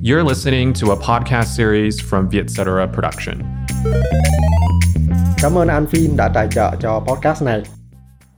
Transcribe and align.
You're 0.00 0.22
listening 0.22 0.72
to 0.74 0.92
a 0.92 0.96
podcast 0.96 1.56
series 1.56 2.00
from 2.10 2.28
Vietcetera 2.28 2.86
Production. 2.86 3.34
Cảm 5.42 5.58
ơn 5.58 5.68
An 5.68 5.86
Phim 5.86 6.16
đã 6.16 6.30
tài 6.34 6.48
trợ 6.50 6.70
cho 6.80 7.00
podcast 7.00 7.44
này. 7.44 7.62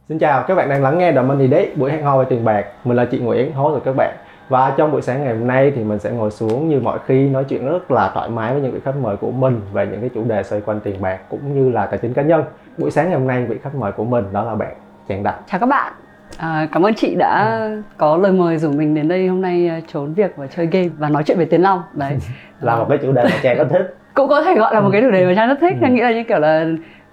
Xin 0.09 0.19
chào, 0.19 0.45
các 0.49 0.55
bạn 0.55 0.69
đang 0.69 0.83
lắng 0.83 0.99
nghe 0.99 1.13
The 1.13 1.23
Money 1.23 1.49
Day, 1.49 1.71
buổi 1.77 1.91
hẹn 1.91 2.05
hò 2.05 2.19
về 2.19 2.25
tiền 2.31 2.45
bạc. 2.45 2.65
Mình 2.85 2.97
là 2.97 3.05
chị 3.05 3.19
Nguyễn, 3.19 3.53
host 3.53 3.75
của 3.75 3.81
các 3.85 3.95
bạn. 3.97 4.17
Và 4.49 4.75
trong 4.77 4.93
buổi 4.93 5.03
sáng 5.03 5.25
ngày 5.25 5.37
hôm 5.37 5.47
nay 5.47 5.73
thì 5.77 5.85
mình 5.85 5.99
sẽ 5.99 6.11
ngồi 6.11 6.31
xuống 6.31 6.69
như 6.69 6.81
mọi 6.81 6.99
khi 7.07 7.29
nói 7.29 7.45
chuyện 7.45 7.67
rất 7.67 7.91
là 7.91 8.11
thoải 8.15 8.29
mái 8.31 8.53
với 8.53 8.63
những 8.63 8.73
vị 8.73 8.81
khách 8.85 8.97
mời 8.97 9.17
của 9.17 9.31
mình 9.31 9.61
về 9.73 9.87
những 9.87 10.01
cái 10.01 10.11
chủ 10.15 10.25
đề 10.25 10.43
xoay 10.43 10.61
quanh 10.61 10.81
tiền 10.81 11.01
bạc 11.01 11.19
cũng 11.31 11.55
như 11.55 11.71
là 11.71 11.87
tài 11.87 11.99
chính 11.99 12.15
cá 12.15 12.23
nhân. 12.23 12.45
Buổi 12.79 12.91
sáng 12.91 13.11
ngày 13.11 13.19
hôm 13.19 13.29
nay 13.29 13.47
vị 13.47 13.57
khách 13.63 13.75
mời 13.75 13.93
của 13.93 14.05
mình 14.05 14.25
đó 14.33 14.45
là 14.45 14.55
bạn 14.55 14.75
Trang 15.09 15.23
Đặng. 15.23 15.43
Chào 15.51 15.61
các 15.61 15.67
bạn. 15.67 15.93
À, 16.39 16.69
cảm 16.73 16.87
ơn 16.87 16.95
chị 16.95 17.15
đã 17.15 17.61
có 17.97 18.17
lời 18.17 18.33
mời 18.33 18.59
rủ 18.59 18.73
mình 18.73 18.95
đến 18.95 19.09
đây 19.09 19.29
hôm 19.29 19.41
nay 19.41 19.69
à, 19.69 19.81
trốn 19.93 20.15
việc 20.15 20.37
và 20.37 20.47
chơi 20.47 20.67
game 20.67 20.89
và 20.89 21.09
nói 21.09 21.23
chuyện 21.27 21.39
về 21.39 21.45
tiền 21.45 21.63
long. 21.63 21.83
Đấy. 21.93 22.19
Là 22.61 22.77
một 22.77 22.87
cái 22.89 22.99
chủ 23.03 23.13
đề 23.13 23.25
mà 23.25 23.39
Trang 23.43 23.57
rất 23.59 23.67
thích. 23.71 23.97
cũng 24.15 24.29
có 24.29 24.43
thể 24.43 24.55
gọi 24.55 24.75
là 24.75 24.81
một 24.81 24.89
cái 24.93 25.03
chủ 25.03 25.11
đề 25.11 25.27
mà 25.27 25.33
trang 25.37 25.49
rất 25.49 25.59
thích. 25.61 25.73
Ừ. 25.73 25.79
trang 25.81 25.95
nghĩ 25.95 26.01
là 26.01 26.13
như 26.13 26.25
kiểu 26.29 26.39
là 26.39 26.67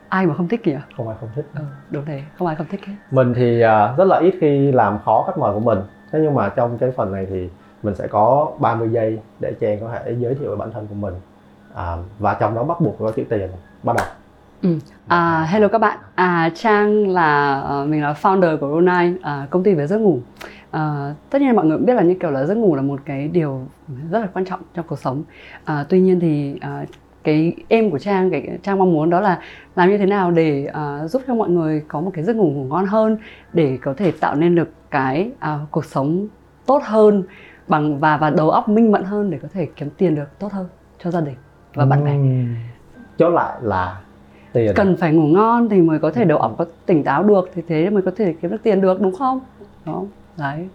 ai 0.09 0.25
mà 0.25 0.33
không 0.33 0.47
thích 0.47 0.63
kìa. 0.63 0.81
Không 0.97 1.07
ai 1.07 1.17
không 1.19 1.29
thích. 1.35 1.45
ừ, 1.55 1.61
đúng 1.89 2.05
thế. 2.05 2.21
Không 2.37 2.47
ai 2.47 2.55
không 2.55 2.67
thích 2.71 2.85
hết. 2.85 2.93
Mình 3.11 3.33
thì 3.33 3.61
à, 3.61 3.93
rất 3.97 4.05
là 4.07 4.17
ít 4.19 4.33
khi 4.41 4.71
làm 4.71 4.99
khó 5.05 5.23
khách 5.27 5.37
mời 5.37 5.53
của 5.53 5.59
mình. 5.59 5.79
Thế 6.11 6.19
nhưng 6.23 6.35
mà 6.35 6.49
trong 6.49 6.77
cái 6.77 6.91
phần 6.91 7.11
này 7.11 7.27
thì 7.29 7.49
mình 7.83 7.95
sẽ 7.95 8.07
có 8.07 8.51
30 8.59 8.89
giây 8.91 9.19
để 9.39 9.53
Trang 9.59 9.79
có 9.81 9.89
thể 9.93 10.15
giới 10.19 10.35
thiệu 10.35 10.49
về 10.49 10.55
bản 10.55 10.71
thân 10.71 10.87
của 10.87 10.95
mình. 10.95 11.13
À, 11.75 11.95
và 12.19 12.33
trong 12.33 12.55
đó 12.55 12.63
bắt 12.63 12.81
buộc 12.81 12.99
có 12.99 13.11
chữ 13.11 13.23
tiền. 13.29 13.49
Bắt 13.83 13.95
đầu 13.97 14.05
Ừ. 14.61 14.69
à, 15.07 15.47
hello 15.49 15.67
các 15.67 15.77
bạn. 15.77 15.97
À, 16.15 16.49
trang 16.55 17.07
là 17.07 17.59
ờ, 17.59 17.85
mình 17.85 18.01
là 18.01 18.13
founder 18.21 18.57
của 18.57 18.71
Ronai 18.75 19.13
à, 19.21 19.47
công 19.49 19.63
ty 19.63 19.73
về 19.73 19.87
giấc 19.87 19.97
ngủ. 19.97 20.19
À, 20.71 21.13
tất 21.29 21.41
nhiên 21.41 21.55
mọi 21.55 21.65
người 21.65 21.77
cũng 21.77 21.85
biết 21.85 21.93
là 21.93 22.01
như 22.01 22.15
kiểu 22.19 22.31
là 22.31 22.45
giấc 22.45 22.55
ngủ 22.57 22.75
là 22.75 22.81
một 22.81 22.99
cái 23.05 23.27
điều 23.27 23.61
rất 24.11 24.19
là 24.19 24.27
quan 24.33 24.45
trọng 24.45 24.59
trong 24.73 24.85
cuộc 24.87 24.99
sống. 24.99 25.23
À, 25.65 25.85
tuy 25.89 25.99
nhiên 25.99 26.19
thì 26.19 26.55
à, 26.61 26.85
cái 27.23 27.55
em 27.67 27.91
của 27.91 27.99
trang 27.99 28.31
cái 28.31 28.57
trang 28.63 28.79
mong 28.79 28.93
muốn 28.93 29.09
đó 29.09 29.19
là 29.21 29.39
làm 29.75 29.89
như 29.89 29.97
thế 29.97 30.05
nào 30.05 30.31
để 30.31 30.65
à, 30.73 31.07
giúp 31.07 31.21
cho 31.27 31.35
mọi 31.35 31.49
người 31.49 31.83
có 31.87 32.01
một 32.01 32.11
cái 32.13 32.23
giấc 32.23 32.35
ngủ 32.35 32.51
ngủ 32.51 32.63
ngon 32.63 32.85
hơn 32.85 33.17
để 33.53 33.77
có 33.81 33.93
thể 33.97 34.11
tạo 34.11 34.35
nên 34.35 34.55
được 34.55 34.69
cái 34.91 35.31
à, 35.39 35.59
cuộc 35.71 35.85
sống 35.85 36.27
tốt 36.65 36.81
hơn 36.85 37.23
bằng 37.67 37.99
và 37.99 38.17
và 38.17 38.29
đầu 38.29 38.49
óc 38.49 38.69
minh 38.69 38.91
mẫn 38.91 39.03
hơn 39.03 39.29
để 39.29 39.39
có 39.41 39.47
thể 39.53 39.67
kiếm 39.75 39.89
tiền 39.97 40.15
được 40.15 40.39
tốt 40.39 40.51
hơn 40.51 40.67
cho 41.03 41.11
gia 41.11 41.21
đình 41.21 41.35
và 41.73 41.85
bạn 41.85 42.03
bè. 42.05 42.11
Ừm. 42.11 42.55
chốt 43.17 43.29
lại 43.29 43.57
là 43.61 44.01
tiền. 44.57 44.73
Cần 44.75 44.95
phải 44.99 45.13
ngủ 45.13 45.27
ngon 45.27 45.69
thì 45.69 45.81
mới 45.81 45.99
có 45.99 46.11
thể 46.11 46.23
đầu 46.23 46.37
óc 46.37 46.55
có 46.57 46.65
tỉnh 46.85 47.03
táo 47.03 47.23
được 47.23 47.49
thì 47.53 47.61
thế 47.67 47.89
mới 47.89 48.01
có 48.01 48.11
thể 48.17 48.33
kiếm 48.41 48.51
được 48.51 48.57
tiền 48.63 48.81
được 48.81 49.01
đúng 49.01 49.15
không? 49.15 49.39
Không? 49.85 50.07
Đấy. 50.37 50.67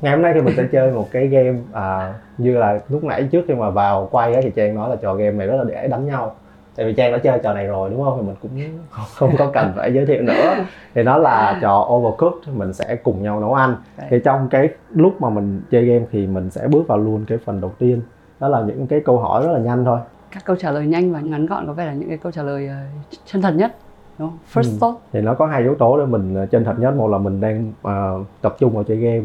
Ngày 0.00 0.12
hôm 0.12 0.22
nay 0.22 0.32
thì 0.34 0.40
mình 0.40 0.54
sẽ 0.56 0.64
chơi 0.72 0.92
một 0.92 1.08
cái 1.10 1.26
game 1.26 1.58
à, 1.72 2.14
như 2.38 2.58
là 2.58 2.80
lúc 2.88 3.04
nãy 3.04 3.28
trước 3.30 3.44
khi 3.48 3.54
mà 3.54 3.70
vào 3.70 4.08
quay 4.10 4.34
á, 4.34 4.40
thì 4.42 4.50
Trang 4.56 4.74
nói 4.74 4.90
là 4.90 4.96
trò 4.96 5.14
game 5.14 5.30
này 5.30 5.46
rất 5.46 5.56
là 5.56 5.64
để 5.64 5.88
đánh 5.88 6.06
nhau. 6.06 6.34
Tại 6.76 6.86
vì 6.86 6.92
Trang 6.92 7.12
đã 7.12 7.18
chơi 7.18 7.38
trò 7.42 7.54
này 7.54 7.66
rồi 7.66 7.90
đúng 7.90 8.04
không? 8.04 8.18
Thì 8.20 8.26
mình 8.26 8.36
cũng 8.42 8.50
không 9.14 9.36
có 9.38 9.50
cần 9.54 9.72
phải 9.76 9.94
giới 9.94 10.06
thiệu 10.06 10.22
nữa. 10.22 10.54
Thì 10.94 11.02
nó 11.02 11.18
là 11.18 11.58
trò 11.62 11.88
Overcooked 11.90 12.48
mình 12.56 12.72
sẽ 12.72 12.96
cùng 12.96 13.22
nhau 13.22 13.40
nấu 13.40 13.54
ăn. 13.54 13.76
Thì 14.10 14.16
trong 14.24 14.48
cái 14.48 14.68
lúc 14.90 15.20
mà 15.20 15.30
mình 15.30 15.62
chơi 15.70 15.84
game 15.84 16.04
thì 16.12 16.26
mình 16.26 16.50
sẽ 16.50 16.68
bước 16.68 16.82
vào 16.88 16.98
luôn 16.98 17.24
cái 17.28 17.38
phần 17.44 17.60
đầu 17.60 17.72
tiên. 17.78 18.00
Đó 18.40 18.48
là 18.48 18.60
những 18.60 18.86
cái 18.86 19.00
câu 19.00 19.18
hỏi 19.18 19.46
rất 19.46 19.52
là 19.52 19.58
nhanh 19.58 19.84
thôi 19.84 19.98
các 20.30 20.44
câu 20.44 20.56
trả 20.56 20.70
lời 20.70 20.86
nhanh 20.86 21.12
và 21.12 21.20
ngắn 21.20 21.46
gọn 21.46 21.66
có 21.66 21.72
vẻ 21.72 21.86
là 21.86 21.92
những 21.92 22.08
cái 22.08 22.18
câu 22.18 22.32
trả 22.32 22.42
lời 22.42 22.68
ờ, 22.68 22.76
chân 23.24 23.42
thật 23.42 23.54
nhất 23.56 23.76
đúng 24.18 24.28
không? 24.28 24.38
first 24.52 24.72
Ừ. 24.74 24.78
thought 24.80 24.98
thì 25.12 25.20
nó 25.20 25.34
có 25.34 25.46
hai 25.46 25.62
yếu 25.62 25.74
tố 25.74 25.98
để 25.98 26.06
mình 26.06 26.34
ờ, 26.34 26.46
chân 26.46 26.64
thật 26.64 26.74
nhất 26.78 26.94
một 26.96 27.08
là 27.08 27.18
mình 27.18 27.40
đang 27.40 27.72
ờ, 27.82 28.24
tập 28.42 28.56
trung 28.58 28.74
vào 28.74 28.84
chơi 28.84 28.96
game 28.96 29.22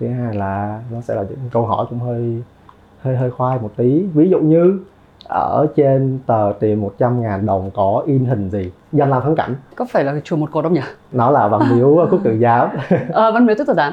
thứ 0.00 0.08
hai 0.08 0.34
là 0.34 0.82
nó 0.92 1.00
sẽ 1.00 1.14
là 1.14 1.22
những 1.22 1.38
câu 1.52 1.66
hỏi 1.66 1.86
cũng 1.90 1.98
hơi 1.98 2.42
hơi 3.00 3.16
hơi 3.16 3.30
khoai 3.30 3.58
một 3.58 3.70
tí 3.76 4.02
ví 4.14 4.30
dụ 4.30 4.40
như 4.40 4.80
ở 5.24 5.66
trên 5.76 6.18
tờ 6.26 6.52
tiền 6.60 6.80
100 6.80 7.22
ngàn 7.22 7.46
đồng 7.46 7.70
có 7.74 8.02
in 8.06 8.24
hình 8.24 8.50
gì? 8.50 8.70
Danh 8.92 9.10
lam 9.10 9.22
thắng 9.22 9.36
cảnh. 9.36 9.54
Có 9.76 9.84
phải 9.90 10.04
là 10.04 10.14
chùa 10.24 10.36
một 10.36 10.50
cột 10.52 10.64
không 10.64 10.72
nhỉ? 10.72 10.80
Nó 11.12 11.30
là 11.30 11.48
văn 11.48 11.60
miếu 11.76 12.08
quốc 12.10 12.20
tử 12.24 12.38
giám. 12.40 12.68
Ờ 13.12 13.32
văn 13.32 13.46
miếu 13.46 13.56
tức 13.58 13.66
tử 13.66 13.74
giám. 13.74 13.92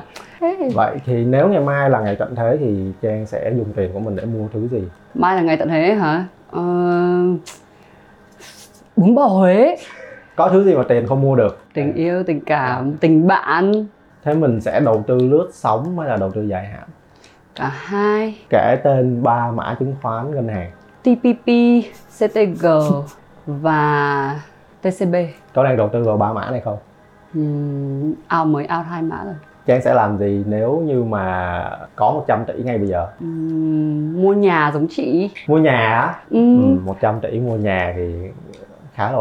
Vậy 0.74 0.98
thì 1.06 1.26
nếu 1.26 1.48
ngày 1.48 1.62
mai 1.62 1.90
là 1.90 2.00
ngày 2.00 2.16
tận 2.16 2.36
thế 2.36 2.58
thì 2.60 2.92
trang 3.02 3.26
sẽ 3.26 3.54
dùng 3.58 3.74
tiền 3.76 3.94
của 3.94 4.00
mình 4.00 4.16
để 4.16 4.26
mua 4.26 4.48
thứ 4.54 4.68
gì? 4.68 4.84
Mai 5.14 5.36
là 5.36 5.42
ngày 5.42 5.58
tận 5.58 5.70
thế 5.70 5.94
hả? 5.94 6.26
Ờ... 6.52 6.62
bún 8.96 9.16
bò 9.16 9.26
huế. 9.26 9.76
Có 10.36 10.50
thứ 10.50 10.64
gì 10.64 10.76
mà 10.76 10.84
tiền 10.84 11.08
không 11.08 11.22
mua 11.22 11.36
được? 11.36 11.58
Tình 11.74 11.94
yêu 11.94 12.24
tình 12.24 12.42
cảm 12.46 12.94
tình 12.94 13.28
bạn. 13.28 13.86
Thế 14.24 14.34
mình 14.34 14.62
sẽ 14.62 14.80
đầu 14.80 15.04
tư 15.08 15.18
lướt 15.18 15.50
sóng 15.54 16.00
hay 16.00 16.10
là 16.10 16.16
đầu 16.16 16.32
tư 16.32 16.42
dài 16.42 16.66
hạn? 16.66 16.88
Cả 17.56 17.72
hai. 17.74 18.38
Kể 18.50 18.78
tên 18.84 19.24
ba 19.24 19.52
mã 19.52 19.76
chứng 19.80 19.96
khoán 20.02 20.32
ngân 20.32 20.48
hàng 20.48 20.72
TPP 21.06 21.48
CTG 22.20 22.66
và 23.46 24.40
TCB 24.82 25.16
có 25.54 25.64
đang 25.64 25.78
đầu 25.78 25.90
tư 25.94 26.04
vào 26.04 26.18
ba 26.18 26.34
mã 26.34 26.52
này 26.52 26.62
không 26.62 26.78
Uhm, 27.40 28.14
out 28.40 28.48
mới 28.48 28.64
out 28.78 28.86
hai 28.90 29.02
mã 29.02 29.24
rồi 29.26 29.34
Trang 29.66 29.82
sẽ 29.82 29.94
làm 29.94 30.18
gì 30.18 30.44
nếu 30.48 30.78
như 30.86 31.04
mà 31.04 31.70
có 31.96 32.12
100 32.12 32.46
tỷ 32.48 32.54
ngay 32.64 32.78
bây 32.78 32.88
giờ? 32.88 33.08
Uhm, 33.24 34.22
mua 34.22 34.34
nhà 34.34 34.72
giống 34.74 34.88
chị 34.90 35.30
Mua 35.48 35.58
nhà 35.58 35.78
á? 36.02 36.16
Uhm, 36.38 36.76
Ừ, 36.78 36.82
100 36.86 37.20
tỷ 37.22 37.40
mua 37.40 37.56
nhà 37.56 37.94
thì 37.96 38.14
khá 38.94 39.12
là 39.12 39.18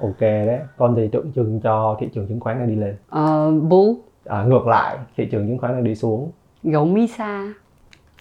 ok 0.00 0.20
đấy. 0.20 0.58
Còn 0.76 0.94
thì 0.96 1.08
tượng 1.08 1.32
trưng 1.32 1.60
cho 1.60 1.96
thị 2.00 2.08
trường 2.14 2.26
chứng 2.28 2.40
khoán 2.40 2.58
đang 2.58 2.68
đi 2.68 2.76
lên. 2.76 2.96
ờ, 3.10 3.50
bull 3.50 3.98
À, 4.26 4.42
ngược 4.42 4.66
lại, 4.66 4.96
thị 5.16 5.28
trường 5.32 5.46
chứng 5.48 5.58
khoán 5.58 5.72
đang 5.72 5.84
đi 5.84 5.94
xuống. 5.94 6.30
gấu 6.62 6.84
Misa 6.84 7.44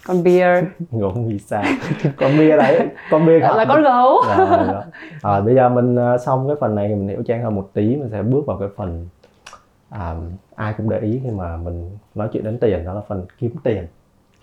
con 0.08 0.24
beer 0.24 0.64
Ngủ 0.92 1.10
vì 1.28 1.40
sao? 1.40 1.64
con 2.18 2.38
bia 2.38 2.58
đấy, 2.58 2.88
con 3.12 3.26
bia 3.26 3.40
thật. 3.40 3.56
là 3.58 3.66
con 3.66 3.84
gấu 3.84 4.22
Rồi, 4.38 4.48
rồi. 4.48 4.82
À, 5.22 5.42
bây 5.42 5.56
giờ 5.56 5.70
mình 5.70 5.96
à, 6.00 6.18
xong 6.18 6.48
cái 6.48 6.58
phần 6.60 6.76
này 6.76 6.88
thì 6.88 6.96
mình 6.96 7.08
hiểu 7.08 7.24
Trang 7.28 7.44
hơn 7.44 7.56
một 7.56 7.70
tí 7.74 7.96
mình 7.96 8.10
sẽ 8.12 8.22
bước 8.24 8.46
vào 8.46 8.58
cái 8.58 8.70
phần 8.76 9.08
à, 9.90 10.16
ai 10.56 10.74
cũng 10.78 10.90
để 10.90 11.00
ý 11.00 11.22
khi 11.24 11.30
mà 11.32 11.58
mình 11.58 11.98
nói 12.16 12.28
chuyện 12.34 12.44
đến 12.44 12.58
tiền 12.62 12.86
đó 12.86 12.94
là 12.94 13.02
phần 13.08 13.26
kiếm 13.40 13.52
tiền. 13.64 13.88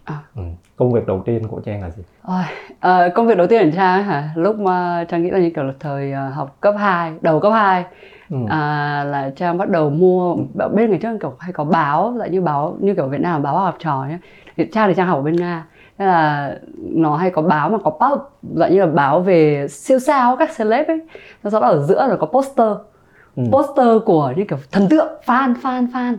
À. 0.05 0.19
Ừ. 0.37 0.43
Công 0.77 0.93
việc 0.93 1.07
đầu 1.07 1.23
tiên 1.27 1.47
của 1.49 1.61
Trang 1.61 1.83
là 1.83 1.91
gì? 1.91 2.03
Ôi, 2.23 2.43
ờ, 2.81 3.09
công 3.15 3.27
việc 3.27 3.37
đầu 3.39 3.47
tiên 3.47 3.71
của 3.71 3.77
Trang 3.77 4.05
hả 4.05 4.31
lúc 4.37 4.59
mà 4.59 5.05
Trang 5.09 5.23
nghĩ 5.23 5.31
là 5.31 5.39
như 5.39 5.51
kiểu 5.55 5.65
là 5.65 5.73
thời 5.81 6.13
ờ, 6.13 6.29
học 6.29 6.57
cấp 6.61 6.75
2 6.79 7.13
đầu 7.21 7.41
cấp 7.41 7.53
2 7.53 7.85
Ừ. 8.31 8.37
à, 8.49 9.05
là 9.05 9.31
Trang 9.37 9.59
bắt 9.59 9.69
đầu 9.69 9.91
mua 9.91 10.37
bên 10.75 10.91
ngày 10.91 10.99
trước 11.03 11.19
kiểu 11.21 11.35
hay 11.39 11.53
có 11.53 11.65
báo 11.65 12.15
lại 12.17 12.31
như 12.31 12.41
báo 12.41 12.77
như 12.81 12.95
kiểu 12.95 13.09
Việt 13.09 13.21
Nam 13.21 13.43
báo 13.43 13.59
học 13.59 13.77
trò 13.79 14.05
nhé 14.09 14.19
thì 14.57 14.67
Trang 14.73 14.89
thì 14.89 14.95
Trang 14.95 15.07
học 15.07 15.19
ở 15.19 15.23
bên 15.23 15.37
Nga 15.37 15.65
Thế 15.99 16.07
là 16.07 16.55
nó 16.79 17.17
hay 17.17 17.31
có 17.31 17.43
báo 17.43 17.69
mà 17.71 17.79
có 17.85 17.91
pub 17.91 18.21
dạng 18.57 18.73
như 18.73 18.81
là 18.81 18.87
báo 18.87 19.21
về 19.21 19.67
siêu 19.71 19.99
sao 19.99 20.37
các 20.37 20.51
celeb 20.59 20.87
ấy 20.89 21.01
sau 21.45 21.61
đó 21.61 21.67
ở 21.69 21.83
giữa 21.83 22.07
là 22.07 22.17
có 22.17 22.27
poster 22.27 22.69
Ừ. 23.37 23.43
poster 23.53 23.87
của 24.07 24.33
như 24.37 24.45
kiểu 24.49 24.59
thần 24.73 24.89
tượng 24.89 25.09
fan 25.27 25.55
fan 25.63 25.87
fan 25.93 26.17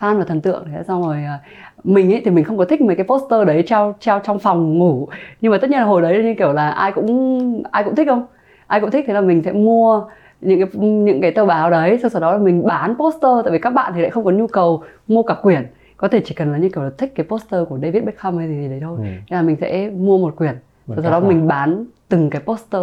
fan 0.00 0.18
và 0.18 0.24
thần 0.24 0.40
tượng 0.40 0.64
thế 0.72 0.82
xong 0.86 1.02
rồi 1.02 1.16
à, 1.24 1.38
mình 1.84 2.12
ấy 2.12 2.22
thì 2.24 2.30
mình 2.30 2.44
không 2.44 2.58
có 2.58 2.64
thích 2.64 2.80
mấy 2.80 2.96
cái 2.96 3.06
poster 3.06 3.46
đấy 3.46 3.62
treo 3.66 3.94
treo 4.00 4.20
trong 4.24 4.38
phòng 4.38 4.78
ngủ. 4.78 5.08
Nhưng 5.40 5.52
mà 5.52 5.58
tất 5.58 5.70
nhiên 5.70 5.78
là 5.78 5.84
hồi 5.84 6.02
đấy 6.02 6.22
như 6.24 6.34
kiểu 6.38 6.52
là 6.52 6.70
ai 6.70 6.92
cũng 6.92 7.62
ai 7.70 7.84
cũng 7.84 7.94
thích 7.94 8.08
không? 8.08 8.26
Ai 8.66 8.80
cũng 8.80 8.90
thích 8.90 9.04
thế 9.08 9.14
là 9.14 9.20
mình 9.20 9.42
sẽ 9.42 9.52
mua 9.52 10.04
những 10.40 10.60
cái 10.60 10.68
những 10.82 11.20
cái 11.20 11.30
tờ 11.30 11.44
báo 11.46 11.70
đấy 11.70 11.98
sau 12.02 12.10
sau 12.10 12.20
đó 12.20 12.32
là 12.32 12.38
mình 12.38 12.66
bán 12.66 12.94
poster. 12.94 13.30
Tại 13.44 13.52
vì 13.52 13.58
các 13.58 13.70
bạn 13.70 13.92
thì 13.94 14.00
lại 14.00 14.10
không 14.10 14.24
có 14.24 14.30
nhu 14.30 14.46
cầu 14.46 14.82
mua 15.08 15.22
cả 15.22 15.34
quyển. 15.34 15.66
Có 15.96 16.08
thể 16.08 16.20
chỉ 16.24 16.34
cần 16.34 16.52
là 16.52 16.58
như 16.58 16.68
kiểu 16.68 16.84
là 16.84 16.90
thích 16.98 17.12
cái 17.14 17.26
poster 17.28 17.68
của 17.68 17.78
David 17.82 18.04
Beckham 18.04 18.38
hay 18.38 18.48
gì 18.48 18.68
đấy 18.68 18.80
thôi. 18.82 18.98
Ừ. 18.98 19.04
nên 19.04 19.20
là 19.28 19.42
mình 19.42 19.56
sẽ 19.60 19.90
mua 19.90 20.18
một 20.18 20.36
quyển. 20.36 20.54
Sau, 20.88 21.02
sau 21.02 21.10
đó 21.12 21.20
mình 21.20 21.46
bán 21.46 21.84
từng 22.08 22.30
cái 22.30 22.42
poster 22.46 22.82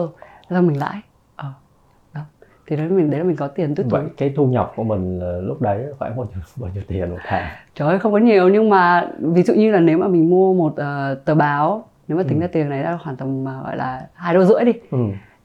sau 0.50 0.62
mình 0.62 0.80
lãi 0.80 1.02
thì 2.68 2.76
đấy 2.76 2.90
mình 2.90 3.10
đấy 3.10 3.20
là 3.20 3.24
mình 3.26 3.36
có 3.36 3.48
tiền 3.48 3.76
tút 3.76 3.86
túi 3.90 4.02
Vậy 4.02 4.10
cái 4.18 4.34
thu 4.36 4.46
nhập 4.46 4.74
của 4.76 4.84
mình 4.84 5.20
lúc 5.48 5.62
đấy 5.62 5.86
khoảng 6.00 6.18
bao 6.18 6.26
nhiêu, 6.34 6.44
bao 6.56 6.72
nhiêu 6.74 6.84
tiền 6.88 7.10
một 7.12 7.18
tháng? 7.28 7.46
Trời 7.76 7.88
ơi 7.88 8.00
không 8.00 8.12
có 8.12 8.18
nhiều 8.18 8.50
nhưng 8.50 8.70
mà 8.70 9.10
ví 9.20 9.44
dụ 9.44 9.54
như 9.54 9.72
là 9.72 9.80
nếu 9.80 9.98
mà 9.98 10.08
mình 10.08 10.30
mua 10.30 10.54
một 10.54 10.74
ờ, 10.76 11.16
tờ 11.26 11.36
báo 11.36 11.84
nếu 12.08 12.18
mà 12.18 12.24
tính 12.24 12.40
ra 12.40 12.48
tiền 12.48 12.69
này 12.69 12.84
đã 12.84 13.00
khoảng 13.04 13.16
tầm 13.16 13.46
ờ, 13.46 13.62
gọi 13.64 13.78
là 13.78 14.08
hai 14.14 14.34
đô 14.34 14.44
rưỡi 14.44 14.64
đi 14.66 14.74
Ừ. 14.92 14.98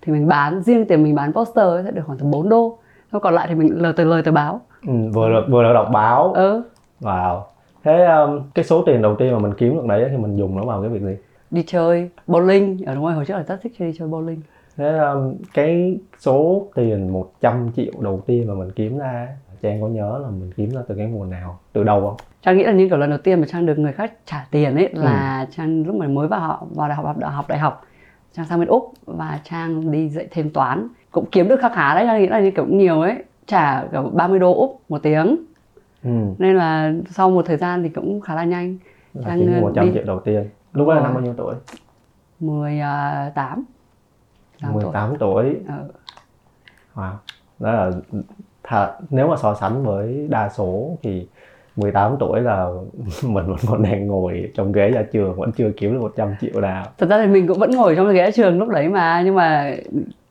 thì 0.03 0.13
mình 0.13 0.29
bán 0.29 0.63
riêng 0.63 0.85
tiền 0.87 1.03
mình 1.03 1.15
bán 1.15 1.33
poster 1.33 1.65
ấy 1.65 1.83
sẽ 1.85 1.91
được 1.91 2.03
khoảng 2.07 2.19
tầm 2.19 2.31
4 2.31 2.49
đô 2.49 2.79
Thôi 3.13 3.21
còn 3.21 3.35
lại 3.35 3.47
thì 3.49 3.55
mình 3.55 3.83
lời 3.83 3.93
từ 3.97 4.05
lời 4.05 4.23
tờ 4.23 4.33
báo 4.33 4.61
Ừ, 4.87 4.93
vừa 5.15 5.29
được 5.31 5.43
vừa 5.51 5.63
được 5.63 5.73
đọc 5.75 5.89
báo. 5.93 6.33
ừ 6.33 6.63
Wow. 7.01 7.41
Thế 7.85 8.05
um, 8.05 8.41
cái 8.55 8.65
số 8.65 8.83
tiền 8.87 9.03
đầu 9.03 9.17
tiên 9.17 9.33
mà 9.33 9.39
mình 9.39 9.53
kiếm 9.59 9.75
được 9.75 9.87
đấy 9.89 10.07
thì 10.11 10.17
mình 10.17 10.37
dùng 10.37 10.57
nó 10.57 10.65
vào 10.65 10.81
cái 10.81 10.91
việc 10.91 11.03
gì? 11.03 11.17
đi 11.51 11.63
chơi 11.67 12.09
bowling 12.29 12.79
ở 12.87 12.95
đúng 12.95 13.05
rồi 13.05 13.13
hồi 13.13 13.25
trước 13.25 13.35
là 13.35 13.43
rất 13.43 13.59
thích 13.63 13.73
đi 13.79 13.93
chơi 13.99 14.09
bowling 14.09 14.37
Thế 14.77 14.99
um, 14.99 15.35
cái 15.55 15.99
số 16.19 16.67
tiền 16.75 17.13
100 17.13 17.71
triệu 17.77 17.93
đầu 18.01 18.23
tiên 18.27 18.49
mà 18.49 18.55
mình 18.55 18.71
kiếm 18.77 18.99
ra 18.99 19.29
Trang 19.63 19.81
có 19.81 19.89
nhớ 19.89 20.19
là 20.23 20.29
mình 20.29 20.51
kiếm 20.57 20.71
ra 20.71 20.81
từ 20.89 20.95
cái 20.95 21.07
nguồn 21.07 21.31
nào? 21.31 21.59
Từ 21.73 21.85
đâu 21.85 22.01
không? 22.01 22.17
Trang 22.43 22.57
nghĩ 22.59 22.65
là 22.65 22.73
như 22.73 22.89
kiểu 22.89 22.99
lần 22.99 23.11
đầu 23.11 23.19
tiên 23.19 23.41
mà 23.41 23.47
Trang 23.51 23.67
được 23.67 23.79
người 23.79 23.93
khác 23.93 24.13
trả 24.27 24.47
tiền 24.51 24.75
ấy 24.77 24.91
là 24.93 25.47
Trang 25.51 25.87
lúc 25.87 25.97
mà 25.97 26.07
mới 26.07 26.29
vào 26.29 26.41
học 26.41 26.67
vào 26.75 26.89
đại 26.89 26.97
học 26.97 27.17
học 27.33 27.49
đại 27.49 27.59
học 27.59 27.87
Trang 28.33 28.47
sang 28.47 28.59
bên 28.59 28.69
Úc 28.69 28.93
và 29.07 29.41
Trang 29.45 29.91
đi 29.93 30.09
dạy 30.09 30.27
thêm 30.31 30.51
toán 30.51 30.89
cũng 31.11 31.25
kiếm 31.33 31.49
được 31.49 31.61
khá 31.61 31.69
khá 31.69 31.95
đấy 31.95 32.05
Trang 32.07 32.21
nghĩ 32.21 32.27
là 32.27 32.41
như 32.41 32.51
kiểu 32.51 32.65
cũng 32.65 32.79
nhiều 32.79 33.01
ấy 33.01 33.15
trả 33.47 33.85
kiểu 33.93 34.03
30 34.15 34.39
đô 34.39 34.55
Úc 34.55 34.81
một 34.89 35.03
tiếng 35.03 35.37
Ừ. 36.05 36.11
nên 36.39 36.57
là 36.57 36.93
sau 37.11 37.31
một 37.31 37.47
thời 37.47 37.57
gian 37.57 37.83
thì 37.83 37.89
cũng 37.89 38.21
khá 38.21 38.35
là 38.35 38.45
nhanh 38.45 38.77
là 39.15 39.23
Trang, 39.29 39.39
kiếm 39.39 39.53
ờ, 39.55 39.61
100 39.61 39.85
đi- 39.87 39.93
triệu 39.95 40.03
đầu 40.07 40.21
tiên 40.21 40.49
lúc 40.73 40.89
đó 40.89 40.95
là 40.95 41.01
Ờ. 41.01 41.05
năm 41.05 41.15
bao 41.15 41.23
nhiêu 41.23 41.35
tuổi 41.37 41.55
18 42.41 43.65
18 44.63 44.73
tuổi. 44.73 44.83
18 44.83 45.17
tuổi. 45.19 45.57
Ờ, 45.69 45.85
wow. 46.95 47.13
Đó 47.59 47.73
là 47.73 47.91
thà, 48.63 48.93
nếu 49.11 49.29
mà 49.29 49.37
so 49.37 49.55
sánh 49.55 49.85
với 49.85 50.27
đa 50.31 50.49
số 50.49 50.97
thì 51.03 51.27
18 51.77 52.17
tuổi 52.21 52.41
là 52.41 52.67
mình 53.23 53.47
vẫn 53.47 53.57
còn 53.69 53.83
đang 53.83 54.07
ngồi 54.07 54.51
trong 54.55 54.73
ghế 54.73 54.91
nhà 54.95 55.03
trường 55.13 55.35
vẫn 55.41 55.53
chưa 55.53 55.71
kiếm 55.77 55.93
được 55.93 56.01
100 56.01 56.35
triệu 56.41 56.61
nào. 56.61 56.85
Thật 56.99 57.07
ra 57.11 57.19
thì 57.27 57.33
mình 57.33 57.47
cũng 57.49 57.59
vẫn 57.59 57.71
ngồi 57.71 57.97
trong 57.97 58.13
ghế 58.13 58.31
trường 58.33 58.59
lúc 58.59 58.69
đấy 58.69 58.89
mà 58.89 59.23
nhưng 59.25 59.35
mà 59.35 59.75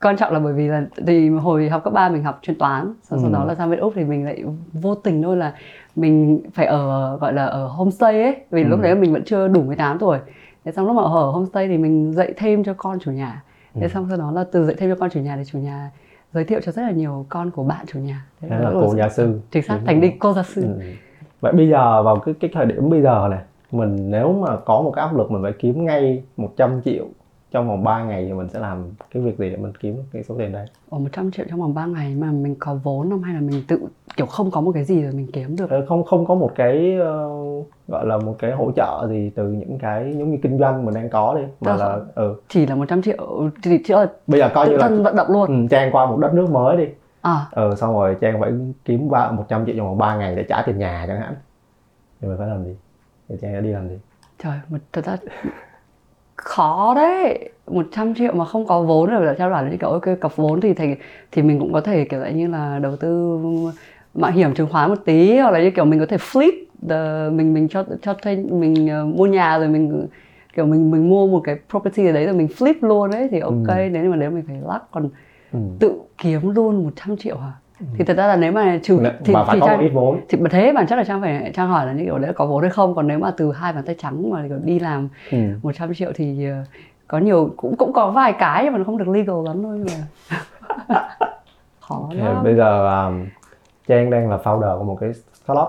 quan 0.02 0.16
trọng 0.16 0.32
là 0.32 0.38
bởi 0.38 0.52
vì 0.52 0.68
là 0.68 0.82
thì 1.06 1.28
hồi 1.28 1.68
học 1.68 1.84
cấp 1.84 1.92
3 1.92 2.08
mình 2.08 2.24
học 2.24 2.38
chuyên 2.42 2.58
toán 2.58 2.94
sau, 3.02 3.18
sau 3.18 3.28
Ừ. 3.28 3.32
đó 3.32 3.44
là 3.44 3.54
sang 3.54 3.70
bên 3.70 3.78
úc 3.78 3.92
thì 3.96 4.04
mình 4.04 4.24
lại 4.24 4.44
vô 4.72 4.94
tình 4.94 5.22
thôi 5.22 5.36
là 5.36 5.54
mình 5.96 6.40
phải 6.54 6.66
ở 6.66 7.16
gọi 7.20 7.32
là 7.32 7.46
ở 7.46 7.66
homestay 7.66 8.22
ấy. 8.22 8.36
Vì 8.50 8.62
Ừ. 8.62 8.68
lúc 8.68 8.80
đấy 8.80 8.94
mình 8.94 9.12
vẫn 9.12 9.24
chưa 9.24 9.48
đủ 9.48 9.62
18 9.62 9.98
tuổi. 9.98 10.18
Thế 10.64 10.72
xong 10.72 10.86
lúc 10.86 10.96
mà 10.96 11.02
ở 11.02 11.30
homestay 11.30 11.68
thì 11.68 11.78
mình 11.78 12.12
dạy 12.12 12.34
thêm 12.36 12.64
cho 12.64 12.74
con 12.76 12.98
chủ 13.00 13.10
nhà 13.10 13.42
thế 13.74 13.82
Ừ. 13.82 13.88
xong 13.88 14.06
sau 14.08 14.18
đó 14.18 14.30
là 14.30 14.44
từ 14.52 14.66
dạy 14.66 14.76
thêm 14.78 14.90
cho 14.90 14.96
con 15.00 15.10
chủ 15.10 15.20
nhà 15.20 15.36
thì 15.36 15.44
chủ 15.44 15.58
nhà 15.58 15.90
giới 16.32 16.44
thiệu 16.44 16.60
cho 16.64 16.72
rất 16.72 16.82
là 16.82 16.90
nhiều 16.90 17.26
con 17.28 17.50
của 17.50 17.64
bạn 17.64 17.86
chủ 17.88 17.98
nhà. 17.98 18.26
Thế 18.40 18.48
thế 18.48 18.56
là 18.58 18.64
đó 18.64 18.70
cô 18.80 18.94
gia 18.94 19.08
sư. 19.08 19.40
chính 19.50 19.62
xác 19.62 19.74
Đúng 19.76 19.86
thành 19.86 20.00
đi 20.00 20.12
cô 20.18 20.32
gia 20.32 20.42
sư. 20.42 20.62
Ừ. 20.62 20.80
vậy 21.40 21.52
bây 21.52 21.68
giờ 21.68 22.02
vào 22.02 22.16
cái 22.18 22.34
cái 22.40 22.50
thời 22.54 22.66
điểm 22.66 22.90
bây 22.90 23.02
giờ 23.02 23.28
này 23.30 23.40
mình 23.70 24.10
nếu 24.10 24.32
mà 24.32 24.56
có 24.56 24.82
một 24.82 24.92
cái 24.96 25.04
áp 25.04 25.16
lực 25.16 25.30
mình 25.30 25.42
phải 25.42 25.52
kiếm 25.58 25.84
ngay 25.84 26.22
100 26.36 26.80
triệu 26.84 27.04
trong 27.50 27.68
vòng 27.68 27.84
3 27.84 28.04
ngày 28.04 28.24
thì 28.26 28.32
mình 28.32 28.48
sẽ 28.48 28.58
làm 28.58 28.84
cái 29.10 29.22
việc 29.22 29.38
gì 29.38 29.50
để 29.50 29.56
mình 29.56 29.72
kiếm 29.80 29.96
cái 30.12 30.22
số 30.22 30.34
tiền 30.38 30.52
đấy 30.52 30.66
Ồ 30.92 30.98
100 30.98 31.30
triệu 31.30 31.46
trong 31.50 31.60
vòng 31.60 31.74
3 31.74 31.86
ngày 31.86 32.14
mà 32.14 32.26
mình 32.32 32.54
có 32.58 32.74
vốn 32.74 33.10
không? 33.10 33.22
Hay 33.22 33.34
là 33.34 33.40
mình 33.40 33.62
tự 33.68 33.78
kiểu 34.16 34.26
không 34.26 34.50
có 34.50 34.60
một 34.60 34.72
cái 34.74 34.84
gì 34.84 35.02
rồi 35.02 35.12
mình 35.12 35.26
kiếm 35.32 35.56
được? 35.56 35.70
Ờ, 35.70 35.86
không 35.88 36.04
không 36.04 36.26
có 36.26 36.34
một 36.34 36.52
cái 36.54 36.96
ờ, 37.00 37.28
gọi 37.88 38.06
là 38.06 38.18
một 38.18 38.36
cái 38.38 38.52
hỗ 38.52 38.72
trợ 38.76 39.06
gì 39.08 39.30
từ 39.34 39.48
những 39.48 39.78
cái 39.78 40.14
giống 40.18 40.30
như 40.30 40.38
kinh 40.42 40.58
doanh 40.58 40.84
mình 40.84 40.94
đang 40.94 41.10
có 41.10 41.34
đi. 41.34 41.42
Mà 41.60 41.70
Ờ, 41.72 41.76
là 41.76 41.98
ừ. 42.14 42.34
Chỉ 42.48 42.66
là 42.66 42.74
100 42.74 43.02
triệu 43.02 43.50
thì 43.62 43.78
chỉ 43.84 43.94
là 43.94 44.06
bây 44.26 44.40
giờ 44.40 44.48
coi 44.54 44.68
như 44.68 44.76
là 44.76 44.88
vận 44.88 45.16
động 45.16 45.26
luôn. 45.30 45.46
Ừ, 45.46 45.66
trang 45.70 45.92
qua 45.92 46.06
một 46.06 46.16
đất 46.20 46.34
nước 46.34 46.50
mới 46.50 46.76
đi. 46.76 46.86
À. 47.22 47.46
Ừ 47.50 47.74
xong 47.76 47.92
rồi 47.94 48.16
trang 48.20 48.40
phải 48.40 48.52
kiếm 48.84 49.10
ba 49.10 49.30
100 49.30 49.66
triệu 49.66 49.74
trong 49.76 49.86
vòng 49.86 49.98
3 49.98 50.16
ngày 50.16 50.36
để 50.36 50.44
trả 50.48 50.62
tiền 50.66 50.78
nhà 50.78 51.04
chẳng 51.08 51.20
hạn. 51.20 51.34
Thì 52.20 52.28
mình 52.28 52.38
phải 52.38 52.48
làm 52.48 52.64
gì? 52.64 52.76
Thì 53.28 53.36
trang 53.42 53.54
đã 53.54 53.60
đi 53.60 53.68
làm 53.72 53.88
gì? 53.88 53.98
Trời 54.42 54.58
một 54.68 54.78
thật 54.92 55.04
ra 55.04 55.16
khó 56.44 56.92
đấy 56.96 57.48
100 57.66 58.14
triệu 58.14 58.32
mà 58.34 58.44
không 58.44 58.66
có 58.66 58.82
vốn 58.82 59.10
rồi 59.10 59.26
là 59.26 59.34
trao 59.34 59.50
đổi 59.50 59.62
như 59.70 59.76
kiểu 59.80 59.90
ok 59.90 60.02
cọc 60.20 60.36
vốn 60.36 60.60
thì 60.60 60.74
thì 60.74 60.94
thì 61.32 61.42
mình 61.42 61.58
cũng 61.60 61.72
có 61.72 61.80
thể 61.80 62.04
kiểu 62.04 62.20
như 62.34 62.48
là 62.48 62.78
đầu 62.78 62.96
tư 62.96 63.38
mạo 64.14 64.30
hiểm 64.30 64.54
chứng 64.54 64.68
khoán 64.70 64.88
một 64.90 64.98
tí 65.04 65.38
hoặc 65.38 65.50
là 65.50 65.60
như 65.62 65.70
kiểu 65.70 65.84
mình 65.84 66.00
có 66.00 66.06
thể 66.06 66.16
flip 66.16 66.52
the, 66.88 67.30
mình 67.30 67.54
mình 67.54 67.68
cho 67.68 67.84
cho 68.02 68.14
thuê 68.14 68.36
mình 68.36 68.88
ờ, 68.88 69.04
mua 69.04 69.26
nhà 69.26 69.58
rồi 69.58 69.68
mình 69.68 70.06
kiểu 70.56 70.66
mình 70.66 70.90
mình 70.90 71.08
mua 71.10 71.26
một 71.26 71.40
cái 71.44 71.56
property 71.70 72.06
ở 72.06 72.12
đấy 72.12 72.24
rồi 72.26 72.34
mình 72.34 72.46
flip 72.58 72.74
luôn 72.80 73.10
đấy 73.10 73.28
thì 73.30 73.40
ok 73.40 73.68
Ừ. 73.68 73.88
nếu 73.92 74.10
mà 74.10 74.16
nếu 74.16 74.30
mình 74.30 74.44
phải 74.46 74.56
lắc 74.68 74.82
còn 74.90 75.08
ừ. 75.52 75.58
tự 75.78 75.92
kiếm 76.18 76.50
luôn 76.50 76.84
100 76.84 77.16
triệu 77.16 77.36
hả 77.36 77.52
thì 77.98 78.04
thật 78.04 78.16
ra 78.16 78.26
là 78.26 78.36
nếu 78.36 78.52
mà 78.52 78.78
trừ 78.82 79.00
thì, 79.24 79.34
mà 79.34 79.44
phải 79.44 79.56
thì 79.56 79.60
có 79.60 79.66
Trang- 79.66 79.80
ít 79.80 79.88
vốn. 79.88 80.20
thì 80.28 80.38
mà 80.38 80.48
thế 80.52 80.72
bản 80.72 80.86
chất 80.86 80.96
là 80.96 81.04
trang 81.04 81.20
phải 81.20 81.52
trang 81.54 81.68
hỏi 81.68 81.86
là 81.86 81.92
như 81.92 82.04
kiểu 82.04 82.18
đấy 82.18 82.32
có 82.34 82.46
vốn 82.46 82.62
hay 82.62 82.70
không? 82.70 82.94
Còn 82.94 83.06
nếu 83.06 83.18
mà 83.18 83.32
từ 83.36 83.52
hai 83.52 83.72
bàn 83.72 83.84
tay 83.84 83.94
trắng 83.98 84.30
mà 84.30 84.48
đi 84.64 84.78
làm 84.78 85.08
ừ. 85.30 85.38
100 85.62 85.94
triệu 85.94 86.12
thì 86.14 86.46
ờ, 86.46 86.64
có 87.08 87.18
nhiều 87.18 87.50
cũng 87.56 87.76
cũng 87.76 87.92
có 87.92 88.10
vài 88.10 88.32
cái 88.38 88.64
nhưng 88.64 88.72
mà 88.72 88.78
nó 88.78 88.84
không 88.84 88.98
được 88.98 89.08
legal 89.08 89.36
lắm 89.44 89.62
thôi 89.62 89.84
mà. 89.88 90.38
Khó 91.80 92.08
Thì 92.12 92.18
lắm. 92.18 92.44
bây 92.44 92.54
giờ 92.54 93.02
um, 93.06 93.26
Trang 93.86 94.10
đang 94.10 94.30
là 94.30 94.36
founder 94.44 94.78
của 94.78 94.84
một 94.84 94.96
cái 95.00 95.12
startup. 95.44 95.68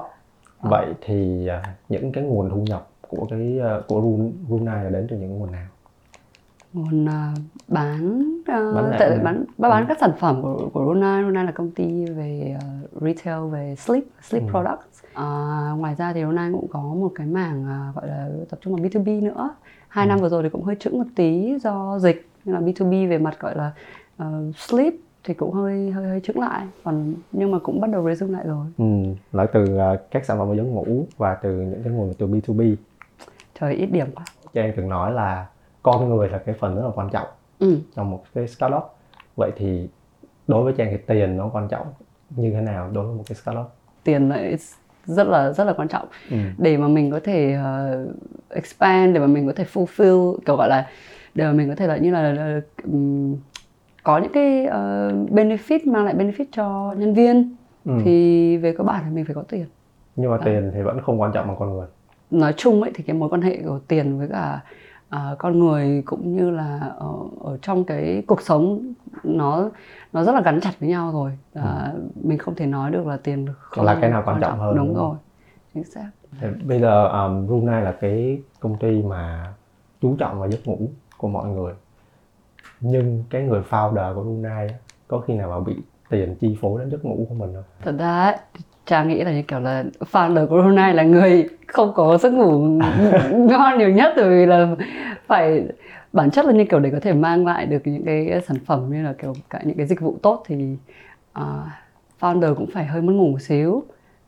Ờ. 0.61 0.69
vậy 0.69 0.85
thì 1.01 1.47
uh, 1.59 1.67
những 1.89 2.11
cái 2.11 2.23
nguồn 2.23 2.49
thu 2.49 2.57
nhập 2.69 2.87
của 3.01 3.27
cái 3.29 3.59
uh, 3.79 3.87
của 3.87 4.01
Run 4.01 4.33
Runai 4.49 4.83
là 4.83 4.89
đến 4.89 5.07
từ 5.09 5.17
những 5.17 5.39
nguồn 5.39 5.51
nào? 5.51 5.65
Nguồn 6.73 7.05
ờ, 7.05 7.27
bán 7.67 8.23
Bán 8.47 8.89
lẻ 8.91 8.95
tại 8.99 9.09
này. 9.09 9.19
bán 9.23 9.45
bán 9.57 9.85
các 9.87 9.97
sản 10.01 10.11
phẩm 10.19 10.41
của 10.41 10.69
của 10.73 10.85
Rona 10.85 11.21
Rona 11.23 11.43
là 11.43 11.51
công 11.51 11.71
ty 11.71 12.05
về 12.05 12.57
ờ, 12.61 12.67
retail 13.01 13.49
về 13.51 13.75
sleep 13.75 14.03
sleep 14.29 14.43
Ừ. 14.43 14.49
products 14.51 15.03
Ờ, 15.13 15.25
ngoài 15.77 15.95
ra 15.95 16.13
thì 16.13 16.21
Rona 16.23 16.49
cũng 16.53 16.67
có 16.67 16.79
một 16.79 17.11
cái 17.15 17.27
mảng 17.27 17.65
ờ, 17.65 17.91
gọi 18.01 18.07
là 18.07 18.27
tập 18.49 18.59
trung 18.61 18.75
vào 18.75 18.83
B2B 18.85 19.23
nữa 19.23 19.49
hai 19.87 20.05
Ừ. 20.05 20.09
năm 20.09 20.19
vừa 20.19 20.29
rồi 20.29 20.43
thì 20.43 20.49
cũng 20.49 20.63
hơi 20.63 20.75
chững 20.79 20.97
một 20.97 21.05
tí 21.15 21.57
do 21.61 21.99
dịch 21.99 22.27
nên 22.45 22.55
là 22.55 22.61
B2B 22.61 23.09
về 23.09 23.17
mặt 23.17 23.39
gọi 23.39 23.55
là 23.57 23.71
ờ, 24.17 24.51
sleep 24.55 24.93
thì 25.23 25.33
cũng 25.33 25.51
hơi 25.51 25.91
hơi 25.91 26.07
hơi 26.07 26.19
chững 26.19 26.39
lại 26.39 26.65
còn 26.83 27.13
nhưng 27.31 27.51
mà 27.51 27.59
cũng 27.63 27.81
bắt 27.81 27.89
đầu 27.89 28.09
resume 28.09 28.33
lại 28.33 28.43
rồi 28.47 28.65
ừ. 28.77 28.83
là 29.31 29.45
từ 29.45 29.77
uh, 29.93 29.99
các 30.11 30.25
sản 30.25 30.37
phẩm 30.37 30.49
về 30.49 30.57
giấc 30.57 30.63
ngủ 30.63 31.05
và 31.17 31.35
từ 31.35 31.51
những 31.61 31.83
cái 31.83 31.93
nguồn 31.93 32.13
từ 32.17 32.27
B2B 32.27 32.75
trời 33.59 33.73
ít 33.75 33.85
điểm 33.85 34.07
quá 34.15 34.25
Trang 34.53 34.73
từng 34.77 34.89
nói 34.89 35.11
là 35.11 35.45
con 35.83 36.09
người 36.09 36.29
là 36.29 36.37
cái 36.37 36.55
phần 36.59 36.75
rất 36.75 36.81
là 36.85 36.91
quan 36.95 37.09
trọng 37.09 37.27
ừ. 37.63 37.77
trong 37.95 38.11
một 38.11 38.23
cái 38.35 38.47
startup 38.47 38.83
vậy 39.35 39.51
thì 39.57 39.87
đối 40.47 40.63
với 40.63 40.73
Trang 40.77 40.87
thì 40.91 40.97
tiền 41.07 41.37
nó 41.37 41.49
quan 41.53 41.67
trọng 41.67 41.87
như 42.29 42.51
thế 42.51 42.61
nào 42.61 42.89
đối 42.93 43.05
với 43.07 43.15
một 43.15 43.23
cái 43.27 43.35
startup 43.35 43.65
tiền 44.03 44.29
lại 44.29 44.57
rất 45.05 45.27
là 45.27 45.51
rất 45.51 45.63
là 45.63 45.73
quan 45.73 45.87
trọng 45.87 46.07
ừ. 46.31 46.37
để 46.57 46.77
mà 46.77 46.87
mình 46.87 47.11
có 47.11 47.19
thể 47.23 47.53
ờ, 47.53 48.05
expand 48.49 49.13
để 49.13 49.19
mà 49.19 49.27
mình 49.27 49.47
có 49.47 49.53
thể 49.55 49.63
fulfill 49.73 50.37
kiểu 50.45 50.55
gọi 50.55 50.69
là 50.69 50.87
để 51.35 51.43
mà 51.45 51.51
mình 51.51 51.69
có 51.69 51.75
thể 51.75 51.87
là 51.87 51.97
như 51.97 52.11
là, 52.11 52.31
là 52.33 52.61
ừm, 52.83 53.35
có 54.03 54.17
những 54.17 54.31
cái 54.33 54.65
ờ, 54.65 55.11
benefit 55.31 55.79
mang 55.91 56.05
lại 56.05 56.15
benefit 56.15 56.45
cho 56.51 56.93
nhân 56.97 57.13
viên 57.13 57.55
Ừ. 57.85 57.91
thì 58.05 58.57
về 58.57 58.73
cơ 58.77 58.83
bản 58.83 59.03
thì 59.05 59.15
mình 59.15 59.25
phải 59.25 59.35
có 59.35 59.43
tiền 59.49 59.65
nhưng 60.15 60.31
mà 60.31 60.37
Ờ. 60.37 60.45
tiền 60.45 60.71
thì 60.73 60.81
vẫn 60.81 61.01
không 61.01 61.21
quan 61.21 61.31
trọng 61.33 61.47
bằng 61.47 61.55
con 61.59 61.73
người 61.73 61.87
nói 62.31 62.53
chung 62.57 62.81
ấy 62.81 62.91
thì 62.95 63.03
cái 63.03 63.15
mối 63.15 63.29
quan 63.29 63.41
hệ 63.41 63.57
của 63.65 63.79
tiền 63.87 64.17
với 64.19 64.27
cả 64.31 64.59
à, 65.13 65.35
con 65.39 65.59
người 65.59 66.03
cũng 66.05 66.35
như 66.35 66.49
là 66.49 66.79
ở, 66.97 67.13
ở 67.43 67.57
trong 67.61 67.83
cái 67.83 68.23
cuộc 68.27 68.41
sống 68.41 68.93
nó 69.23 69.69
nó 70.13 70.23
rất 70.23 70.35
là 70.35 70.41
gắn 70.41 70.59
chặt 70.61 70.71
với 70.79 70.89
nhau 70.89 71.11
rồi. 71.11 71.37
À, 71.53 71.93
mình 72.23 72.37
không 72.37 72.55
thể 72.55 72.65
nói 72.65 72.91
được 72.91 73.07
là 73.07 73.17
tiền 73.17 73.47
không 73.59 73.85
Là 73.85 73.97
cái 74.01 74.09
nào 74.09 74.23
quan 74.25 74.41
trọng 74.41 74.59
hơn, 74.59 74.75
đúng, 74.75 74.93
rồi 74.93 75.15
chính 75.73 75.83
xác. 75.83 76.09
Thì 76.41 76.47
bây 76.63 76.79
giờ 76.79 77.07
um, 77.07 77.47
Runai 77.47 77.81
là 77.81 77.91
cái 77.91 78.41
công 78.59 78.77
ty 78.77 79.01
mà 79.01 79.53
chú 80.01 80.15
trọng 80.19 80.39
vào 80.39 80.49
giấc 80.49 80.67
ngủ 80.67 80.77
của 81.17 81.27
mọi 81.27 81.49
người. 81.49 81.73
Nhưng 82.79 83.23
cái 83.29 83.41
người 83.41 83.61
founder 83.69 84.15
của 84.15 84.23
Runai 84.23 84.67
á, 84.67 84.75
có 85.07 85.19
khi 85.19 85.33
nào 85.33 85.49
mà 85.49 85.59
bị 85.59 85.75
tiền 86.09 86.35
chi 86.39 86.57
phối 86.61 86.79
đến 86.79 86.91
giấc 86.91 87.05
ngủ 87.05 87.25
của 87.29 87.35
mình 87.35 87.53
không? 87.53 87.63
thật 87.81 87.95
ra 87.99 88.23
ấy, 88.23 88.37
Trang 88.85 89.07
nghĩ 89.07 89.23
là 89.23 89.31
như 89.31 89.41
kiểu 89.41 89.59
là 89.59 89.83
founder 90.11 90.47
của 90.47 90.61
Ronai 90.63 90.93
là 90.93 91.03
người 91.03 91.49
không 91.67 91.93
có 91.93 92.17
giấc 92.17 92.33
ngủ 92.33 92.59
ngon 93.31 93.77
nhiều 93.77 93.89
nhất 93.89 94.13
bởi 94.15 94.29
vì 94.29 94.45
là 94.45 94.75
phải 95.27 95.63
bản 96.13 96.31
chất 96.31 96.45
là 96.45 96.51
như 96.51 96.65
kiểu 96.65 96.79
để 96.79 96.89
có 96.89 96.99
thể 97.01 97.13
mang 97.13 97.45
lại 97.45 97.65
được 97.65 97.81
những 97.87 98.03
cái 98.05 98.41
sản 98.47 98.57
phẩm 98.65 98.89
như 98.91 99.03
là 99.03 99.13
kiểu 99.13 99.33
cả 99.49 99.59
những 99.63 99.77
cái 99.77 99.85
dịch 99.85 99.99
vụ 100.01 100.17
tốt 100.21 100.43
thì 100.47 100.75
uh, 101.39 101.43
founder 102.19 102.55
cũng 102.55 102.67
phải 102.73 102.85
hơi 102.85 103.01
mất 103.01 103.13
ngủ 103.13 103.27
một 103.31 103.41
xíu 103.41 103.83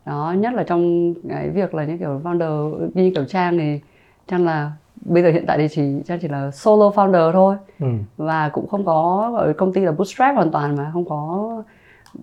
đó 0.05 0.35
nhất 0.37 0.53
là 0.53 0.63
trong 0.63 1.13
cái 1.29 1.49
việc 1.49 1.75
là 1.75 1.83
như 1.85 1.97
kiểu 1.97 2.21
founder 2.23 2.87
như 2.93 3.11
kiểu 3.15 3.25
Trang 3.25 3.57
thì 3.57 3.79
Trang 4.27 4.45
là 4.45 4.71
bây 5.05 5.23
giờ 5.23 5.29
hiện 5.29 5.45
tại 5.47 5.57
thì 5.57 5.67
chỉ 5.67 6.01
Trang 6.05 6.19
chỉ 6.21 6.27
là 6.27 6.51
solo 6.51 6.89
founder 6.89 7.31
thôi 7.31 7.55
Ừ. 7.79 7.87
và 8.17 8.49
cũng 8.49 8.67
không 8.67 8.85
có 8.85 9.29
là 9.47 9.53
công 9.53 9.73
ty 9.73 9.81
là 9.81 9.91
bootstrap 9.91 10.35
hoàn 10.35 10.51
toàn 10.51 10.75
mà 10.75 10.89
không 10.93 11.05
có 11.09 11.49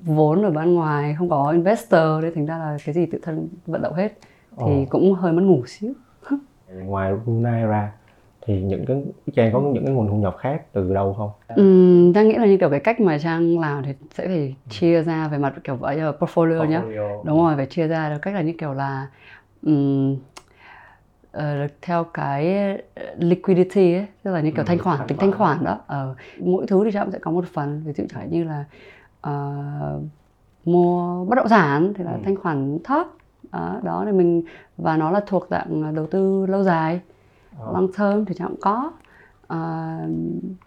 vốn 0.04 0.42
ở 0.42 0.50
bên 0.50 0.74
ngoài 0.74 1.14
không 1.18 1.28
có 1.30 1.50
investor 1.50 2.22
nên 2.22 2.34
thành 2.34 2.46
ra 2.46 2.58
là 2.58 2.76
cái 2.84 2.94
gì 2.94 3.06
tự 3.06 3.18
thân 3.22 3.48
vận 3.66 3.82
động 3.82 3.94
hết 3.94 4.12
thì 4.56 4.64
Ồ. 4.64 4.84
cũng 4.90 5.12
hơi 5.14 5.32
mất 5.32 5.42
ngủ 5.42 5.62
xíu 5.66 5.92
Ngoài 6.84 7.12
Runai 7.26 7.62
ra 7.62 7.92
thì 8.46 8.62
những 8.62 8.84
cái 8.86 9.02
Trang 9.34 9.52
có 9.52 9.60
những 9.60 9.84
cái 9.86 9.94
nguồn 9.94 10.08
thu 10.08 10.16
nhập 10.16 10.36
khác 10.38 10.62
từ 10.72 10.94
đâu 10.94 11.14
không? 11.14 11.30
Ừm, 11.56 12.12
Trang 12.12 12.28
nghĩ 12.28 12.34
là 12.34 12.46
như 12.46 12.56
kiểu 12.56 12.70
cái 12.70 12.80
cách 12.80 13.00
mà 13.00 13.18
Trang 13.18 13.58
làm 13.60 13.82
thì 13.82 13.92
sẽ 14.14 14.26
phải 14.26 14.54
chia 14.68 15.02
ra 15.02 15.28
về 15.28 15.38
mặt 15.38 15.54
kiểu 15.64 15.76
vậy 15.76 15.96
portfolio 15.96 16.64
nhá 16.68 16.80
Portfolio. 16.82 17.24
đúng 17.24 17.38
rồi 17.44 17.56
phải 17.56 17.66
chia 17.66 17.88
ra 17.88 18.10
được 18.10 18.18
cách 18.22 18.34
là 18.34 18.42
như 18.42 18.52
kiểu 18.58 18.72
là 18.74 19.06
ừm, 19.62 20.16
ờ, 21.32 21.66
theo 21.82 22.04
cái 22.04 22.68
liquidity 23.18 23.94
ấy 23.94 24.06
tức 24.22 24.30
là 24.32 24.40
như 24.40 24.50
kiểu 24.50 24.64
Ừ, 24.64 24.66
thanh 24.66 24.78
khoản 24.78 25.00
tính 25.08 25.18
thanh 25.18 25.32
khoản. 25.32 25.64
đó 25.64 25.78
Ờ, 25.86 26.14
mỗi 26.40 26.66
thứ 26.66 26.84
thì 26.84 26.90
Trang 26.92 27.10
sẽ 27.12 27.18
có 27.18 27.30
một 27.30 27.44
phần 27.52 27.82
ví 27.86 27.92
dụ 27.92 28.04
chẳng 28.14 28.30
như 28.30 28.44
là 28.44 28.64
ờ, 29.22 30.00
mua 30.64 31.24
bất 31.24 31.34
động 31.36 31.48
sản 31.48 31.92
thì 31.96 32.04
là 32.04 32.12
Ừ. 32.12 32.18
thanh 32.24 32.36
khoản 32.36 32.78
thấp 32.84 33.06
đó, 33.52 33.80
đó 33.82 34.02
thì 34.06 34.12
mình 34.12 34.42
và 34.76 34.96
nó 34.96 35.10
là 35.10 35.20
thuộc 35.26 35.46
dạng 35.50 35.94
đầu 35.94 36.06
tư 36.06 36.46
lâu 36.46 36.62
dài 36.62 37.00
Ờ. 37.58 37.72
long 37.72 37.88
term 37.98 38.24
thì 38.24 38.34
cũng 38.34 38.56
có 38.60 38.90
Ờ, 39.46 39.96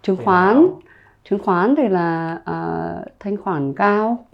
chứng 0.02 0.16
Tiền 0.18 0.26
khoán 0.26 0.56
nào? 0.56 0.82
chứng 1.30 1.40
khoán 1.44 1.76
thì 1.78 1.88
là 1.88 2.42
ờ, 2.46 3.06
thanh 3.20 3.38
khoản 3.38 3.74
cao 3.74 4.26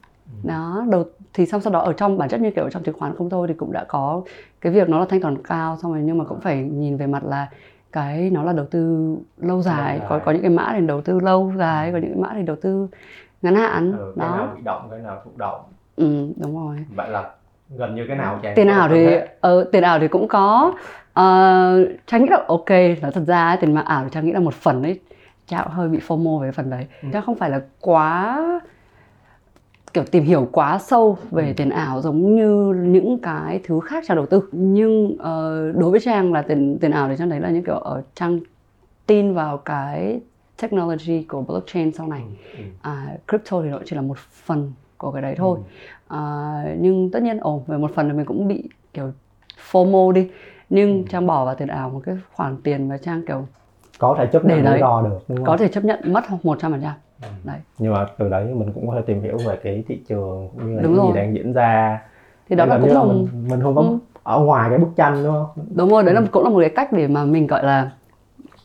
Ừ. 0.44 0.48
đó 0.50 0.86
đầu 0.92 1.04
thì 1.34 1.46
xong 1.46 1.62
sau 1.62 1.74
đó 1.74 1.80
ở 1.80 1.94
trong 1.94 2.18
bản 2.18 2.30
chất 2.30 2.42
như 2.42 2.52
kiểu 2.52 2.70
trong 2.70 2.84
chứng 2.84 2.98
khoán 3.00 3.16
không 3.16 3.30
thôi 3.30 3.48
thì 3.48 3.54
cũng 3.54 3.72
đã 3.72 3.86
có 3.88 4.22
cái 4.62 4.74
việc 4.74 4.90
nó 4.90 5.00
là 5.00 5.06
thanh 5.10 5.22
khoản 5.22 5.38
cao 5.44 5.78
xong 5.82 5.94
rồi 5.94 6.02
nhưng 6.06 6.18
mà 6.18 6.26
cũng 6.26 6.40
phải 6.42 6.64
nhìn 6.64 6.98
về 6.98 7.08
mặt 7.08 7.24
là 7.24 7.50
cái 7.92 8.30
nó 8.30 8.44
là 8.44 8.54
đầu 8.54 8.66
tư 8.66 9.16
lâu 9.38 9.62
dài 9.62 9.98
dài. 10.00 10.08
có 10.10 10.20
có 10.26 10.32
những 10.32 10.42
cái 10.42 10.52
mã 10.52 10.74
thì 10.80 10.88
đầu 10.88 11.02
tư 11.02 11.20
lâu 11.20 11.54
dài 11.58 11.92
có 11.92 11.98
những 11.98 12.12
cái 12.14 12.22
mã 12.22 12.30
thì 12.34 12.44
đầu 12.44 12.56
tư 12.62 12.88
ngắn 13.42 13.56
hạn 13.56 13.92
Ừ, 13.98 14.14
cái 14.18 14.30
đó 14.30 14.36
nào 14.38 14.54
bị 14.56 14.62
động, 14.62 14.88
cái 14.92 15.00
nào 15.00 15.22
thụ 15.26 15.32
động. 15.36 15.62
ừ, 15.96 16.28
đúng 16.38 16.56
rồi 16.68 16.86
Vậy 16.96 17.10
là 17.10 17.30
gần 17.78 17.96
như 17.96 18.06
cái 18.08 18.18
nào 18.18 18.40
Trang 18.44 18.56
tiền 18.56 18.68
ảo 18.68 18.90
thì 18.90 19.08
ờ, 19.42 19.64
tiền 19.72 19.84
ảo 19.84 20.00
thì 20.00 20.08
cũng 20.08 20.28
có 20.28 20.74
uh, 21.12 21.90
trang 22.08 22.22
nghĩ 22.24 22.28
là 22.30 22.44
ok 22.48 22.70
nói 23.02 23.12
thật 23.14 23.24
ra 23.28 23.56
tiền 23.62 23.74
mạng 23.74 23.86
ảo 23.86 24.04
thì 24.04 24.10
trang 24.12 24.26
nghĩ 24.26 24.32
là 24.32 24.40
một 24.40 24.54
phần 24.54 24.84
ấy 24.84 25.00
trang 25.48 25.68
hơi 25.70 25.90
bị 25.90 26.00
fomo 26.08 26.40
về 26.40 26.52
phần 26.52 26.70
đấy 26.70 26.86
Ừ. 27.02 27.08
trang 27.14 27.24
không 27.26 27.36
phải 27.36 27.50
là 27.50 27.62
quá 27.80 28.42
kiểu 29.94 30.04
tìm 30.12 30.24
hiểu 30.24 30.48
quá 30.52 30.80
sâu 30.80 31.18
về 31.32 31.48
Ừ. 31.48 31.54
tiền 31.58 31.70
ảo 31.70 32.02
giống 32.02 32.36
như 32.36 32.74
những 32.74 33.20
cái 33.20 33.60
thứ 33.64 33.80
khác 33.80 34.04
trang 34.08 34.18
đầu 34.18 34.26
tư 34.26 34.42
nhưng 34.52 35.16
ờ, 35.20 35.72
đối 35.72 35.92
với 35.92 36.00
trang 36.00 36.34
là 36.34 36.42
tiền 36.42 36.78
tiền 36.82 36.92
ảo 36.92 37.10
thì 37.10 37.16
trang 37.20 37.30
thấy 37.30 37.40
là 37.40 37.50
những 37.50 37.64
kiểu 37.64 37.76
ở 37.76 38.02
trang 38.16 38.40
tin 39.08 39.34
vào 39.34 39.58
cái 39.58 40.20
technology 40.62 41.24
của 41.24 41.42
blockchain 41.42 41.92
sau 41.94 42.08
này 42.08 42.22
Ừ. 42.58 42.64
à, 42.82 43.18
crypto 43.28 43.62
thì 43.62 43.70
nó 43.70 43.80
chỉ 43.86 43.96
là 43.96 44.02
một 44.02 44.18
phần 44.18 44.74
của 44.98 45.12
cái 45.12 45.22
đấy 45.22 45.36
thôi 45.38 45.58
Ừ. 46.10 46.16
à, 46.18 46.64
nhưng 46.80 47.12
tất 47.12 47.22
nhiên 47.24 47.38
ồ 47.38 47.64
về 47.68 47.78
một 47.78 47.92
phần 47.96 48.08
là 48.08 48.14
mình 48.14 48.26
cũng 48.26 48.48
bị 48.48 48.70
kiểu 48.94 49.12
FOMO 49.72 50.12
đi 50.12 50.30
nhưng 50.70 50.98
Ừ. 51.04 51.08
trang 51.10 51.28
bỏ 51.28 51.46
vào 51.46 51.56
tiền 51.56 51.68
ảo 51.68 51.90
một 51.90 52.02
cái 52.06 52.16
khoản 52.34 52.58
tiền 52.64 52.90
mà 52.90 52.98
trang 52.98 53.22
kiểu 53.28 53.48
có 54.00 54.16
thể 54.18 54.26
chấp 54.32 54.46
nhận 54.46 54.66
rủi 54.66 54.80
ro 54.80 55.02
được 55.02 55.20
đúng 55.28 55.38
không? 55.38 55.46
có 55.46 55.58
thể 55.58 55.68
chấp 55.68 55.84
nhận 55.86 56.00
mất 56.14 56.24
100% 56.44 56.82
Ừ. 57.22 57.28
đấy 57.44 57.60
nhưng 57.78 57.94
mà 57.94 58.06
từ 58.18 58.30
đấy 58.30 58.46
mình 58.54 58.72
cũng 58.74 58.88
có 58.88 58.96
thể 58.96 59.02
tìm 59.02 59.22
hiểu 59.22 59.38
về 59.38 59.60
cái 59.64 59.84
thị 59.88 60.02
trường 60.08 60.50
cũng 60.54 60.70
như 60.70 60.76
là 60.76 60.82
Đúng 60.84 60.92
những 60.94 61.02
rồi. 61.02 61.08
gì 61.08 61.14
đang 61.20 61.36
diễn 61.36 61.54
ra 61.54 62.02
thì 62.50 62.56
đó 62.56 62.66
là 62.66 62.80
cũng 62.82 62.94
là 62.94 63.04
mình, 63.04 63.28
mình 63.50 63.62
không 63.62 63.76
có 63.76 63.82
Ừ. 63.82 63.98
ở 64.24 64.40
ngoài 64.40 64.70
cái 64.70 64.80
bức 64.80 64.90
tranh 64.96 65.24
đúng 65.24 65.34
không 65.34 65.66
đúng 65.76 65.90
rồi 65.90 66.04
Ừ. 66.04 66.06
đấy 66.06 66.16
là 66.16 66.22
cũng 66.32 66.44
là 66.44 66.50
một 66.50 66.60
cái 66.60 66.70
cách 66.70 66.94
để 66.94 67.08
mà 67.08 67.26
mình 67.26 67.48
gọi 67.48 67.64
là 67.64 67.92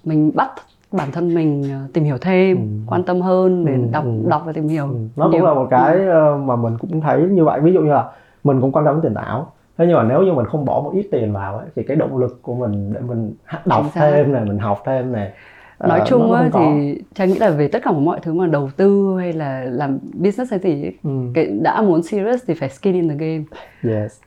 mình 0.05 0.31
bắt 0.35 0.51
bản 0.97 1.13
thân 1.13 1.35
mình 1.35 1.63
ờ, 1.73 1.79
tìm 1.93 2.05
hiểu 2.05 2.19
thêm 2.21 2.57
Ừ. 2.57 2.63
quan 2.87 3.03
tâm 3.03 3.21
hơn 3.21 3.65
để 3.65 3.73
Ừ, 3.73 3.79
đọc 3.93 4.05
ừ. 4.05 4.29
đọc 4.29 4.43
và 4.47 4.53
tìm 4.53 4.69
hiểu. 4.69 4.87
Ừ, 4.87 4.97
nó 5.17 5.29
cũng 5.33 5.45
là 5.45 5.55
một 5.55 5.67
cái 5.71 6.07
ờ, 6.07 6.37
mà 6.37 6.57
mình 6.57 6.77
cũng 6.81 7.01
thấy 7.01 7.23
như 7.23 7.45
vậy. 7.45 7.61
Ví 7.61 7.73
dụ 7.73 7.81
như 7.81 7.91
là 7.93 8.11
mình 8.45 8.61
cũng 8.61 8.73
quan 8.73 8.85
tâm 8.85 8.95
đến 8.95 9.03
tiền 9.03 9.15
ảo. 9.15 9.53
Thế 9.79 9.85
nhưng 9.89 9.97
mà 9.97 10.03
nếu 10.03 10.23
như 10.23 10.33
mình 10.33 10.47
không 10.47 10.65
bỏ 10.65 10.81
một 10.85 10.91
ít 10.95 11.09
tiền 11.13 11.33
vào 11.33 11.59
ấy, 11.59 11.67
thì 11.77 11.83
cái 11.83 11.97
động 11.97 12.19
lực 12.19 12.43
của 12.43 12.55
mình 12.55 12.93
để 12.93 13.01
mình 13.01 13.35
đọc 13.65 13.83
Chính 13.85 14.03
thêm 14.03 14.33
này 14.33 14.45
mình 14.45 14.59
học 14.59 14.83
thêm 14.87 15.13
này 15.13 15.33
ờ, 15.79 15.89
nói 15.89 16.03
chung 16.07 16.29
nó 16.33 16.35
á, 16.37 16.51
thì 16.53 16.99
trang 17.15 17.29
nghĩ 17.29 17.39
là 17.39 17.51
về 17.51 17.69
tất 17.69 17.79
cả 17.85 17.93
mọi 17.93 18.19
thứ 18.23 18.35
mà 18.35 18.47
đầu 18.47 18.71
tư 18.77 19.17
hay 19.19 19.33
là 19.33 19.65
làm 19.69 19.99
business 20.15 20.51
hay 20.51 20.61
gì 20.61 20.83
ấy, 20.85 20.95
ừ. 21.05 21.11
cái 21.35 21.47
đã 21.63 21.83
muốn 21.83 22.03
serious 22.03 22.45
thì 22.47 22.55
phải 22.55 22.69
skin 22.69 22.95
in 22.95 23.09
the 23.09 23.15
game. 23.15 23.45
Yes. 23.95 24.21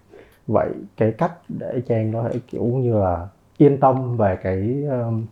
Vậy 0.48 0.70
cái 0.98 1.12
cách 1.12 1.32
để 1.48 1.82
trang 1.88 2.14
có 2.14 2.24
thể 2.24 2.40
kiểu 2.52 2.64
như 2.64 2.98
là 3.00 3.28
yên 3.58 3.78
tâm 3.80 4.18
về 4.18 4.38
cái 4.44 4.84
um, 4.90 5.26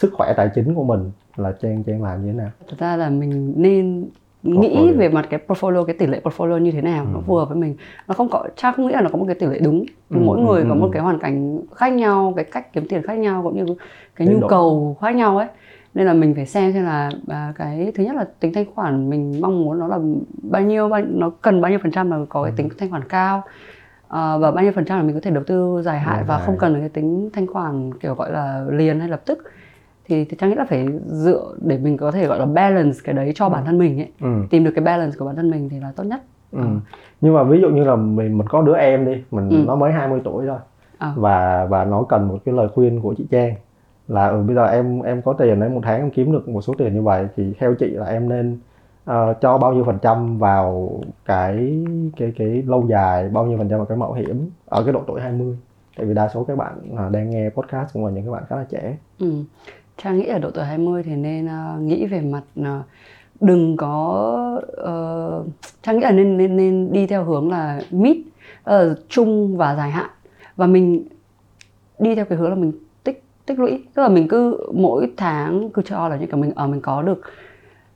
sức 0.00 0.10
khỏe 0.14 0.32
tài 0.36 0.50
chính 0.54 0.74
của 0.74 0.84
mình 0.84 1.10
là 1.36 1.52
trang 1.62 1.82
trang 1.84 2.02
làm 2.02 2.20
như 2.26 2.32
thế 2.32 2.38
nào 2.38 2.50
thật 2.68 2.76
ra 2.78 2.96
là 2.96 3.08
mình 3.10 3.52
nên 3.56 4.08
nghĩ 4.42 4.68
Portfolio. 4.68 4.98
về 4.98 5.08
mặt 5.08 5.26
cái 5.30 5.40
portfolio 5.46 5.84
cái 5.84 5.96
tỷ 5.98 6.06
lệ 6.06 6.20
portfolio 6.24 6.58
như 6.58 6.70
thế 6.70 6.80
nào 6.82 7.04
nó 7.12 7.18
Ừ. 7.18 7.22
phù 7.26 7.34
hợp 7.36 7.48
với 7.48 7.58
mình 7.58 7.76
nó 8.08 8.14
không 8.14 8.28
có 8.28 8.44
chắc 8.56 8.76
không 8.76 8.86
nghĩ 8.86 8.92
là 8.92 9.00
nó 9.00 9.08
có 9.12 9.18
một 9.18 9.24
cái 9.26 9.34
tỷ 9.34 9.46
lệ 9.46 9.58
đúng 9.64 9.84
Ừ, 10.10 10.16
mỗi 10.20 10.38
ừ, 10.38 10.44
người 10.44 10.62
ừ, 10.62 10.66
có 10.68 10.74
một 10.74 10.86
ừ. 10.86 10.90
cái 10.92 11.02
hoàn 11.02 11.18
cảnh 11.18 11.60
khác 11.76 11.88
nhau 11.92 12.32
cái 12.36 12.44
cách 12.44 12.72
kiếm 12.72 12.86
tiền 12.88 13.02
khác 13.02 13.14
nhau 13.18 13.42
cũng 13.42 13.56
như 13.56 13.74
cái 14.16 14.28
nhu 14.28 14.40
độ- 14.40 14.48
cầu 14.48 14.96
khác 15.00 15.14
nhau 15.14 15.38
ấy 15.38 15.46
nên 15.94 16.06
là 16.06 16.12
mình 16.14 16.34
phải 16.34 16.46
xem 16.46 16.72
xem 16.72 16.84
là 16.84 17.10
à, 17.28 17.52
cái 17.56 17.92
thứ 17.94 18.04
nhất 18.04 18.16
là 18.16 18.24
tính 18.40 18.52
thanh 18.54 18.64
khoản 18.74 19.10
mình 19.10 19.40
mong 19.40 19.64
muốn 19.64 19.78
nó 19.78 19.86
là 19.86 19.98
bao 20.42 20.62
nhiêu 20.62 20.88
bao, 20.88 21.00
nó 21.08 21.30
cần 21.42 21.60
bao 21.60 21.70
nhiêu 21.70 21.78
phần 21.82 21.92
trăm 21.92 22.10
là 22.10 22.18
có 22.28 22.42
cái 22.42 22.52
Ừ. 22.52 22.56
tính 22.56 22.68
thanh 22.78 22.90
khoản 22.90 23.02
cao 23.08 23.42
Ờ, 24.08 24.38
và 24.38 24.50
bao 24.50 24.64
nhiêu 24.64 24.72
phần 24.72 24.84
trăm 24.84 24.98
là 24.98 25.04
mình 25.04 25.14
có 25.14 25.20
thể 25.22 25.30
đầu 25.30 25.44
tư 25.46 25.82
dài 25.84 26.00
hạn 26.00 26.24
và 26.26 26.38
không 26.38 26.56
cần 26.58 26.80
cái 26.80 26.88
tính 26.88 27.30
thanh 27.32 27.46
khoản 27.46 27.90
kiểu 27.98 28.14
gọi 28.14 28.32
là 28.32 28.64
liền 28.70 29.00
hay 29.00 29.08
lập 29.08 29.22
tức 29.26 29.38
thì, 30.10 30.24
thì 30.24 30.36
trang 30.40 30.50
nghĩ 30.50 30.56
là 30.56 30.64
phải 30.64 30.86
dựa 31.06 31.54
để 31.60 31.78
mình 31.78 31.96
có 31.96 32.10
thể 32.10 32.26
gọi 32.26 32.38
là 32.38 32.46
balance 32.46 32.98
cái 33.04 33.14
đấy 33.14 33.32
cho 33.34 33.48
bản 33.48 33.64
thân 33.64 33.78
mình 33.78 33.98
ấy 34.00 34.08
ừ. 34.20 34.28
tìm 34.50 34.64
được 34.64 34.70
cái 34.74 34.84
balance 34.84 35.16
của 35.18 35.24
bản 35.24 35.36
thân 35.36 35.50
mình 35.50 35.68
thì 35.68 35.80
là 35.80 35.92
tốt 35.96 36.04
nhất 36.04 36.20
Ừ. 36.52 36.62
nhưng 37.20 37.34
mà 37.34 37.42
ví 37.42 37.60
dụ 37.60 37.68
như 37.68 37.84
là 37.84 37.96
mình 37.96 38.38
mình 38.38 38.46
có 38.48 38.62
đứa 38.62 38.76
em 38.76 39.04
đi 39.06 39.24
mình 39.30 39.48
Ừ. 39.50 39.64
nó 39.66 39.76
mới 39.76 39.92
20 39.92 40.20
tuổi 40.24 40.46
thôi 40.46 40.58
Ờ. 40.98 41.12
và 41.16 41.66
và 41.70 41.84
nó 41.84 42.02
cần 42.02 42.28
một 42.28 42.38
cái 42.44 42.54
lời 42.54 42.68
khuyên 42.74 43.00
của 43.00 43.14
chị 43.18 43.26
Trang 43.30 43.54
là 44.08 44.28
ừ, 44.28 44.42
bây 44.46 44.56
giờ 44.56 44.64
em 44.66 45.02
em 45.02 45.22
có 45.22 45.32
tiền 45.32 45.60
đấy 45.60 45.68
một 45.70 45.80
tháng 45.84 46.00
em 46.00 46.10
kiếm 46.10 46.32
được 46.32 46.48
một 46.48 46.60
số 46.60 46.74
tiền 46.78 46.94
như 46.94 47.02
vậy 47.02 47.26
thì 47.36 47.52
theo 47.58 47.74
chị 47.74 47.86
là 47.90 48.06
em 48.06 48.28
nên 48.28 48.58
ờ, 49.04 49.34
cho 49.40 49.58
bao 49.58 49.72
nhiêu 49.72 49.84
phần 49.84 49.98
trăm 50.02 50.38
vào 50.38 50.90
cái 51.24 51.84
cái 52.16 52.32
cái 52.38 52.48
lâu 52.66 52.86
dài 52.88 53.28
bao 53.28 53.46
nhiêu 53.46 53.58
phần 53.58 53.68
trăm 53.68 53.78
vào 53.78 53.86
cái 53.86 53.98
mạo 53.98 54.12
hiểm 54.12 54.50
ở 54.66 54.82
cái 54.84 54.92
độ 54.92 55.02
tuổi 55.06 55.20
20 55.20 55.56
tại 55.96 56.06
vì 56.06 56.14
đa 56.14 56.28
số 56.28 56.44
các 56.44 56.56
bạn 56.58 56.72
à, 56.98 57.08
đang 57.12 57.30
nghe 57.30 57.50
podcast 57.50 57.92
cũng 57.92 58.06
là 58.06 58.12
những 58.12 58.24
các 58.24 58.30
bạn 58.32 58.42
khá 58.48 58.56
là 58.56 58.64
trẻ 58.70 58.96
ừ. 59.20 59.32
Trang 60.02 60.18
nghĩ 60.18 60.26
ở 60.26 60.38
độ 60.38 60.50
tuổi 60.50 60.64
20 60.64 61.02
thì 61.02 61.16
nên 61.16 61.46
ờ, 61.46 61.78
nghĩ 61.80 62.06
về 62.06 62.20
mặt 62.20 62.42
ờ, 62.64 62.82
đừng 63.40 63.76
có 63.76 64.60
uh, 64.82 65.46
Trang 65.82 65.96
nghĩ 65.96 66.02
là 66.02 66.10
nên 66.10 66.36
nên 66.36 66.56
nên 66.56 66.92
đi 66.92 67.06
theo 67.06 67.24
hướng 67.24 67.50
là 67.50 67.80
mid 67.90 68.16
uh, 68.70 68.74
trung 69.08 69.56
và 69.56 69.76
dài 69.76 69.90
hạn 69.90 70.10
và 70.56 70.66
mình 70.66 71.04
đi 71.98 72.14
theo 72.14 72.24
cái 72.24 72.38
hướng 72.38 72.48
là 72.48 72.54
mình 72.54 72.72
tích 73.04 73.22
tích 73.46 73.58
lũy 73.58 73.84
tức 73.94 74.02
là 74.02 74.08
mình 74.08 74.28
cứ 74.28 74.70
mỗi 74.74 75.10
tháng 75.16 75.70
cứ 75.70 75.82
cho 75.82 76.08
là 76.08 76.16
như 76.16 76.26
kiểu 76.26 76.36
mình 76.36 76.52
ở 76.54 76.66
mình 76.66 76.80
có 76.80 77.02
được 77.02 77.20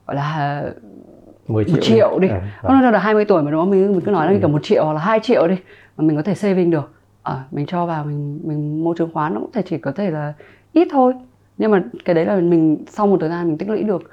gọi 0.07 0.15
là 0.15 0.63
10 1.47 1.63
triệu 1.63 1.73
một 1.73 1.81
triệu 1.81 2.19
đi 2.19 2.27
À, 2.27 2.41
Không 2.61 2.81
nói 2.81 2.91
là 2.91 2.99
20 2.99 3.25
tuổi 3.25 3.43
mà 3.43 3.51
đúng 3.51 3.61
không? 3.61 3.69
Mình, 3.69 3.91
mình 3.91 4.01
cứ 4.01 4.11
nói 4.11 4.25
là 4.25 4.31
Ừ. 4.31 4.37
kiểu 4.39 4.49
một 4.49 4.63
triệu 4.63 4.85
hoặc 4.85 4.93
là 4.93 4.99
2 4.99 5.19
triệu 5.19 5.47
đi 5.47 5.55
mà 5.97 6.03
mình 6.05 6.15
có 6.15 6.21
thể 6.21 6.35
saving 6.35 6.71
được. 6.71 6.91
Ờ, 7.23 7.39
mình 7.51 7.65
cho 7.65 7.85
vào 7.85 8.03
mình 8.03 8.39
mình 8.43 8.83
mua 8.83 8.93
chứng 8.93 9.13
khoán 9.13 9.33
nó 9.33 9.39
cũng 9.39 9.51
thể 9.51 9.61
chỉ 9.61 9.77
có 9.77 9.91
thể 9.91 10.11
là 10.11 10.33
ít 10.73 10.87
thôi. 10.91 11.13
Nhưng 11.57 11.71
mà 11.71 11.83
cái 12.05 12.15
đấy 12.15 12.25
là 12.25 12.35
mình 12.39 12.77
sau 12.89 13.07
một 13.07 13.17
thời 13.19 13.29
gian 13.29 13.47
mình 13.47 13.57
tích 13.57 13.69
lũy 13.69 13.83
được 13.83 14.11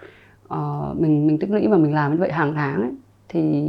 ờ, 0.48 0.94
mình 0.98 1.26
mình 1.26 1.38
tích 1.38 1.50
lũy 1.50 1.66
và 1.68 1.76
mình 1.76 1.94
làm 1.94 2.12
như 2.12 2.18
vậy 2.18 2.32
hàng 2.32 2.54
tháng 2.54 2.80
ấy, 2.82 2.90
thì 3.28 3.62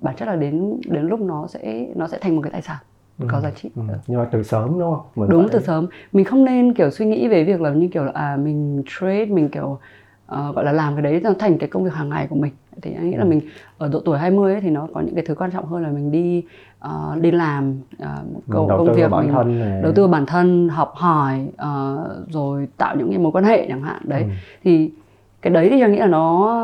bản 0.00 0.14
chất 0.16 0.26
là 0.28 0.36
đến 0.36 0.80
đến 0.86 1.02
lúc 1.06 1.20
nó 1.20 1.46
sẽ 1.46 1.86
nó 1.96 2.08
sẽ 2.08 2.18
thành 2.20 2.36
một 2.36 2.42
cái 2.42 2.52
tài 2.52 2.62
sản 2.62 2.76
có 3.28 3.40
giá 3.40 3.50
trị. 3.50 3.70
Ừ. 3.76 3.82
nhưng 4.06 4.18
mà 4.18 4.28
từ 4.32 4.42
sớm 4.42 4.68
đúng 4.78 4.80
không 4.80 5.00
mình 5.16 5.28
Đúng 5.30 5.42
phải- 5.42 5.52
từ 5.52 5.66
sớm. 5.66 5.86
Mình 6.12 6.24
không 6.24 6.44
nên 6.44 6.74
kiểu 6.74 6.90
suy 6.90 7.06
nghĩ 7.06 7.28
về 7.28 7.44
việc 7.44 7.60
là 7.60 7.70
như 7.70 7.88
kiểu 7.92 8.04
là 8.04 8.12
à 8.14 8.36
mình 8.36 8.82
trade 8.86 9.24
mình 9.26 9.48
kiểu 9.48 9.78
ờ, 10.26 10.52
gọi 10.52 10.64
là 10.64 10.72
làm 10.72 10.94
cái 10.94 11.02
đấy 11.02 11.22
thành 11.38 11.58
cái 11.58 11.68
công 11.68 11.84
việc 11.84 11.92
hàng 11.94 12.08
ngày 12.08 12.26
của 12.30 12.36
mình. 12.36 12.52
Thì 12.82 12.94
anh 12.94 13.10
nghĩ 13.10 13.16
là 13.16 13.24
Ừ. 13.24 13.28
mình 13.28 13.40
ở 13.78 13.88
độ 13.88 14.00
tuổi 14.04 14.18
20 14.18 14.52
ấy 14.52 14.60
thì 14.60 14.70
nó 14.70 14.88
có 14.94 15.00
những 15.00 15.14
cái 15.14 15.24
thứ 15.26 15.34
quan 15.34 15.50
trọng 15.50 15.66
hơn 15.66 15.82
là 15.82 15.88
mình 15.88 16.12
đi 16.12 16.44
ờ, 16.78 17.16
đi 17.20 17.30
làm 17.30 17.74
mình 17.98 18.40
công, 18.50 18.68
công 18.68 18.92
việc 18.92 19.10
bản 19.10 19.26
mình 19.26 19.34
thân 19.34 19.58
này 19.58 19.82
đầu 19.82 19.92
tư 19.92 20.06
bản 20.08 20.26
thân, 20.26 20.68
học 20.68 20.92
hỏi 20.96 21.48
ờ, 21.56 21.96
rồi 22.30 22.68
tạo 22.76 22.96
những 22.96 23.08
cái 23.10 23.18
mối 23.18 23.32
quan 23.32 23.44
hệ 23.44 23.66
chẳng 23.68 23.82
hạn. 23.82 24.02
Đấy 24.04 24.22
Ừ. 24.22 24.28
thì 24.64 24.90
cái 25.42 25.52
đấy 25.52 25.68
thì 25.70 25.80
tôi 25.80 25.90
nghĩ 25.90 25.98
là 25.98 26.06
nó 26.06 26.54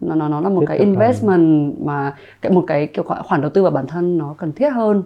nó 0.00 0.14
nó 0.14 0.28
nó 0.28 0.40
là 0.40 0.48
một 0.48 0.60
Thiết 0.60 0.66
cái 0.68 0.78
thực 0.78 0.84
hơn. 0.84 0.92
investment 0.92 1.74
mà 1.84 2.14
cái 2.42 2.52
một 2.52 2.64
cái 2.66 2.86
kiểu 2.86 3.04
khoản 3.04 3.40
đầu 3.40 3.50
tư 3.50 3.62
vào 3.62 3.70
bản 3.72 3.86
thân 3.86 4.18
nó 4.18 4.34
cần 4.38 4.52
thiết 4.52 4.70
hơn. 4.70 5.02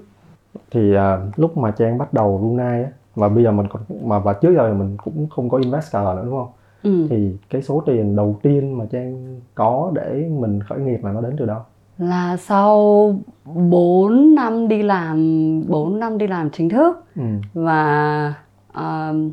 thì 0.70 0.94
à, 0.94 1.18
lúc 1.36 1.56
mà 1.56 1.70
trang 1.70 1.98
bắt 1.98 2.12
đầu 2.12 2.40
Lunai 2.42 2.82
á 2.82 2.90
và 3.14 3.28
bây 3.28 3.44
giờ 3.44 3.52
mình 3.52 3.66
còn 3.70 3.82
mà 4.04 4.18
và 4.18 4.32
trước 4.32 4.54
giờ 4.56 4.74
mình 4.74 4.96
cũng 5.04 5.26
không 5.30 5.48
có 5.48 5.58
investor 5.58 6.02
nữa 6.02 6.22
đúng 6.24 6.34
không 6.38 6.48
Ừ. 6.82 7.06
thì 7.10 7.36
cái 7.50 7.62
số 7.62 7.82
tiền 7.86 8.16
đầu 8.16 8.38
tiên 8.42 8.78
mà 8.78 8.84
trang 8.90 9.40
có 9.54 9.92
để 9.94 10.28
mình 10.40 10.60
khởi 10.68 10.78
nghiệp 10.78 11.04
là 11.04 11.12
nó 11.12 11.20
đến 11.20 11.36
từ 11.38 11.46
đâu? 11.46 11.60
Là 11.98 12.36
sau 12.36 13.14
4 13.44 14.34
năm 14.34 14.68
đi 14.68 14.82
làm 14.82 15.16
4 15.68 15.98
năm 16.00 16.18
đi 16.18 16.26
làm 16.26 16.50
chính 16.50 16.68
thức 16.68 17.04
ừ. 17.16 17.22
và 17.54 18.34
um, 18.74 19.30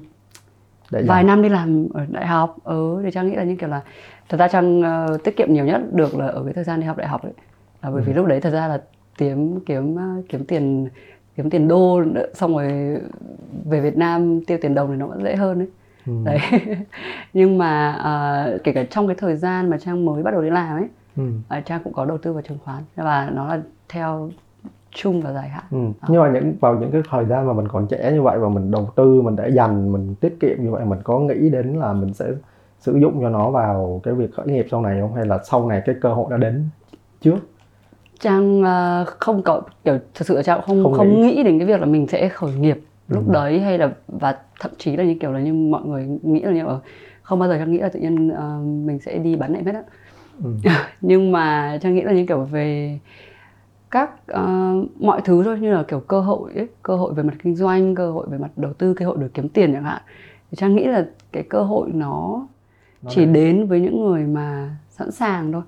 vài 0.89 1.23
năm 1.23 1.41
đi 1.41 1.49
làm 1.49 1.87
ở 1.93 2.05
đại 2.09 2.27
học. 2.27 2.57
Ừ 2.63 3.01
thì 3.03 3.11
trang 3.11 3.27
nghĩ 3.27 3.35
là 3.35 3.43
như 3.43 3.55
kiểu 3.55 3.69
là 3.69 3.81
thật 4.29 4.37
ra 4.37 4.47
trang 4.47 4.81
ờ, 4.81 5.17
tiết 5.23 5.37
kiệm 5.37 5.53
nhiều 5.53 5.65
nhất 5.65 5.81
được 5.93 6.15
là 6.15 6.27
ở 6.27 6.43
cái 6.43 6.53
thời 6.53 6.63
gian 6.63 6.79
đi 6.79 6.85
học 6.85 6.97
đại 6.97 7.07
học 7.07 7.23
ấy. 7.23 7.33
Là 7.81 7.91
bởi 7.91 8.01
vì 8.01 8.13
lúc 8.13 8.25
đấy 8.25 8.41
thật 8.41 8.49
ra 8.49 8.67
là 8.67 8.81
kiếm 9.17 9.59
kiếm 9.65 9.95
ờ, 9.95 10.21
kiếm 10.29 10.45
tiền 10.45 10.87
kiếm 11.35 11.49
tiền 11.49 11.67
đô 11.67 12.01
nữa, 12.01 12.25
xong 12.33 12.57
rồi 12.57 12.97
về 13.65 13.81
Việt 13.81 13.97
Nam 13.97 14.45
tiêu 14.45 14.57
tiền 14.61 14.75
đồng 14.75 14.89
thì 14.91 14.95
nó 14.95 15.07
vẫn 15.07 15.23
dễ 15.23 15.35
hơn 15.35 15.59
đấy 15.59 15.67
ừ. 16.07 16.13
đấy 16.25 16.39
nhưng 17.33 17.57
mà 17.57 17.91
ờ, 17.91 18.57
kể 18.63 18.71
cả 18.73 18.83
trong 18.89 19.07
cái 19.07 19.15
thời 19.19 19.35
gian 19.35 19.69
mà 19.69 19.77
trang 19.77 20.05
mới 20.05 20.23
bắt 20.23 20.31
đầu 20.31 20.41
đi 20.41 20.49
làm 20.49 20.77
ấy 20.77 20.87
Ừ. 21.17 21.23
à, 21.47 21.61
Trang 21.61 21.81
cũng 21.83 21.93
có 21.93 22.05
đầu 22.05 22.17
tư 22.17 22.33
vào 22.33 22.41
chứng 22.41 22.57
khoán 22.63 22.83
và 22.95 23.29
nó 23.33 23.47
là 23.47 23.61
theo 23.89 24.29
chung 24.91 25.21
và 25.21 25.33
dài 25.33 25.49
hạn 25.49 25.63
Ừ. 25.71 25.77
nhưng 26.07 26.21
mà 26.21 26.29
những 26.31 26.53
vào 26.61 26.75
những 26.79 26.91
cái 26.91 27.01
thời 27.09 27.25
gian 27.25 27.47
mà 27.47 27.53
mình 27.53 27.67
còn 27.67 27.87
trẻ 27.87 28.11
như 28.11 28.21
vậy 28.21 28.39
và 28.39 28.49
mình 28.49 28.71
đầu 28.71 28.89
tư 28.95 29.21
mình 29.21 29.35
để 29.35 29.49
dành 29.49 29.91
mình 29.91 30.15
tiết 30.15 30.37
kiệm 30.39 30.63
như 30.63 30.71
vậy 30.71 30.85
mình 30.85 30.99
có 31.03 31.19
nghĩ 31.19 31.49
đến 31.49 31.73
là 31.73 31.93
mình 31.93 32.13
sẽ 32.13 32.25
sử 32.79 32.97
dụng 33.01 33.21
cho 33.21 33.29
nó 33.29 33.49
vào 33.51 34.01
cái 34.03 34.13
việc 34.13 34.33
khởi 34.35 34.47
nghiệp 34.47 34.67
sau 34.71 34.81
này 34.81 35.01
không 35.01 35.13
hay 35.15 35.25
là 35.25 35.39
sau 35.43 35.67
này 35.69 35.81
cái 35.85 35.95
cơ 36.01 36.13
hội 36.13 36.25
đã 36.29 36.37
đến 36.37 36.69
trước 37.21 37.37
Trang 38.19 38.63
ờ, 38.63 39.05
không 39.07 39.41
có 39.43 39.61
kiểu 39.85 39.97
thực 40.15 40.27
sự 40.27 40.35
là 40.35 40.43
Trang 40.43 40.61
không 40.65 40.83
Không 40.83 40.93
không, 40.93 41.09
nghĩ. 41.09 41.21
nghĩ. 41.35 41.43
đến 41.43 41.59
cái 41.59 41.67
việc 41.67 41.79
là 41.79 41.85
mình 41.85 42.07
sẽ 42.07 42.29
khởi 42.29 42.53
nghiệp 42.53 42.79
lúc 43.09 43.27
Ừ. 43.27 43.33
đấy 43.33 43.59
hay 43.61 43.77
là 43.77 43.91
và 44.07 44.37
thậm 44.59 44.71
chí 44.77 44.97
là 44.97 45.03
như 45.03 45.15
kiểu 45.19 45.31
là 45.31 45.39
như 45.39 45.53
mọi 45.53 45.85
người 45.85 46.07
nghĩ 46.21 46.41
là 46.41 46.51
như 46.51 46.65
ở 46.65 46.79
không 47.21 47.39
bao 47.39 47.49
giờ 47.49 47.57
Trang 47.57 47.71
nghĩ 47.71 47.77
là 47.79 47.89
tự 47.89 47.99
nhiên 47.99 48.29
ờ, 48.29 48.59
mình 48.63 48.99
sẽ 48.99 49.17
đi 49.17 49.35
bán 49.35 49.53
nệm 49.53 49.65
hết 49.65 49.75
á 49.75 49.83
ừ. 50.43 50.49
nhưng 51.01 51.31
mà 51.31 51.77
Trang 51.81 51.95
nghĩ 51.95 52.01
là 52.01 52.11
như 52.13 52.25
kiểu 52.27 52.43
về 52.43 52.99
các 53.91 54.27
ờ, 54.27 54.73
mọi 54.99 55.21
thứ 55.25 55.43
thôi 55.43 55.59
như 55.59 55.73
là 55.73 55.83
kiểu 55.83 55.99
cơ 55.99 56.21
hội 56.21 56.53
ấy, 56.55 56.67
cơ 56.83 56.95
hội 56.95 57.13
về 57.13 57.23
mặt 57.23 57.33
kinh 57.43 57.55
doanh 57.55 57.95
cơ 57.95 58.11
hội 58.11 58.27
về 58.29 58.37
mặt 58.37 58.51
đầu 58.55 58.73
tư 58.73 58.93
cơ 58.93 59.05
hội 59.05 59.17
được 59.17 59.33
kiếm 59.33 59.49
tiền 59.49 59.73
chẳng 59.73 59.83
hạn 59.83 60.01
thì 60.51 60.55
Trang 60.55 60.75
nghĩ 60.75 60.83
là 60.85 61.05
cái 61.31 61.43
cơ 61.49 61.61
hội 61.63 61.89
nó 61.93 62.47
Nó 63.01 63.11
chỉ 63.13 63.25
đến. 63.25 63.33
đến 63.33 63.67
với 63.67 63.81
những 63.81 64.05
người 64.05 64.23
mà 64.23 64.69
sẵn 64.89 65.11
sàng 65.11 65.51
thôi 65.51 65.61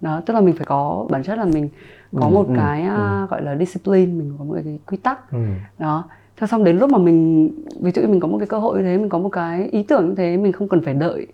đó 0.00 0.22
tức 0.26 0.34
là 0.34 0.40
mình 0.40 0.56
phải 0.56 0.66
có 0.66 1.06
bản 1.10 1.22
chất 1.22 1.38
là 1.38 1.44
mình 1.44 1.68
có 2.14 2.28
Ừ, 2.28 2.34
một 2.34 2.46
ừ, 2.48 2.54
cái 2.56 2.82
à, 2.82 3.26
gọi 3.30 3.42
là 3.42 3.56
discipline 3.56 4.12
mình 4.12 4.34
có 4.38 4.44
một 4.44 4.56
cái 4.64 4.78
quy 4.86 4.96
tắc 4.96 5.32
Ừ. 5.32 5.38
đó 5.78 6.04
Thế 6.36 6.46
xong 6.46 6.64
đến 6.64 6.78
lúc 6.78 6.90
mà 6.90 6.98
mình 6.98 7.50
ví 7.80 7.90
dụ 7.90 8.02
như 8.02 8.08
mình 8.08 8.20
có 8.20 8.28
một 8.28 8.38
cái 8.38 8.46
cơ 8.46 8.58
hội 8.58 8.78
như 8.78 8.84
thế, 8.84 8.96
mình 8.98 9.08
có 9.08 9.18
một 9.18 9.28
cái 9.28 9.68
ý 9.72 9.82
tưởng 9.82 10.08
như 10.08 10.14
thế, 10.14 10.36
mình 10.36 10.52
không 10.52 10.68
cần 10.68 10.80
phải 10.84 10.94
đợi 10.94 11.26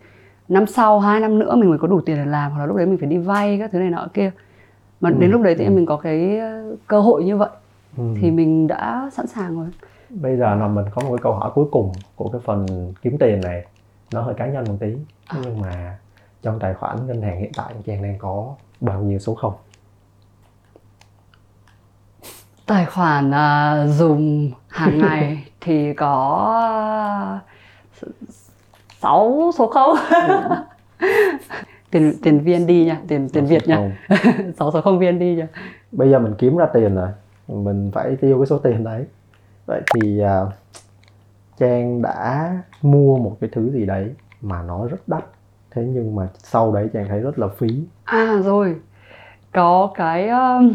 năm 0.49 0.67
sau, 0.67 1.01
hai 1.01 1.21
năm 1.21 1.39
nữa 1.39 1.57
mình 1.57 1.69
mới 1.71 1.79
có 1.79 1.87
đủ 1.89 2.01
tiền 2.01 2.17
để 2.17 2.25
làm 2.27 2.51
hoặc 2.53 2.59
là 2.61 2.67
lúc 2.67 2.77
đấy 2.77 2.87
mình 2.87 2.99
phải 2.99 3.09
đi 3.09 3.19
vay 3.19 3.59
các 3.59 3.71
thứ 3.73 3.79
này 3.79 3.91
nọ 3.91 4.07
kia. 4.15 4.31
Mà 5.01 5.11
Ừ. 5.11 5.15
đến 5.19 5.31
lúc 5.31 5.43
đấy 5.43 5.55
thì 5.59 5.69
mình 5.69 5.87
có 5.87 5.97
cái 5.97 6.39
ờ, 6.39 6.77
cơ 6.87 7.01
hội 7.01 7.25
như 7.25 7.37
vậy 7.37 7.49
Ừ. 7.99 8.05
thì 8.21 8.31
mình 8.31 8.67
đã 8.67 9.11
sẵn 9.13 9.27
sàng 9.27 9.57
rồi. 9.61 9.67
bây 10.11 10.37
giờ 10.37 10.55
là 10.55 10.69
mình 10.69 10.85
có 10.95 11.03
một 11.03 11.09
cái 11.17 11.23
câu 11.23 11.33
hỏi 11.33 11.51
cuối 11.55 11.65
cùng 11.71 11.93
của 12.17 12.29
cái 12.29 12.41
phần 12.45 12.67
kiếm 13.03 13.19
tiền 13.19 13.41
này 13.41 13.65
nó 14.15 14.23
hơi 14.23 14.35
cá 14.35 14.47
nhân 14.47 14.65
một 14.69 14.75
tí 14.81 14.87
nhưng 15.45 15.61
mà 15.61 15.99
trong 16.43 16.59
tài 16.59 16.75
khoản 16.75 17.07
ngân 17.07 17.23
hàng 17.23 17.41
hiện 17.41 17.51
tại 17.57 17.75
Trang 17.87 18.03
đang 18.03 18.15
có 18.19 18.55
bao 18.81 19.01
nhiêu 19.03 19.19
số 19.19 19.35
không 19.35 19.53
Tài 22.71 22.87
khoản 22.87 23.31
à, 23.35 23.87
dùng 23.87 24.51
hàng 24.69 24.99
ngày 25.03 25.45
thì 25.61 25.95
có 25.95 27.41
6 29.01 29.51
số 29.59 29.67
không. 29.67 29.97
tiền 31.91 32.15
tiền 32.23 32.39
VND 32.39 32.71
nha, 32.87 33.01
tiền 33.09 33.29
tiền 33.29 33.47
Việt 33.47 33.69
nha. 33.69 33.91
6 34.59 34.71
số 34.73 34.81
không 34.81 34.99
VND 35.01 35.23
nha. 35.23 35.49
bây 35.93 36.11
giờ 36.11 36.19
mình 36.19 36.35
kiếm 36.39 36.57
ra 36.57 36.67
tiền 36.67 36.95
rồi 36.95 37.09
mình 37.49 37.91
phải 37.95 38.17
tiêu 38.17 38.39
cái 38.39 38.47
số 38.47 38.59
tiền 38.59 38.85
đấy 38.85 39.05
vậy 39.67 39.83
thì 39.95 40.21
à, 40.21 40.41
Trang 41.59 42.03
đã 42.03 42.53
mua 42.83 43.17
một 43.17 43.37
cái 43.41 43.51
thứ 43.53 43.71
gì 43.73 43.87
đấy 43.87 44.15
mà 44.41 44.63
nó 44.63 44.87
rất 44.87 45.09
đắt 45.09 45.25
thế 45.71 45.83
nhưng 45.83 46.17
mà 46.17 46.29
sau 46.39 46.73
đấy 46.73 46.89
Trang 46.93 47.09
thấy 47.09 47.21
rất 47.21 47.39
là 47.39 47.49
phí 47.49 47.85
À 48.05 48.37
rồi. 48.45 48.77
Có 49.53 49.91
cái 49.95 50.29
um, 50.29 50.75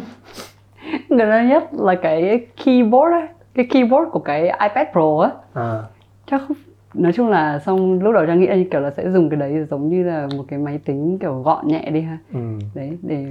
gần 1.10 1.30
đây 1.30 1.46
nhất 1.46 1.70
là 1.74 1.96
cái 1.96 2.48
keyboard 2.66 3.14
ấy, 3.14 3.28
cái 3.54 3.66
keyboard 3.66 4.12
của 4.12 4.20
cái 4.20 4.42
iPad 4.42 4.88
Pro 4.92 5.20
á. 5.22 5.30
à, 5.54 5.84
chắc 6.28 6.42
không 6.48 6.58
nói 6.94 7.14
chung 7.14 7.30
là 7.30 7.60
xong 7.60 8.04
lúc 8.04 8.14
đầu 8.14 8.26
trang 8.26 8.40
nghĩ 8.40 8.48
là 8.48 8.56
kiểu 8.72 8.82
là 8.82 8.92
sẽ 8.98 9.12
dùng 9.12 9.30
cái 9.30 9.40
đấy 9.40 9.66
giống 9.70 9.90
như 9.90 10.04
là 10.04 10.28
một 10.38 10.44
cái 10.48 10.60
máy 10.60 10.80
tính 10.86 11.18
kiểu 11.20 11.42
gọn 11.42 11.68
nhẹ 11.68 11.90
đi 11.90 12.02
ha. 12.02 12.18
Ừ, 12.34 12.40
đấy 12.76 12.98
để 13.02 13.26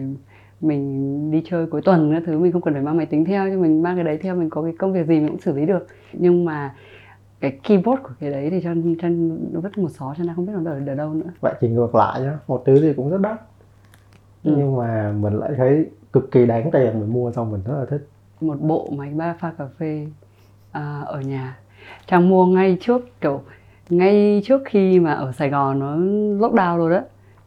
mình 0.60 1.30
đi 1.30 1.42
chơi 1.50 1.66
cuối 1.66 1.82
tuần 1.82 2.12
các 2.14 2.22
thứ 2.26 2.38
mình 2.38 2.52
không 2.52 2.62
cần 2.62 2.74
phải 2.74 2.82
mang 2.82 2.96
máy 2.96 3.06
tính 3.06 3.24
theo 3.24 3.48
nhưng 3.48 3.62
mình 3.62 3.82
mang 3.82 3.94
cái 3.96 4.04
đấy 4.04 4.18
theo 4.22 4.34
mình 4.34 4.50
có 4.50 4.62
cái 4.62 4.72
công 4.78 4.92
việc 4.92 5.06
gì 5.06 5.20
mình 5.20 5.28
cũng 5.28 5.40
xử 5.40 5.52
lý 5.52 5.66
được. 5.66 5.86
Nhưng 6.12 6.44
mà 6.44 6.74
cái 7.40 7.58
keyboard 7.62 8.02
của 8.02 8.10
cái 8.20 8.30
đấy 8.30 8.50
thì 8.50 8.60
cho 8.64 8.70
cho 9.02 9.08
nó 9.52 9.60
vứt 9.60 9.78
một 9.78 9.88
xó 9.88 10.14
cho 10.18 10.24
nên 10.24 10.34
không 10.36 10.46
biết 10.46 10.52
nó 10.62 10.70
ở 10.70 10.80
ở 10.86 10.94
đâu 10.94 11.14
nữa. 11.14 11.30
Vậy 11.40 11.54
thì 11.60 11.68
ngược 11.68 11.94
lại 11.94 12.20
nhá 12.20 12.38
một 12.48 12.62
thứ 12.66 12.80
gì 12.80 12.92
cũng 12.96 13.10
rất 13.10 13.20
đắt 13.20 13.40
Ừ. 14.44 14.54
nhưng 14.56 14.76
mà 14.76 15.12
mình 15.20 15.38
lại 15.38 15.50
thấy 15.56 15.86
cực 16.12 16.30
kỳ 16.30 16.46
đáng 16.46 16.70
tiền 16.70 17.00
mình 17.00 17.12
mua 17.12 17.32
xong 17.32 17.52
mình 17.52 17.60
rất 17.66 17.74
là 17.78 17.86
thích. 17.90 18.08
Một 18.40 18.56
bộ 18.60 18.88
máy 18.96 19.10
ba 19.16 19.34
pha 19.40 19.52
cà 19.58 19.64
phê 19.78 20.06
à, 20.72 21.02
ở 21.06 21.20
nhà. 21.20 21.56
Trang 22.06 22.28
mua 22.28 22.46
ngay 22.46 22.78
trước 22.80 23.20
kiểu 23.20 23.42
ngay 23.90 24.42
trước 24.44 24.62
khi 24.64 25.00
mà 25.00 25.12
ở 25.12 25.32
Sài 25.32 25.50
Gòn 25.50 25.78
nó 25.78 25.96
lockdown 26.46 26.76
rồi 26.76 26.90
đó. 26.90 27.00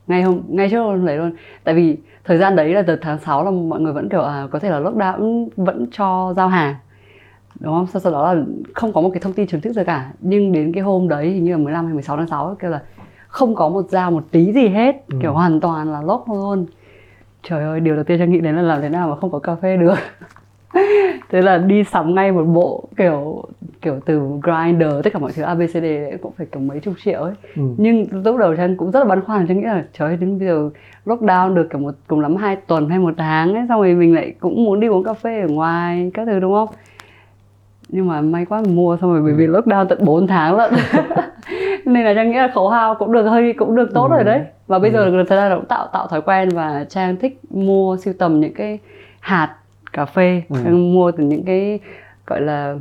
Ngay 0.07 0.21
hôm 0.21 0.41
ngay 0.47 0.69
trước 0.69 0.83
hôm 0.83 1.05
đấy 1.05 1.17
luôn. 1.17 1.31
Tại 1.63 1.75
vì 1.75 1.97
thời 2.23 2.37
gian 2.37 2.55
đấy 2.55 2.73
là 2.73 2.81
từ 2.87 2.95
tháng 3.01 3.19
6 3.19 3.43
là 3.43 3.51
mọi 3.51 3.79
người 3.79 3.93
vẫn 3.93 4.09
kiểu 4.09 4.21
à, 4.21 4.47
có 4.51 4.59
thể 4.59 4.69
là 4.69 4.79
lockdown 4.79 5.47
vẫn 5.57 5.85
cho 5.91 6.33
giao 6.37 6.47
hàng. 6.47 6.75
Đúng 7.59 7.73
không? 7.73 7.87
Sau, 7.87 7.99
sau 7.99 8.11
đó 8.11 8.33
là 8.33 8.43
không 8.73 8.93
có 8.93 9.01
một 9.01 9.09
cái 9.13 9.19
thông 9.19 9.33
tin 9.33 9.47
chính 9.47 9.61
thức 9.61 9.73
gì 9.73 9.83
cả. 9.85 10.11
Nhưng 10.19 10.51
đến 10.51 10.71
cái 10.73 10.83
hôm 10.83 11.07
đấy 11.07 11.29
hình 11.29 11.43
như 11.43 11.51
là 11.51 11.57
15 11.57 11.85
hay 11.85 11.93
16 11.93 12.17
tháng 12.17 12.27
6 12.27 12.55
kêu 12.59 12.71
là 12.71 12.81
không 13.27 13.55
có 13.55 13.69
một 13.69 13.85
giao 13.89 14.11
một 14.11 14.23
tí 14.31 14.53
gì 14.53 14.67
hết. 14.67 14.95
Ừ. 15.07 15.17
kiểu 15.21 15.33
hoàn 15.33 15.59
toàn 15.59 15.91
là 15.91 16.01
lock 16.01 16.29
luôn 16.29 16.65
trời 17.49 17.63
ơi 17.63 17.79
điều 17.79 17.95
đầu 17.95 18.03
tiên 18.03 18.19
trang 18.19 18.31
nghĩ 18.31 18.39
đến 18.39 18.55
là 18.55 18.61
làm 18.61 18.81
thế 18.81 18.89
nào 18.89 19.09
mà 19.09 19.15
không 19.15 19.31
có 19.31 19.39
cà 19.39 19.55
phê 19.55 19.77
được. 19.77 19.95
Thế 21.29 21.41
là 21.41 21.57
đi 21.57 21.83
sắm 21.83 22.15
ngay 22.15 22.31
một 22.31 22.43
bộ 22.43 22.83
kiểu 22.97 23.43
kiểu 23.81 23.99
từ 24.05 24.21
grinder 24.43 24.93
tất 25.03 25.13
cả 25.13 25.19
mọi 25.19 25.31
thứ 25.35 25.43
abcd 25.43 25.81
đấy 25.81 26.17
cũng 26.21 26.31
phải 26.37 26.47
kiểu 26.51 26.61
mấy 26.61 26.79
chục 26.79 26.93
triệu 27.03 27.21
ấy. 27.21 27.33
Ừ. 27.55 27.61
nhưng 27.77 28.05
lúc 28.23 28.37
đầu 28.37 28.55
trang 28.55 28.77
cũng 28.77 28.91
rất 28.91 28.99
là 28.99 29.05
băn 29.05 29.21
khoăn 29.21 29.47
trang 29.47 29.57
nghĩ 29.57 29.63
là 29.63 29.83
trời 29.93 30.07
ơi 30.07 30.17
đến 30.17 30.39
bây 30.39 30.47
giờ 30.47 30.69
lockdown 31.05 31.53
được 31.53 31.67
kiểu 31.69 31.79
một 31.79 31.95
cùng 32.07 32.19
lắm 32.19 32.35
hai 32.35 32.55
tuần 32.55 32.89
hay 32.89 32.99
một 32.99 33.13
tháng 33.17 33.53
ấy 33.53 33.65
xong 33.69 33.81
rồi 33.81 33.93
mình 33.93 34.15
lại 34.15 34.33
cũng 34.39 34.65
muốn 34.65 34.79
đi 34.79 34.87
uống 34.87 35.03
cà 35.03 35.13
phê 35.13 35.41
ở 35.41 35.47
ngoài 35.47 36.11
các 36.13 36.25
thứ 36.25 36.39
đúng 36.39 36.53
không? 36.53 36.69
Nhưng 37.89 38.07
mà 38.07 38.21
may 38.21 38.45
quá 38.45 38.61
mình 38.61 38.75
mua 38.75 38.97
xong 39.01 39.13
rồi 39.13 39.21
bởi 39.21 39.33
vì 39.33 39.47
lockdown 39.47 39.85
tận 39.85 40.05
4 40.05 40.27
tháng 40.27 40.57
lận 40.57 40.73
nên 41.93 42.05
là 42.05 42.13
trang 42.13 42.31
nghĩ 42.31 42.37
là 42.37 42.51
khấu 42.53 42.69
hao 42.69 42.95
cũng 42.95 43.11
được 43.11 43.23
hơi 43.27 43.53
cũng 43.57 43.75
được 43.75 43.89
tốt 43.93 44.07
Ừ. 44.11 44.15
rồi 44.15 44.23
đấy 44.23 44.41
và 44.67 44.79
bây 44.79 44.91
giờ 44.91 45.11
thật 45.29 45.35
ra 45.35 45.49
là 45.49 45.55
cũng 45.55 45.65
tạo 45.65 45.87
tạo 45.93 46.07
thói 46.07 46.21
quen 46.21 46.49
và 46.49 46.85
trang 46.89 47.15
thích 47.17 47.39
mua 47.49 47.97
siêu 47.97 48.13
tầm 48.19 48.39
những 48.39 48.53
cái 48.53 48.79
hạt 49.19 49.55
cà 49.93 50.05
phê 50.05 50.41
Ừ. 50.49 50.55
trang 50.63 50.93
mua 50.93 51.11
từ 51.11 51.23
những 51.23 51.43
cái 51.45 51.79
gọi 52.27 52.41
là 52.41 52.75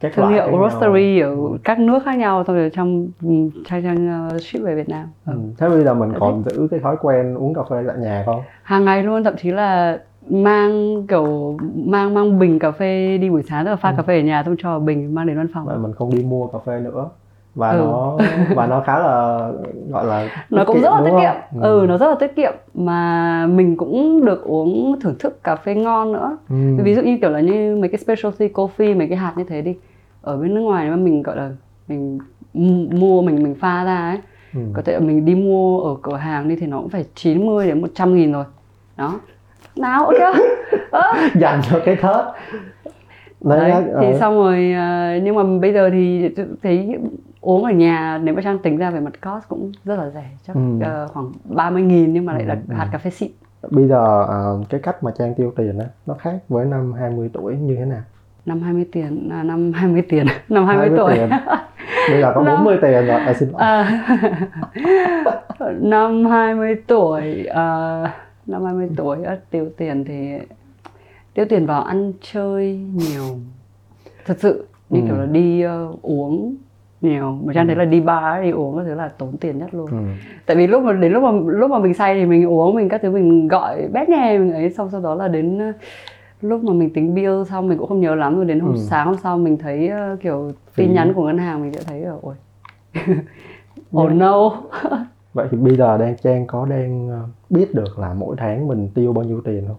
Các 0.00 0.12
thương 0.14 0.28
hiệu 0.28 0.58
roastery 0.60 1.20
ở 1.20 1.28
Ừ. 1.30 1.58
các 1.64 1.78
nước 1.78 1.98
khác 2.04 2.14
nhau 2.18 2.44
xong 2.46 2.56
rồi 2.56 2.70
trong 2.74 3.08
ừ, 3.22 3.28
trang 3.68 3.82
trang 3.82 4.28
uh, 4.36 4.42
ship 4.42 4.60
về 4.62 4.74
Việt 4.74 4.88
Nam 4.88 5.06
Ừ. 5.26 5.32
ừ. 5.32 5.38
Thế 5.58 5.68
bây 5.68 5.84
giờ 5.84 5.94
mình 5.94 6.10
Dạ 6.12 6.18
còn 6.20 6.42
giữ 6.44 6.68
cái 6.70 6.80
thói 6.80 6.96
quen 7.02 7.34
uống 7.34 7.54
cà 7.54 7.62
phê 7.70 7.84
tại 7.88 7.96
nhà 7.98 8.22
không? 8.26 8.42
hàng 8.62 8.84
ngày 8.84 9.02
luôn 9.02 9.24
thậm 9.24 9.36
chí 9.36 9.50
là 9.50 9.98
mang 10.30 11.02
kiểu 11.06 11.56
mang 11.86 12.14
mang 12.14 12.38
bình 12.38 12.58
cà 12.58 12.70
phê 12.70 13.18
đi 13.18 13.30
buổi 13.30 13.42
sáng 13.42 13.66
là 13.66 13.76
pha 13.76 13.90
Ừ. 13.90 13.94
cà 13.96 14.02
phê 14.02 14.18
ở 14.18 14.22
nhà 14.22 14.42
xong 14.42 14.54
cho 14.58 14.78
bình 14.78 15.14
mang 15.14 15.26
đến 15.26 15.36
văn 15.36 15.46
phòng 15.54 15.66
Vậy 15.66 15.78
mình 15.78 15.92
không 15.92 16.10
đi 16.10 16.22
mua 16.22 16.46
cà 16.46 16.58
phê 16.66 16.80
nữa 16.80 17.08
và 17.58 17.70
Ừ. 17.70 17.76
nó 17.76 18.16
và 18.54 18.66
nó 18.66 18.80
khá 18.86 18.98
là 18.98 19.38
gọi 19.90 20.06
là 20.06 20.28
nó 20.50 20.64
cũng 20.64 20.76
kiệm, 20.76 20.82
rất 20.82 20.90
là 20.90 21.00
tiết 21.04 21.16
kiệm. 21.20 21.62
Ừ. 21.62 21.84
nó 21.88 21.98
rất 21.98 22.08
là 22.08 22.14
tiết 22.20 22.36
kiệm. 22.36 22.52
Mà 22.74 23.46
mình 23.46 23.76
cũng 23.76 24.24
được 24.24 24.44
uống 24.44 25.00
thưởng 25.00 25.14
thức 25.18 25.42
cà 25.44 25.56
phê 25.56 25.74
ngon 25.74 26.12
nữa. 26.12 26.36
Ừ. 26.50 26.56
ví 26.82 26.94
dụ 26.94 27.02
như 27.02 27.18
kiểu 27.20 27.30
là 27.30 27.40
như 27.40 27.76
mấy 27.80 27.88
cái 27.88 27.98
specialty 27.98 28.48
coffee 28.48 28.98
mấy 28.98 29.06
cái 29.08 29.16
hạt 29.18 29.32
như 29.36 29.44
thế 29.44 29.62
đi. 29.62 29.76
Ở 30.22 30.36
bên 30.36 30.54
nước 30.54 30.60
ngoài 30.60 30.90
mà 30.90 30.96
mình 30.96 31.22
gọi 31.22 31.36
là 31.36 31.50
mình 31.88 32.18
mua 33.00 33.22
mình 33.22 33.42
mình 33.42 33.54
pha 33.54 33.84
ra 33.84 33.96
ấy 34.10 34.18
Ừ. 34.54 34.60
có 34.74 34.82
thể 34.82 34.98
mình 34.98 35.24
đi 35.24 35.34
mua 35.34 35.80
ở 35.80 35.96
cửa 36.02 36.16
hàng 36.16 36.48
đi 36.48 36.56
thì 36.56 36.66
nó 36.66 36.78
cũng 36.78 36.88
phải 36.88 37.04
90 37.14 37.66
đến 37.66 37.80
100 37.80 38.14
nghìn 38.14 38.32
rồi. 38.32 38.44
Đó. 38.96 39.14
Nào 39.76 40.04
ok. 40.04 40.34
Ơ, 40.90 41.02
dành 41.40 41.60
cho 41.70 41.80
cái 41.84 41.96
thớt. 41.96 42.26
Đấy, 43.40 43.70
đấy, 43.70 43.82
thì 44.00 44.06
xong 44.20 44.34
rồi 44.34 44.72
ờ, 44.78 45.18
nhưng 45.22 45.34
mà 45.36 45.42
bây 45.60 45.72
giờ 45.72 45.90
thì 45.92 46.28
thấy 46.62 46.98
uống 47.40 47.64
ở 47.64 47.70
nhà 47.70 48.20
nếu 48.22 48.34
mà 48.34 48.42
trang 48.42 48.58
tính 48.58 48.76
ra 48.76 48.90
về 48.90 49.00
mặt 49.00 49.12
cost 49.20 49.48
cũng 49.48 49.72
rất 49.84 49.96
là 49.96 50.10
rẻ 50.10 50.24
chắc 50.46 50.56
Ừ. 50.56 50.60
ờ, 50.82 51.08
khoảng 51.12 51.32
30 51.44 51.82
nghìn 51.82 52.12
nhưng 52.12 52.24
mà 52.26 52.32
lại 52.32 52.44
là 52.44 52.54
Ừ, 52.54 52.60
ừ. 52.68 52.74
hạt 52.74 52.88
cà 52.92 52.98
phê 52.98 53.10
xịn 53.10 53.30
bây 53.70 53.88
giờ 53.88 54.24
ờ, 54.28 54.60
cái 54.68 54.80
cách 54.80 55.02
mà 55.04 55.10
Trang 55.18 55.34
tiêu 55.34 55.52
tiền 55.56 55.78
á 55.78 55.86
nó 56.06 56.14
khác 56.14 56.38
với 56.48 56.64
năm 56.64 56.92
20 56.92 57.30
tuổi 57.32 57.56
như 57.56 57.76
thế 57.76 57.84
nào? 57.84 58.02
năm 58.46 58.60
20 58.62 58.86
tiền 58.92 59.28
à, 59.32 59.42
năm 59.42 59.72
20 59.72 60.02
tiền 60.08 60.26
năm 60.48 60.66
20, 60.66 60.90
tuổi 60.96 61.14
tiền. 61.16 61.28
Bây 62.10 62.20
giờ 62.20 62.32
có 62.34 62.42
Năm- 62.42 62.54
40 62.56 62.78
tiền 62.82 63.06
rồi, 63.06 63.20
à, 63.20 63.32
xin 63.34 63.48
lỗi. 63.50 63.60
À, 63.60 64.04
năm 65.80 66.24
20 66.24 66.74
tuổi 66.86 67.44
à, 67.44 68.02
năm 68.46 68.64
20 68.64 68.88
tuổi 68.96 69.22
á, 69.24 69.36
tiêu 69.50 69.68
tiền 69.76 70.04
thì 70.04 70.38
tiêu 71.34 71.44
tiền 71.48 71.66
vào 71.66 71.82
ăn 71.82 72.12
chơi 72.32 72.76
nhiều 72.94 73.38
thật 74.26 74.36
sự 74.40 74.66
như 74.90 75.00
Ừ. 75.00 75.06
kiểu 75.06 75.16
là 75.16 75.26
đi 75.26 75.62
ờ, 75.62 75.88
uống 76.02 76.54
nhiều. 77.00 77.38
Mà 77.44 77.52
trang 77.52 77.66
thấy 77.66 77.76
là 77.76 77.84
đi 77.84 78.00
bar 78.00 78.42
đi 78.42 78.50
uống 78.50 78.76
các 78.76 78.82
thứ 78.84 78.94
là 78.94 79.08
tốn 79.18 79.36
tiền 79.36 79.58
nhất 79.58 79.74
luôn. 79.74 79.86
Ừ. 79.90 79.96
tại 80.46 80.56
vì 80.56 80.66
lúc 80.66 80.82
mà 80.82 80.92
đến 80.92 81.12
lúc 81.12 81.22
mà 81.22 81.30
lúc 81.46 81.70
mà 81.70 81.78
mình 81.78 81.94
say 81.94 82.14
thì 82.14 82.26
mình 82.26 82.46
uống 82.48 82.74
mình 82.74 82.88
các 82.88 83.02
thứ 83.02 83.10
mình 83.10 83.48
gọi 83.48 83.88
bét 83.92 84.08
nghe 84.08 84.38
mình 84.38 84.52
ấy 84.52 84.70
xong 84.70 84.88
sau 84.90 85.00
đó 85.00 85.14
là 85.14 85.28
đến 85.28 85.58
ờ, 85.58 85.72
lúc 86.42 86.64
mà 86.64 86.72
mình 86.72 86.92
tính 86.92 87.14
bill 87.14 87.44
xong 87.44 87.68
mình 87.68 87.78
cũng 87.78 87.88
không 87.88 88.00
nhớ 88.00 88.14
lắm 88.14 88.36
rồi 88.36 88.44
đến 88.44 88.60
hôm 88.60 88.72
Ừ. 88.72 88.78
sáng 88.78 89.06
hôm 89.06 89.16
sau 89.22 89.38
mình 89.38 89.56
thấy 89.58 89.88
ờ, 89.88 90.16
kiểu 90.20 90.52
tin 90.76 90.92
nhắn 90.92 91.12
của 91.14 91.26
ngân 91.26 91.38
hàng 91.38 91.62
mình 91.62 91.72
sẽ 91.72 91.82
thấy 91.86 92.00
là 92.00 92.12
ôi. 92.22 92.34
Oh 93.96 94.12
no 94.12 94.50
Vậy 95.34 95.48
thì 95.50 95.56
bây 95.56 95.76
giờ 95.76 95.98
đang 95.98 96.16
Trang 96.22 96.46
có 96.46 96.66
đang 96.66 97.08
ờ, 97.10 97.20
biết 97.50 97.74
được 97.74 97.98
là 97.98 98.14
mỗi 98.14 98.36
tháng 98.38 98.68
mình 98.68 98.88
tiêu 98.94 99.12
bao 99.12 99.24
nhiêu 99.24 99.40
tiền 99.44 99.64
không? 99.68 99.76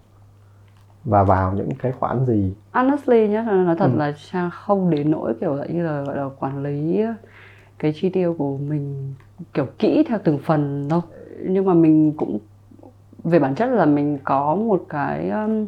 Và 1.10 1.24
vào 1.24 1.54
những 1.54 1.70
cái 1.80 1.92
khoản 1.92 2.26
gì? 2.26 2.54
honestly 2.72 3.28
nhá 3.28 3.42
nói 3.42 3.76
thật 3.76 3.90
Ừ. 3.94 3.98
là 3.98 4.14
trang 4.32 4.50
không 4.50 4.90
đến 4.90 5.12
nỗi 5.12 5.34
kiểu 5.42 5.56
là 5.56 5.66
như 5.66 5.84
là 5.84 6.02
gọi 6.02 6.18
là 6.18 6.30
quản 6.40 6.64
lý 6.64 7.02
cái 7.80 7.94
chi 7.96 8.10
tiêu 8.10 8.36
của 8.38 8.58
mình 8.58 9.14
kiểu 9.54 9.66
kỹ 9.80 10.04
theo 10.08 10.20
từng 10.24 10.38
phần 10.44 10.88
đâu 10.90 11.02
nhưng 11.48 11.66
mà 11.66 11.74
mình 11.74 12.14
cũng 12.18 12.40
về 13.24 13.40
bản 13.40 13.56
chất 13.56 13.66
là 13.70 13.86
mình 13.86 14.18
có 14.24 14.56
một 14.56 14.86
cái 14.90 15.30
um, 15.30 15.66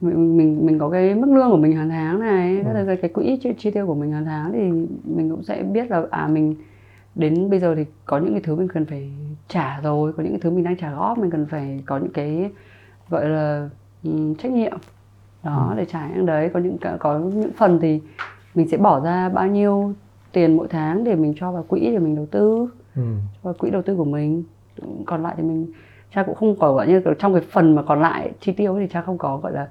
mình 0.00 0.36
mình 0.36 0.66
mình 0.66 0.78
có 0.78 0.88
cái 0.90 1.14
mức 1.14 1.28
lương 1.34 1.50
của 1.50 1.56
mình 1.56 1.76
hàng 1.76 1.88
tháng 1.88 2.20
này 2.20 2.56
Ừ. 2.64 2.84
cái, 2.86 2.96
cái, 2.96 3.10
quỹ 3.10 3.38
chi, 3.42 3.52
chi 3.58 3.70
tiêu 3.70 3.86
của 3.86 3.94
mình 3.94 4.12
hàng 4.12 4.24
tháng 4.24 4.52
thì 4.52 4.58
mình 5.16 5.30
cũng 5.30 5.42
sẽ 5.42 5.62
biết 5.62 5.90
là 5.90 6.02
à 6.10 6.28
mình 6.28 6.54
đến 7.14 7.50
bây 7.50 7.60
giờ 7.60 7.74
thì 7.74 7.84
có 8.04 8.18
những 8.18 8.32
cái 8.32 8.40
thứ 8.44 8.56
mình 8.56 8.68
cần 8.68 8.84
phải 8.86 9.10
trả 9.48 9.80
rồi 9.80 10.12
có 10.12 10.22
những 10.22 10.32
cái 10.32 10.40
thứ 10.40 10.50
mình 10.50 10.64
đang 10.64 10.76
trả 10.76 10.94
góp 10.94 11.18
mình 11.18 11.30
cần 11.30 11.46
phải 11.50 11.80
có 11.86 11.98
những 11.98 12.12
cái 12.12 12.50
gọi 13.10 13.28
là 13.28 13.68
trách 14.38 14.52
nhiệm 14.52 14.72
đó 15.42 15.66
Ừ. 15.70 15.76
để 15.76 15.84
trả 15.84 16.08
những 16.14 16.26
đấy 16.26 16.50
có 16.54 16.60
những 16.60 16.78
cái- 16.78 16.98
có 16.98 17.18
những 17.18 17.50
phần 17.56 17.78
thì 17.82 18.00
mình 18.54 18.68
sẽ 18.68 18.76
bỏ 18.76 19.00
ra 19.00 19.28
bao 19.28 19.46
nhiêu 19.46 19.92
tiền 20.32 20.56
mỗi 20.56 20.66
tháng 20.70 21.04
để 21.04 21.14
mình 21.14 21.34
cho 21.40 21.52
vào 21.52 21.62
quỹ 21.68 21.80
để 21.80 21.98
mình 21.98 22.16
đầu 22.16 22.26
tư 22.30 22.68
Ừ. 22.96 23.02
vào 23.42 23.54
quỹ 23.54 23.70
đầu 23.70 23.82
tư 23.82 23.96
của 23.96 24.04
mình 24.04 24.42
còn 25.06 25.22
lại 25.22 25.34
thì 25.36 25.42
mình 25.42 25.66
cha 26.14 26.22
cũng 26.22 26.34
không 26.34 26.56
có 26.58 26.72
gọi 26.72 26.86
như 26.88 27.02
trong 27.18 27.32
cái 27.34 27.42
phần 27.50 27.74
mà 27.74 27.82
còn 27.82 28.00
lại 28.00 28.32
chi 28.40 28.52
tiêu 28.52 28.76
thì 28.80 28.86
cha 28.92 29.00
không 29.00 29.18
có 29.18 29.36
gọi 29.36 29.52
là 29.52 29.68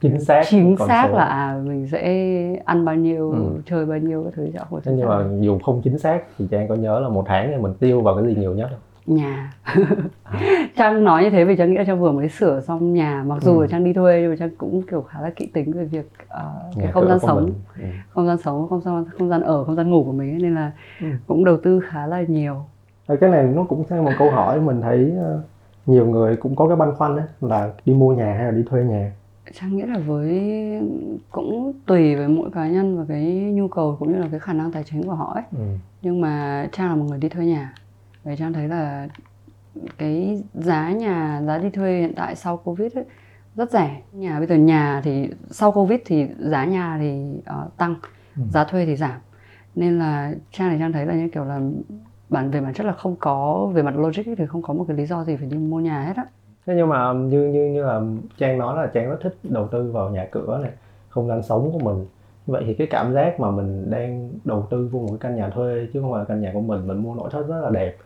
chính 0.00 0.20
xác 0.20 0.42
chính 0.48 0.76
xác 0.88 1.06
số. 1.10 1.16
là 1.16 1.24
à 1.24 1.60
mình 1.64 1.88
sẽ 1.92 2.62
ăn 2.64 2.84
bao 2.84 2.94
nhiêu 2.94 3.30
Ừ. 3.30 3.38
chơi 3.66 3.86
bao 3.86 3.98
nhiêu 3.98 4.22
các 4.24 4.32
thứ 4.36 4.48
cho 4.54 4.90
nhưng 4.92 5.08
mà 5.08 5.24
dù 5.40 5.58
không 5.58 5.80
chính 5.84 5.98
xác 5.98 6.22
thì 6.38 6.46
Trang 6.50 6.68
có 6.68 6.74
nhớ 6.74 7.00
là 7.00 7.08
một 7.08 7.24
tháng 7.26 7.50
thì 7.50 7.62
mình 7.62 7.74
tiêu 7.80 8.00
vào 8.00 8.14
cái 8.16 8.26
gì 8.34 8.40
nhiều 8.40 8.54
nhất 8.54 8.68
không? 8.70 8.80
Nhà 9.06 9.52
trang 10.76 11.04
nói 11.04 11.24
như 11.24 11.30
thế 11.30 11.44
vì 11.44 11.56
trang 11.56 11.70
nghĩ 11.70 11.76
là 11.78 11.84
trang 11.84 12.00
vừa 12.00 12.12
mới 12.12 12.28
sửa 12.28 12.60
xong 12.60 12.94
nhà 12.94 13.24
mặc 13.26 13.42
dù 13.42 13.56
Ừ. 13.58 13.60
là 13.62 13.66
trang 13.70 13.84
đi 13.84 13.92
thuê 13.92 14.18
nhưng 14.22 14.30
mà 14.30 14.36
trang 14.38 14.50
cũng 14.58 14.82
kiểu 14.90 15.02
khá 15.02 15.20
là 15.20 15.30
kỹ 15.36 15.46
tính 15.46 15.72
về 15.72 15.84
việc 15.84 16.10
ờ, 16.28 16.52
cái 16.76 16.92
không 16.92 17.08
gian 17.08 17.18
sống. 17.18 17.50
Ừ. 17.76 17.82
không 18.10 18.26
gian 18.26 18.38
sống 18.44 18.68
không 18.68 18.80
gian 18.80 19.04
không 19.18 19.28
gian 19.28 19.40
ở 19.42 19.64
không 19.64 19.76
gian 19.76 19.90
ngủ 19.90 20.04
của 20.04 20.12
mình 20.12 20.30
ấy, 20.34 20.38
nên 20.42 20.54
là 20.54 20.72
Ừ. 21.00 21.06
cũng 21.26 21.44
đầu 21.44 21.56
tư 21.62 21.80
khá 21.80 22.06
là 22.06 22.22
nhiều 22.28 22.64
Thôi 23.08 23.16
cái 23.20 23.30
này 23.30 23.44
nó 23.54 23.64
cũng 23.64 23.84
theo 23.88 24.02
một 24.02 24.10
câu 24.18 24.30
hỏi 24.30 24.60
mình 24.60 24.80
thấy 24.80 25.12
ờ, 25.18 25.42
nhiều 25.86 26.06
người 26.06 26.36
cũng 26.36 26.56
có 26.56 26.66
cái 26.68 26.76
băn 26.76 26.94
khoăn 26.94 27.16
đấy 27.16 27.26
là 27.40 27.70
đi 27.84 27.94
mua 27.94 28.14
nhà 28.14 28.34
hay 28.34 28.44
là 28.44 28.50
đi 28.50 28.62
thuê 28.70 28.84
nhà. 28.84 29.12
trang 29.52 29.76
nghĩ 29.76 29.82
là 29.82 29.98
với 29.98 30.40
cũng 31.30 31.72
tùy 31.86 32.16
với 32.16 32.28
mỗi 32.28 32.50
cá 32.54 32.68
nhân 32.68 32.98
và 32.98 33.04
cái 33.08 33.24
nhu 33.54 33.68
cầu 33.68 33.96
cũng 33.98 34.12
như 34.12 34.18
là 34.18 34.28
cái 34.30 34.40
khả 34.40 34.52
năng 34.52 34.72
tài 34.72 34.84
chính 34.84 35.02
của 35.06 35.14
họ 35.14 35.32
ấy 35.34 35.44
Ừ. 35.52 35.64
nhưng 36.02 36.20
mà 36.20 36.66
trang 36.72 36.88
là 36.88 36.94
một 36.94 37.04
người 37.08 37.18
đi 37.18 37.28
thuê 37.28 37.46
nhà 37.46 37.72
và 38.26 38.36
trang 38.36 38.52
thấy 38.52 38.68
là 38.68 39.08
cái 39.98 40.42
giá 40.54 40.90
nhà 40.90 41.42
giá 41.46 41.58
đi 41.58 41.70
thuê 41.70 42.00
hiện 42.00 42.12
tại 42.16 42.36
sau 42.36 42.56
covid 42.56 42.94
ấy, 42.98 43.04
rất 43.56 43.70
rẻ 43.70 44.02
nhà 44.12 44.38
bây 44.38 44.46
giờ 44.46 44.54
nhà 44.56 45.00
thì 45.04 45.30
sau 45.50 45.72
covid 45.72 46.00
thì 46.06 46.26
giá 46.38 46.64
nhà 46.64 46.96
thì 47.00 47.24
ờ, 47.44 47.68
tăng 47.76 47.94
Ừ. 48.36 48.42
giá 48.50 48.64
thuê 48.64 48.86
thì 48.86 48.96
giảm 48.96 49.20
nên 49.74 49.98
là 49.98 50.32
trang 50.52 50.68
này 50.68 50.76
trang 50.78 50.92
thấy 50.92 51.06
là 51.06 51.14
như 51.14 51.28
kiểu 51.34 51.44
là 51.44 51.60
bản 52.28 52.50
về 52.50 52.60
bản 52.60 52.74
chất 52.74 52.86
là 52.86 52.92
không 52.92 53.16
có 53.16 53.66
về 53.74 53.82
mặt 53.82 53.96
logic 53.96 54.22
thì 54.38 54.46
không 54.46 54.62
có 54.62 54.74
một 54.74 54.84
cái 54.88 54.96
lý 54.96 55.06
do 55.06 55.24
gì 55.24 55.36
phải 55.36 55.46
đi 55.48 55.56
mua 55.58 55.80
nhà 55.80 56.02
hết 56.04 56.16
á 56.16 56.24
Thế 56.66 56.74
nhưng 56.76 56.88
mà 56.88 57.12
như 57.12 57.44
như 57.48 57.66
như 57.66 57.82
là 57.84 58.00
Trang 58.38 58.58
nói 58.58 58.76
là 58.76 58.90
Trang 58.94 59.10
rất 59.10 59.18
thích 59.22 59.36
đầu 59.42 59.68
tư 59.68 59.90
vào 59.92 60.10
nhà 60.10 60.26
cửa 60.30 60.58
này, 60.62 60.70
không 61.08 61.28
gian 61.28 61.42
sống 61.42 61.70
của 61.72 61.78
mình. 61.78 62.06
Vậy 62.46 62.64
thì 62.66 62.74
cái 62.74 62.86
cảm 62.90 63.12
giác 63.12 63.40
mà 63.40 63.50
mình 63.50 63.90
đang 63.90 64.30
đầu 64.44 64.66
tư 64.70 64.88
vô 64.92 64.98
một 64.98 65.06
cái 65.08 65.18
căn 65.20 65.36
nhà 65.36 65.48
thuê 65.50 65.86
chứ 65.92 66.00
không 66.02 66.10
phải 66.12 66.18
là 66.18 66.24
căn 66.24 66.40
nhà 66.40 66.50
của 66.54 66.60
mình, 66.60 66.86
mình 66.86 66.96
mua 67.02 67.14
nội 67.14 67.28
thất 67.32 67.48
rất 67.48 67.60
là 67.60 67.70
đẹp. 67.70 67.96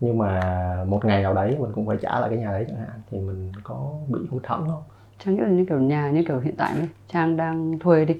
Nhưng 0.00 0.18
mà 0.18 0.40
một 0.88 1.04
ngày 1.04 1.22
nào 1.22 1.34
đấy 1.34 1.56
mình 1.60 1.70
cũng 1.74 1.86
phải 1.86 1.96
trả 2.02 2.20
lại 2.20 2.30
cái 2.30 2.38
nhà 2.38 2.50
đấy 2.52 2.64
chẳng 2.68 2.76
hạn 2.76 2.88
thì 3.10 3.18
mình 3.18 3.52
có 3.62 3.90
bị 4.08 4.18
hụt 4.30 4.46
hẫng 4.46 4.66
không? 4.68 4.82
Trang 5.24 5.34
nghĩ 5.34 5.40
là 5.40 5.48
như 5.48 5.64
kiểu 5.68 5.78
nhà 5.80 6.10
như 6.10 6.24
kiểu 6.28 6.40
hiện 6.40 6.54
tại 6.56 6.74
này 6.78 6.88
Trang 7.08 7.36
đang 7.36 7.78
thuê 7.78 8.04
đi 8.04 8.14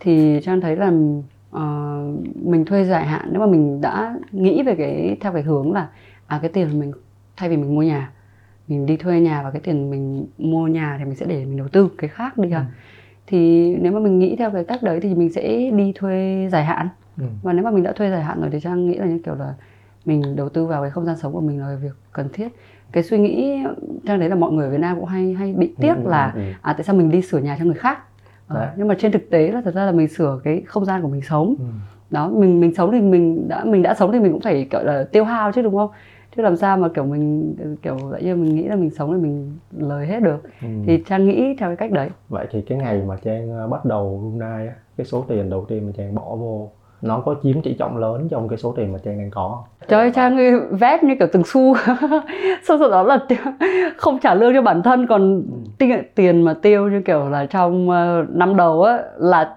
thì 0.00 0.40
Trang 0.42 0.60
thấy 0.60 0.76
là 0.76 0.92
ờ, 1.50 1.62
mình 2.44 2.64
thuê 2.64 2.84
dài 2.84 3.06
hạn 3.06 3.28
nếu 3.32 3.40
mà 3.40 3.46
mình 3.46 3.80
đã 3.80 4.14
nghĩ 4.32 4.62
về 4.62 4.74
cái 4.74 5.16
theo 5.20 5.32
cái 5.32 5.42
hướng 5.42 5.72
là 5.72 5.88
à 6.26 6.38
cái 6.42 6.50
tiền 6.50 6.78
mình 6.80 6.92
thay 7.36 7.48
vì 7.48 7.56
mình 7.56 7.74
mua 7.74 7.82
nhà 7.82 8.12
mình 8.68 8.86
đi 8.86 8.96
thuê 8.96 9.20
nhà 9.20 9.42
và 9.42 9.50
cái 9.50 9.60
tiền 9.60 9.90
mình 9.90 10.26
mua 10.38 10.66
nhà 10.66 10.96
thì 10.98 11.04
mình 11.04 11.14
sẽ 11.14 11.26
để 11.26 11.44
mình 11.44 11.56
đầu 11.56 11.68
tư 11.68 11.88
cái 11.98 12.08
khác 12.10 12.38
đi 12.38 12.50
à 12.50 12.66
thì 13.26 13.74
nếu 13.80 13.92
mà 13.92 14.00
mình 14.00 14.18
nghĩ 14.18 14.36
theo 14.36 14.50
cái 14.50 14.64
cách 14.64 14.82
đấy 14.82 15.00
thì 15.02 15.14
mình 15.14 15.32
sẽ 15.32 15.70
đi 15.76 15.92
thuê 15.96 16.48
dài 16.52 16.64
hạn 16.64 16.88
Ừ. 17.18 17.24
và 17.42 17.52
nếu 17.52 17.64
mà 17.64 17.70
mình 17.70 17.82
đã 17.82 17.92
thuê 17.92 18.10
dài 18.10 18.22
hạn 18.22 18.40
rồi 18.40 18.50
thì 18.52 18.60
trang 18.60 18.86
nghĩ 18.88 18.94
là 18.98 19.06
như 19.06 19.20
kiểu 19.24 19.34
là 19.34 19.54
mình 20.04 20.36
đầu 20.36 20.48
tư 20.48 20.66
vào 20.66 20.82
cái 20.82 20.90
không 20.90 21.04
gian 21.04 21.16
sống 21.16 21.32
của 21.32 21.40
mình 21.40 21.60
là 21.60 21.76
việc 21.82 21.92
cần 22.12 22.28
thiết 22.32 22.48
cái 22.92 23.02
suy 23.02 23.18
nghĩ 23.18 23.58
trang 24.06 24.18
thấy 24.20 24.28
là 24.28 24.34
mọi 24.34 24.52
người 24.52 24.64
ở 24.66 24.70
Việt 24.70 24.80
Nam 24.80 24.96
cũng 24.96 25.04
hay 25.04 25.32
hay 25.32 25.52
bị 25.52 25.74
tiếc 25.80 25.94
Ừ, 26.04 26.08
là 26.10 26.32
ừ. 26.34 26.40
à 26.62 26.72
tại 26.72 26.84
sao 26.84 26.96
mình 26.96 27.10
đi 27.10 27.22
sửa 27.22 27.38
nhà 27.38 27.56
cho 27.58 27.64
người 27.64 27.74
khác 27.74 27.98
Ờ, 28.48 28.56
Đấy. 28.60 28.68
nhưng 28.76 28.88
mà 28.88 28.94
trên 28.98 29.12
thực 29.12 29.30
tế 29.30 29.50
là 29.52 29.60
thật 29.64 29.74
ra 29.74 29.84
là 29.86 29.92
mình 29.92 30.08
sửa 30.08 30.40
cái 30.44 30.62
không 30.66 30.84
gian 30.84 31.02
của 31.02 31.08
mình 31.08 31.20
sống 31.22 31.54
Ừ. 31.58 31.64
đó 32.10 32.28
mình 32.28 32.60
mình 32.60 32.74
sống 32.74 32.92
thì 32.92 33.00
mình 33.00 33.48
đã 33.48 33.64
mình 33.64 33.82
đã 33.82 33.94
sống 33.94 34.12
thì 34.12 34.20
mình 34.20 34.32
cũng 34.32 34.40
phải 34.40 34.66
kiểu 34.70 34.80
là 34.82 35.04
tiêu 35.12 35.24
hao 35.24 35.52
chứ 35.52 35.62
đúng 35.62 35.74
không 35.76 35.90
chứ 36.36 36.42
làm 36.42 36.56
sao 36.56 36.76
mà 36.76 36.88
kiểu 36.88 37.04
mình 37.04 37.54
kiểu 37.82 38.10
lại 38.10 38.22
như 38.22 38.36
mình 38.36 38.54
nghĩ 38.54 38.68
là 38.68 38.76
mình 38.76 38.90
sống 38.90 39.12
thì 39.12 39.18
mình 39.22 39.58
lời 39.78 40.06
hết 40.06 40.20
được 40.22 40.42
Ừ. 40.62 40.68
thì 40.86 41.02
trang 41.08 41.26
nghĩ 41.26 41.56
theo 41.58 41.68
cái 41.68 41.76
cách 41.76 41.90
đấy 41.92 42.08
Vậy 42.28 42.46
thì 42.50 42.62
cái 42.62 42.78
ngày 42.78 43.02
mà 43.06 43.16
Trang 43.24 43.50
ờ, 43.50 43.68
bắt 43.68 43.84
đầu 43.84 44.18
Brunei 44.18 44.66
á, 44.68 44.74
cái 44.96 45.06
số 45.06 45.24
tiền 45.28 45.50
đầu 45.50 45.64
tiên 45.68 45.86
mà 45.86 45.92
Trang 45.96 46.14
bỏ 46.14 46.36
vô 46.36 46.70
nó 47.02 47.20
có 47.20 47.34
chiếm 47.42 47.62
tỷ 47.62 47.74
trọng 47.74 47.96
lớn 47.96 48.28
trong 48.30 48.48
cái 48.48 48.58
số 48.58 48.72
tiền 48.76 48.92
mà 48.92 48.98
Trang 49.04 49.18
đang 49.18 49.30
có? 49.30 49.62
Trời 49.88 50.00
ơi, 50.00 50.12
Trang 50.14 50.38
vét 50.70 51.04
như 51.04 51.14
kiểu 51.18 51.28
từng 51.32 51.42
xu 51.46 51.74
Sau 52.68 52.78
đó 52.90 53.02
là 53.02 53.18
không 53.96 54.18
trả 54.18 54.34
lương 54.34 54.54
cho 54.54 54.62
bản 54.62 54.82
thân 54.82 55.06
Còn 55.06 55.42
tiền, 55.78 56.02
tiền 56.14 56.42
mà 56.42 56.54
tiêu 56.62 56.88
như 56.88 57.02
kiểu 57.04 57.28
là 57.28 57.46
trong 57.46 57.90
ờ, 57.90 58.24
năm 58.28 58.56
đầu 58.56 58.82
á 58.82 58.98
Là 59.16 59.54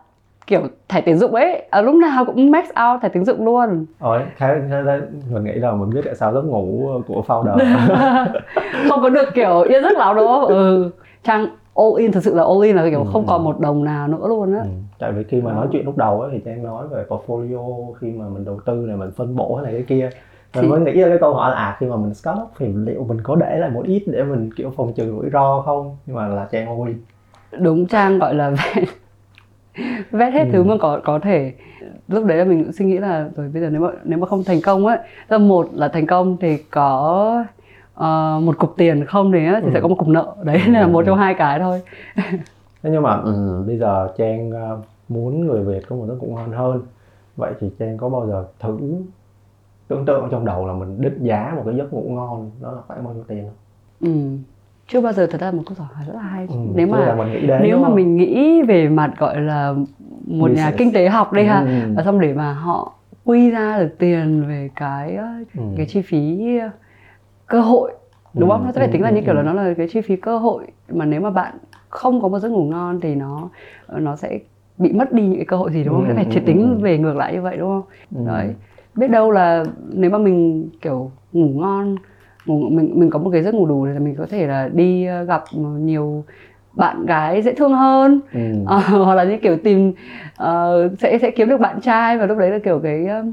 kiểu 0.47 0.61
thẻ 0.89 1.01
tín 1.01 1.17
dụng 1.17 1.35
ấy 1.35 1.65
à, 1.69 1.81
Lúc 1.81 1.95
nào 1.95 2.25
cũng 2.25 2.51
max 2.51 2.65
out 2.65 3.01
thẻ 3.01 3.09
tín 3.09 3.25
dụng 3.25 3.45
luôn 3.45 3.85
Ôi, 3.99 4.21
khá, 4.35 4.55
mình 5.31 5.43
nghĩ 5.43 5.53
là 5.53 5.71
mình 5.71 5.89
biết 5.89 6.01
tại 6.05 6.15
sao 6.15 6.33
giấc 6.33 6.41
ngủ 6.41 6.89
của 7.07 7.23
founder 7.27 7.57
Không 8.89 9.01
có 9.01 9.09
được 9.09 9.29
kiểu 9.33 9.61
yên 9.61 9.83
giấc 9.83 9.97
lắm 9.97 10.15
không 10.19 10.45
ừ. 10.45 10.89
Trang 11.23 11.47
all 11.75 11.89
in, 11.97 12.11
thực 12.11 12.23
sự 12.23 12.35
là 12.35 12.43
all 12.43 12.63
in 12.65 12.75
là 12.75 12.89
kiểu 12.89 12.99
Ừ, 12.99 13.09
không 13.13 13.21
ừ. 13.25 13.29
còn 13.29 13.43
một 13.43 13.59
đồng 13.59 13.83
nào 13.83 14.07
nữa 14.07 14.27
luôn 14.27 14.53
á 14.53 14.59
ừ. 14.59 14.69
Tại 14.99 15.11
vì 15.11 15.23
khi 15.23 15.41
mà 15.41 15.51
nói 15.53 15.67
chuyện 15.71 15.85
lúc 15.85 15.97
đầu 15.97 16.21
ấy, 16.21 16.29
thì 16.33 16.39
Trang 16.45 16.63
nói 16.63 16.87
về 16.87 17.03
portfolio 17.09 17.93
khi 17.93 18.11
mà 18.11 18.25
mình 18.29 18.45
đầu 18.45 18.59
tư 18.65 18.73
này 18.87 18.97
mình 18.97 19.11
phân 19.11 19.35
bổ 19.35 19.55
cái 19.55 19.63
này 19.63 19.73
cái 19.73 19.83
kia. 19.87 20.09
Mình 20.55 20.63
Thì- 20.63 20.67
mới 20.69 20.79
nghĩ 20.79 20.91
ra 21.01 21.07
cái 21.09 21.17
câu 21.17 21.33
hỏi 21.33 21.51
là 21.51 21.57
à 21.57 21.77
khi 21.79 21.85
mà 21.85 21.95
mình 21.95 22.13
start 22.13 22.37
up 22.43 22.49
thì 22.57 22.67
liệu 22.73 23.03
mình 23.03 23.17
có 23.23 23.35
để 23.35 23.57
lại 23.59 23.69
một 23.69 23.85
ít 23.85 24.03
để 24.07 24.23
mình 24.23 24.49
kiểu 24.55 24.73
phòng 24.77 24.93
trừ 24.93 25.05
rủi 25.11 25.29
ro 25.29 25.61
không? 25.61 25.97
Nhưng 26.05 26.15
mà 26.15 26.27
là 26.27 26.47
Trang 26.51 26.85
in 26.85 26.97
đúng 27.59 27.85
trang 27.85 28.19
gọi 28.19 28.35
là 28.35 28.49
vét 28.49 28.83
vét 30.11 30.33
hết 30.33 30.43
Ừ. 30.43 30.49
thứ 30.51 30.63
mà 30.63 30.75
có 30.81 30.99
có 31.03 31.19
thể. 31.19 31.53
Lúc 32.07 32.25
đấy 32.25 32.37
là 32.37 32.43
mình 32.43 32.63
cũng 32.63 32.73
suy 32.73 32.85
nghĩ 32.85 32.97
là 32.97 33.29
rồi 33.35 33.49
bây 33.53 33.61
giờ 33.61 33.69
nếu 33.69 33.81
mà 33.81 33.87
nếu 34.03 34.19
mà 34.19 34.27
không 34.27 34.43
thành 34.43 34.61
công 34.61 34.87
á 34.87 34.97
là 35.29 35.37
một 35.37 35.69
là 35.73 35.87
thành 35.87 36.05
công 36.07 36.37
thì 36.41 36.57
có 36.57 37.43
ờ, 37.93 38.39
một 38.43 38.57
cục 38.57 38.73
tiền 38.77 39.05
không 39.05 39.31
thì 39.31 39.39
thì 39.39 39.45
Ừ. 39.67 39.69
sẽ 39.73 39.81
có 39.81 39.87
một 39.87 39.95
cục 39.97 40.07
nợ. 40.07 40.35
Đấy 40.43 40.61
Ừ, 40.65 40.71
là 40.71 40.87
một 40.87 41.03
trong 41.05 41.17
hai 41.17 41.33
cái 41.33 41.59
thôi 41.59 41.81
Thế 42.83 42.89
nhưng 42.93 43.01
mà 43.03 43.21
ừ, 43.25 43.63
bây 43.67 43.77
giờ 43.77 44.13
Trang 44.17 44.51
ờ, 44.51 44.81
muốn 45.09 45.47
người 45.47 45.63
Việt 45.63 45.81
có 45.89 45.95
một 45.95 46.05
giấc 46.07 46.15
ngủ 46.15 46.35
ngon 46.35 46.51
hơn 46.51 46.81
Vậy 47.37 47.53
thì 47.59 47.71
Trang 47.79 47.97
có 47.97 48.09
bao 48.09 48.27
giờ 48.27 48.45
thử 48.59 48.79
tưởng 49.87 50.05
tượng 50.05 50.27
trong 50.31 50.45
đầu 50.45 50.67
là 50.67 50.73
mình 50.73 51.01
đích 51.01 51.13
giá 51.21 51.53
một 51.55 51.61
cái 51.65 51.75
giấc 51.77 51.93
ngủ 51.93 52.09
ngon 52.09 52.51
đó 52.61 52.71
là 52.71 52.81
khoảng 52.87 53.03
bao 53.03 53.13
nhiêu 53.13 53.23
tiền 53.27 53.45
không? 53.45 53.55
ừ. 53.99 54.09
chưa 54.87 55.01
bao 55.01 55.13
giờ 55.13 55.27
thật 55.31 55.41
ra 55.41 55.51
một 55.51 55.63
câu 55.65 55.75
hỏi 55.87 56.05
rất 56.07 56.13
là 56.15 56.21
hay 56.21 56.47
Ừ, 56.49 56.55
nếu 56.75 56.87
mà 56.87 57.15
mình 57.17 57.31
nghĩ 57.31 57.47
đến 57.47 57.61
nếu 57.61 57.77
mà 57.77 57.89
mình 57.89 58.17
nghĩ 58.17 58.61
về 58.61 58.89
mặt 58.89 59.13
gọi 59.17 59.41
là 59.41 59.73
một 60.27 60.51
nhà 60.51 60.71
Business. 60.71 60.77
kinh 60.77 60.93
tế 60.93 61.09
học 61.09 61.33
đây 61.33 61.45
ha 61.45 61.61
Ừ. 61.61 61.93
và 61.95 62.03
xong 62.03 62.19
để 62.19 62.33
mà 62.33 62.53
họ 62.53 62.93
quy 63.23 63.49
ra 63.51 63.79
được 63.79 63.95
tiền 63.99 64.45
về 64.47 64.69
cái 64.75 65.15
ờ, 65.15 65.25
Ừ. 65.55 65.61
cái 65.75 65.85
chi 65.85 66.01
phí 66.01 66.39
ờ, 66.59 66.69
cơ 67.47 67.61
hội 67.61 67.91
đúng 68.37 68.49
Ừ, 68.49 68.55
không? 68.55 68.65
Nó 68.65 68.71
sẽ 68.71 68.79
phải 68.81 68.87
ừ, 68.87 68.93
tính 68.93 69.01
là 69.01 69.09
ừ, 69.09 69.15
như 69.15 69.21
kiểu 69.25 69.33
là 69.35 69.41
ừ. 69.41 69.43
nó 69.43 69.53
là 69.53 69.73
cái 69.77 69.87
chi 69.93 70.01
phí 70.01 70.15
cơ 70.15 70.37
hội 70.37 70.67
mà 70.89 71.05
nếu 71.05 71.21
mà 71.21 71.29
bạn 71.29 71.57
không 71.93 72.21
có 72.21 72.27
một 72.27 72.39
giấc 72.39 72.49
ngủ 72.49 72.63
ngon 72.63 72.99
thì 73.01 73.15
nó 73.15 73.49
nó 73.91 74.15
sẽ 74.15 74.39
bị 74.77 74.91
mất 74.93 75.11
đi 75.11 75.23
những 75.23 75.35
cái 75.35 75.45
cơ 75.45 75.57
hội 75.57 75.71
gì 75.71 75.83
đúng 75.83 75.95
không? 75.95 76.07
Ừ, 76.07 76.13
phải 76.15 76.25
ừ, 76.25 76.29
chỉ 76.33 76.39
ừ, 76.39 76.43
tính 76.45 76.61
ừ. 76.61 76.83
về 76.83 76.97
ngược 76.97 77.15
lại 77.15 77.33
như 77.33 77.41
vậy 77.41 77.57
đúng 77.57 77.69
không? 77.69 77.83
Ừ. 78.15 78.27
Đấy. 78.27 78.47
Biết 78.95 79.07
đâu 79.07 79.31
là 79.31 79.63
nếu 79.93 80.09
mà 80.11 80.17
mình 80.17 80.69
kiểu 80.81 81.11
ngủ 81.31 81.47
ngon 81.61 81.95
ngủ 82.45 82.69
mình 82.69 82.91
mình 82.99 83.09
có 83.09 83.19
một 83.19 83.29
cái 83.33 83.43
giấc 83.43 83.53
ngủ 83.55 83.65
đủ 83.65 83.87
thì 83.93 83.99
mình 83.99 84.15
có 84.17 84.25
thể 84.29 84.47
là 84.47 84.69
đi 84.73 85.05
ờ, 85.05 85.23
gặp 85.23 85.43
nhiều 85.79 86.23
bạn 86.73 87.05
gái 87.05 87.41
dễ 87.41 87.53
thương 87.53 87.73
hơn 87.73 88.21
Ừ. 88.33 88.39
Ờ, 88.67 88.77
hoặc 89.03 89.15
là 89.15 89.23
như 89.23 89.37
kiểu 89.37 89.57
tìm 89.63 89.93
ờ, 90.35 90.89
sẽ 90.99 91.17
sẽ 91.21 91.31
kiếm 91.31 91.49
được 91.49 91.57
bạn 91.59 91.81
trai 91.81 92.17
và 92.17 92.25
lúc 92.25 92.37
đấy 92.37 92.49
là 92.51 92.59
kiểu 92.63 92.79
cái 92.83 93.05
ờ, 93.05 93.23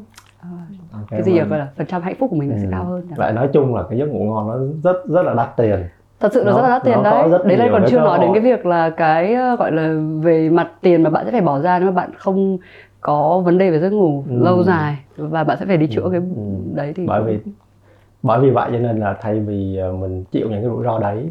Ok, 0.92 1.10
cái 1.10 1.22
gì 1.22 1.32
gọi 1.38 1.58
là 1.58 1.68
phần 1.76 1.86
trăm 1.86 2.02
hạnh 2.02 2.14
phúc 2.18 2.30
của 2.30 2.36
mình 2.36 2.50
nó 2.50 2.56
sẽ 2.56 2.64
Ừ. 2.64 2.70
cao 2.72 2.84
hơn 2.84 3.08
Vậy 3.16 3.32
nói 3.32 3.48
chung 3.52 3.74
là 3.74 3.82
cái 3.90 3.98
giấc 3.98 4.06
ngủ 4.06 4.24
ngon 4.24 4.48
nó 4.48 4.56
rất 4.92 4.96
rất 5.08 5.22
là 5.22 5.34
đắt 5.34 5.56
tiền 5.56 5.78
thật 6.20 6.32
sự 6.32 6.44
là 6.44 6.50
Nó- 6.50 6.56
rất 6.56 6.62
là 6.62 6.68
đắt 6.68 6.84
tiền 6.84 7.02
nó 7.02 7.28
đấy 7.28 7.40
đấy 7.44 7.56
là 7.56 7.68
còn 7.72 7.84
chưa 7.88 7.98
nói 8.00 8.18
đến 8.18 8.30
cái 8.34 8.42
việc 8.42 8.66
là 8.66 8.90
cái 8.90 9.34
ờ, 9.34 9.56
gọi 9.56 9.72
là 9.72 9.94
về 10.22 10.50
mặt 10.50 10.68
tiền 10.80 11.02
mà 11.02 11.10
bạn 11.10 11.24
sẽ 11.24 11.30
phải 11.32 11.40
bỏ 11.40 11.58
ra 11.60 11.78
nếu 11.78 11.90
mà 11.90 11.94
bạn 11.94 12.10
không 12.18 12.58
có 13.00 13.38
vấn 13.44 13.58
đề 13.58 13.70
về 13.70 13.78
giấc 13.80 13.90
ngủ 13.92 14.24
Ừ. 14.28 14.42
lâu 14.44 14.62
dài 14.62 14.98
và 15.16 15.44
bạn 15.44 15.56
sẽ 15.60 15.66
phải 15.66 15.76
đi 15.76 15.86
chữa 15.86 16.08
cái 16.12 16.20
Ừ. 16.20 16.42
đấy 16.74 16.92
thì 16.96 17.06
bởi 17.06 17.22
vì 17.22 17.38
bởi 18.22 18.40
vì 18.40 18.50
vậy 18.50 18.70
cho 18.72 18.78
nên 18.78 19.00
là 19.00 19.16
thay 19.20 19.40
vì 19.40 19.76
ờ, 19.76 19.92
mình 19.92 20.24
chịu 20.24 20.46
những 20.50 20.60
cái 20.62 20.70
rủi 20.70 20.84
ro 20.84 20.98
đấy 20.98 21.28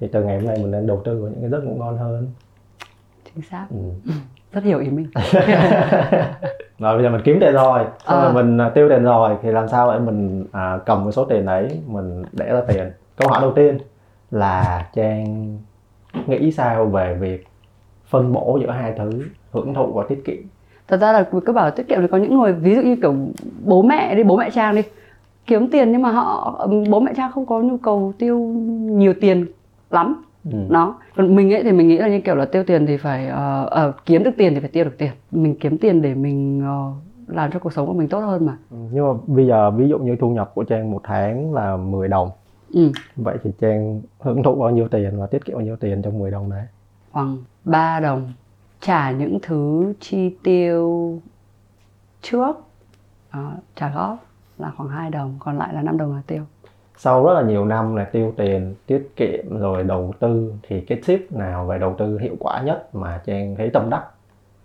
thì 0.00 0.06
từ 0.12 0.24
ngày 0.24 0.36
hôm 0.38 0.46
nay 0.46 0.56
mình 0.62 0.70
nên 0.70 0.86
đầu 0.86 1.00
tư 1.04 1.20
vào 1.22 1.30
những 1.30 1.40
cái 1.40 1.50
giấc 1.50 1.64
ngủ 1.64 1.74
ngon 1.78 1.98
hơn 1.98 2.26
chính 3.34 3.44
xác 3.50 3.66
ừ. 3.70 4.12
rất 4.52 4.64
hiểu 4.64 4.78
ý 4.78 4.88
mình 4.90 5.06
rồi 6.78 6.94
bây 6.94 7.02
giờ 7.02 7.10
mình 7.10 7.20
kiếm 7.24 7.38
tiền 7.40 7.52
rồi 7.54 7.80
xong 8.06 8.18
À. 8.18 8.24
rồi 8.24 8.32
mình 8.44 8.58
tiêu 8.74 8.88
tiền 8.88 9.02
rồi 9.04 9.36
thì 9.42 9.50
làm 9.52 9.68
sao 9.68 9.92
để 9.92 9.98
mình 9.98 10.44
à, 10.52 10.78
cầm 10.86 11.04
cái 11.04 11.12
số 11.12 11.24
tiền 11.24 11.46
đấy 11.46 11.80
mình 11.86 12.22
để 12.32 12.46
ra 12.46 12.60
tiền 12.68 12.90
câu 13.16 13.28
hỏi 13.28 13.38
đầu 13.42 13.52
tiên 13.52 13.78
là 14.32 14.86
trang 14.94 15.58
nghĩ 16.26 16.52
sao 16.52 16.86
về 16.86 17.16
việc 17.20 17.46
phân 18.08 18.32
bổ 18.32 18.58
giữa 18.62 18.70
hai 18.70 18.92
thứ 18.98 19.10
hưởng 19.50 19.74
thụ 19.74 19.92
và 19.92 20.04
tiết 20.08 20.22
kiệm? 20.24 20.42
Thật 20.88 20.96
ra 20.96 21.12
là 21.12 21.28
cứ 21.46 21.52
bảo 21.52 21.70
tiết 21.70 21.88
kiệm 21.88 22.00
thì 22.00 22.06
có 22.10 22.18
những 22.18 22.38
người 22.38 22.52
ví 22.52 22.74
dụ 22.74 22.82
như 22.82 22.96
kiểu 22.96 23.14
bố 23.64 23.82
mẹ 23.82 24.14
đi 24.14 24.24
bố 24.24 24.36
mẹ 24.36 24.50
trang 24.50 24.74
đi 24.74 24.82
kiếm 25.46 25.68
tiền 25.70 25.92
nhưng 25.92 26.02
mà 26.02 26.10
họ 26.10 26.66
bố 26.90 27.00
mẹ 27.00 27.12
trang 27.16 27.32
không 27.32 27.46
có 27.46 27.60
nhu 27.60 27.76
cầu 27.76 28.12
tiêu 28.18 28.38
nhiều 28.82 29.14
tiền 29.20 29.46
lắm. 29.90 30.24
Ừ. 30.44 30.58
đó. 30.68 31.00
Còn 31.16 31.36
mình 31.36 31.52
ấy 31.52 31.62
thì 31.62 31.72
mình 31.72 31.88
nghĩ 31.88 31.98
là 31.98 32.08
như 32.08 32.20
kiểu 32.20 32.34
là 32.34 32.44
tiêu 32.44 32.64
tiền 32.64 32.86
thì 32.86 32.96
phải 32.96 33.28
ờ, 33.28 33.66
ờ, 33.70 33.92
kiếm 34.06 34.22
được 34.22 34.30
tiền 34.36 34.54
thì 34.54 34.60
phải 34.60 34.68
tiêu 34.68 34.84
được 34.84 34.98
tiền. 34.98 35.10
Mình 35.30 35.56
kiếm 35.60 35.78
tiền 35.78 36.02
để 36.02 36.14
mình 36.14 36.62
ờ, 36.64 36.92
làm 37.26 37.50
cho 37.50 37.58
cuộc 37.58 37.72
sống 37.72 37.86
của 37.86 37.92
mình 37.92 38.08
tốt 38.08 38.20
hơn 38.20 38.46
mà. 38.46 38.56
Ừ, 38.70 38.76
nhưng 38.92 39.08
mà 39.08 39.18
bây 39.26 39.46
giờ 39.46 39.70
ví 39.70 39.88
dụ 39.88 39.98
như 39.98 40.16
thu 40.20 40.30
nhập 40.30 40.50
của 40.54 40.64
trang 40.64 40.90
một 40.90 41.00
tháng 41.04 41.54
là 41.54 41.76
10 41.76 42.08
đồng 42.08 42.30
ừ. 42.72 42.92
vậy 43.16 43.38
thì 43.42 43.50
trang 43.60 44.02
hưởng 44.20 44.42
thụ 44.42 44.54
bao 44.54 44.70
nhiêu 44.70 44.88
tiền 44.88 45.20
và 45.20 45.26
tiết 45.26 45.44
kiệm 45.44 45.54
bao 45.54 45.64
nhiêu 45.64 45.76
tiền 45.76 46.02
trong 46.02 46.18
10 46.18 46.30
đồng 46.30 46.50
đấy 46.50 46.66
khoảng 47.12 47.38
3 47.64 48.00
đồng. 48.00 48.32
Trả 48.80 49.10
những 49.10 49.38
thứ 49.42 49.92
chi 50.00 50.36
tiêu 50.42 51.18
trước. 52.22 52.56
Uh, 53.38 53.44
trả 53.76 53.90
góp 53.94 54.18
là 54.58 54.72
khoảng 54.76 54.88
2 54.88 55.10
đồng 55.10 55.36
còn 55.38 55.58
lại 55.58 55.74
là 55.74 55.82
5 55.82 55.98
đồng 55.98 56.16
là 56.16 56.22
tiêu. 56.26 56.44
Sau 56.96 57.24
rất 57.24 57.34
là 57.34 57.42
nhiều 57.42 57.64
năm 57.64 57.96
là 57.96 58.04
tiêu 58.04 58.34
tiền 58.36 58.74
tiết 58.86 59.10
kiệm 59.16 59.58
rồi 59.58 59.82
đầu 59.82 60.12
tư 60.18 60.54
thì 60.62 60.80
cái 60.80 61.00
tip 61.06 61.32
nào 61.32 61.66
về 61.66 61.78
đầu 61.78 61.94
tư 61.98 62.18
hiệu 62.18 62.36
quả 62.40 62.62
nhất 62.62 62.94
mà 62.94 63.22
trang 63.26 63.54
thấy 63.56 63.70
tâm 63.70 63.90
đắc? 63.90 64.04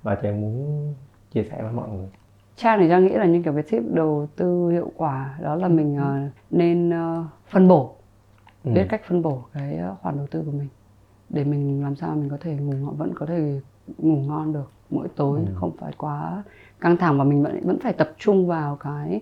Và 0.04 0.16
trang 0.16 0.42
muốn 0.42 0.94
chia 1.32 1.44
sẻ 1.44 1.62
với 1.62 1.72
mọi 1.72 1.90
người. 1.90 2.08
Trang 2.56 2.80
thì 2.80 2.90
Trang 2.90 3.06
nghĩ 3.06 3.14
là 3.14 3.26
những 3.26 3.44
kiểu 3.44 3.54
cái 3.54 3.64
tip 3.64 3.84
đầu 3.94 4.28
tư 4.36 4.70
hiệu 4.70 4.92
quả 4.96 5.38
đó 5.42 5.56
là 5.56 5.68
mình 5.68 5.98
uh, 5.98 6.32
nên 6.52 6.90
uh, 6.90 7.26
phân 7.50 7.68
bổ 7.68 7.97
ừ. 8.68 8.74
biết 8.76 8.86
cách 8.90 9.02
phân 9.08 9.22
bổ 9.22 9.42
cái 9.54 9.80
khoản 10.02 10.18
đầu 10.18 10.28
tư 10.32 10.44
của 10.46 10.52
mình 10.52 10.68
để 11.30 11.44
mình 11.44 11.84
làm 11.84 11.96
sao 11.96 12.16
mình 12.16 12.30
có 12.30 12.38
thể 12.42 12.56
ngủ 12.56 12.74
vẫn 12.98 13.14
có 13.16 13.26
thể 13.26 13.60
ngủ 13.98 14.16
ngon 14.16 14.54
được 14.54 14.72
mỗi 14.90 15.08
tối 15.16 15.40
ừ. 15.40 15.54
không 15.56 15.72
phải 15.80 15.92
quá 15.98 16.44
căng 16.82 16.98
thẳng 16.98 17.18
và 17.18 17.24
mình 17.24 17.44
vẫn 17.44 17.60
vẫn 17.64 17.80
phải 17.80 17.94
tập 17.94 18.10
trung 18.18 18.48
vào 18.48 18.76
cái 18.76 19.22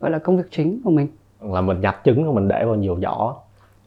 gọi 0.00 0.10
là 0.10 0.18
công 0.18 0.36
việc 0.36 0.46
chính 0.50 0.80
của 0.84 0.90
mình 0.90 1.06
là 1.40 1.60
mình 1.60 1.80
nhặt 1.80 1.96
trứng 2.04 2.24
rồi 2.24 2.34
mình 2.34 2.48
để 2.48 2.64
vào 2.64 2.74
nhiều 2.74 2.98
giỏ 3.02 3.34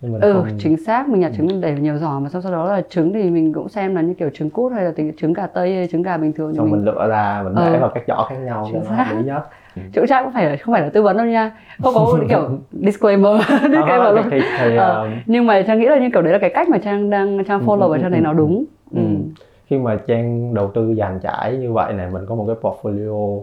mình 0.02 0.22
ừ 0.22 0.34
không... 0.34 0.58
chính 0.60 0.86
xác 0.86 1.10
mình 1.10 1.22
nhặt 1.22 1.32
trứng 1.38 1.48
mình 1.48 1.62
để 1.62 1.72
vào 1.72 1.82
nhiều 1.82 1.98
giỏ 1.98 2.20
mà 2.20 2.30
sau, 2.30 2.42
sau 2.42 2.52
đó 2.52 2.66
là 2.66 2.82
trứng 2.90 3.14
thì 3.14 3.30
mình 3.30 3.54
cũng 3.54 3.70
xem 3.70 3.96
là 3.96 4.02
như 4.02 4.14
kiểu 4.14 4.30
trứng 4.34 4.50
cút 4.50 4.72
hay 4.74 4.84
là 4.84 4.92
trứng 5.18 5.34
gà 5.34 5.48
tây 5.48 5.76
hay 5.76 5.88
trứng 5.88 6.02
gà 6.02 6.18
bình 6.18 6.34
thường 6.34 6.56
xong 6.56 6.66
mình... 6.66 6.76
mình 6.76 6.86
lựa 6.86 7.08
ra 7.08 7.42
mình 7.44 7.56
để 7.56 7.74
ừ. 7.74 7.80
vào 7.80 7.92
các 7.94 8.04
giỏ 8.08 8.26
khác 8.30 8.36
nhau 8.36 8.68
chính 8.72 8.82
cho 8.84 8.96
nó 9.14 9.22
nhất 9.22 9.50
ừ. 9.76 9.82
chỗ 9.94 10.06
trang 10.10 10.24
cũng 10.24 10.34
phải 10.34 10.58
không 10.58 10.74
phải 10.74 10.82
là 10.82 10.90
tư 10.90 11.02
vấn 11.02 11.18
đâu 11.18 11.26
nha 11.26 11.52
không 11.84 11.94
có 11.94 12.18
kiểu 12.30 12.50
disclaimer 12.72 13.42
disclaimer 13.50 14.16
luôn 14.16 14.26
thì, 14.32 14.40
thì, 14.60 14.76
ờ, 14.76 15.08
uh... 15.08 15.24
nhưng 15.26 15.46
mà 15.46 15.62
trang 15.62 15.80
nghĩ 15.80 15.86
là 15.86 16.00
như 16.00 16.10
kiểu 16.14 16.22
đấy 16.22 16.34
là 16.34 16.40
cái 16.40 16.50
cách 16.54 16.70
mà 16.70 16.78
trang 16.78 17.10
đang 17.10 17.44
trang 17.48 17.66
follow 17.66 17.88
ừ, 17.88 17.92
và 17.92 17.98
trang 17.98 18.12
thấy 18.12 18.22
nó 18.22 18.34
đúng 18.34 18.66
ừ. 18.92 19.00
Ừ. 19.00 19.44
khi 19.66 19.78
mà 19.78 20.00
trang 20.08 20.54
đầu 20.54 20.72
tư 20.74 20.96
dàn 20.98 21.20
trải 21.24 21.58
như 21.58 21.74
vậy 21.74 21.94
này 21.94 22.10
mình 22.14 22.26
có 22.26 22.36
một 22.36 22.46
cái 22.48 22.56
portfolio 22.62 23.42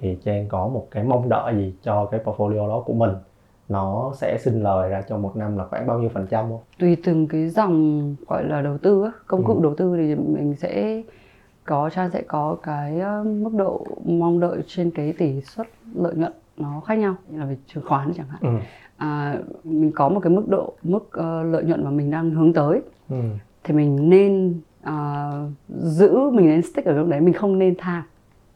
thì 0.00 0.16
trang 0.24 0.46
có 0.48 0.68
một 0.68 0.86
cái 0.90 1.04
mong 1.04 1.28
đợi 1.28 1.54
gì 1.54 1.72
cho 1.82 2.04
cái 2.04 2.20
portfolio 2.24 2.68
đó 2.68 2.82
của 2.86 2.92
mình 2.92 3.10
nó 3.68 4.12
sẽ 4.16 4.38
sinh 4.38 4.62
lời 4.62 4.88
ra 4.88 5.02
trong 5.08 5.22
một 5.22 5.36
năm 5.36 5.56
là 5.56 5.64
khoảng 5.64 5.86
bao 5.86 5.98
nhiêu 5.98 6.08
phần 6.14 6.26
trăm 6.30 6.44
không? 6.48 6.60
Tùy 6.78 6.96
từng 7.04 7.26
cái 7.26 7.48
dòng 7.48 8.16
gọi 8.28 8.44
là 8.44 8.62
đầu 8.62 8.78
tư 8.78 9.04
á, 9.04 9.10
công 9.26 9.44
cụ 9.44 9.54
ừ. 9.54 9.60
đầu 9.62 9.74
tư 9.74 9.96
thì 9.96 10.14
mình 10.14 10.54
sẽ 10.56 11.02
có 11.64 11.90
Trang 11.90 12.10
sẽ 12.10 12.22
có 12.22 12.56
cái 12.62 13.00
mức 13.24 13.50
độ 13.56 13.86
mong 14.04 14.40
đợi 14.40 14.62
trên 14.66 14.90
cái 14.90 15.12
tỷ 15.18 15.40
suất 15.40 15.66
lợi 15.94 16.14
nhuận 16.14 16.32
nó 16.56 16.80
khác 16.80 16.94
nhau 16.94 17.14
như 17.30 17.38
là 17.38 17.46
về 17.46 17.56
chứng 17.66 17.84
khoán 17.86 18.12
chẳng 18.16 18.26
hạn. 18.28 18.40
Ừ. 18.42 18.58
À, 18.96 19.38
mình 19.64 19.92
có 19.94 20.08
một 20.08 20.20
cái 20.20 20.30
mức 20.30 20.48
độ 20.48 20.72
mức 20.82 21.10
uh, 21.18 21.52
lợi 21.52 21.64
nhuận 21.64 21.84
mà 21.84 21.90
mình 21.90 22.10
đang 22.10 22.30
hướng 22.30 22.52
tới 22.52 22.80
ừ. 23.08 23.16
thì 23.64 23.74
mình 23.74 24.10
nên 24.10 24.54
uh, 24.88 25.50
giữ 25.68 26.30
mình 26.30 26.46
nên 26.46 26.62
stick 26.62 26.88
ở 26.88 26.92
lúc 26.92 27.08
đấy 27.08 27.20
mình 27.20 27.34
không 27.34 27.58
nên 27.58 27.74
tham 27.78 28.02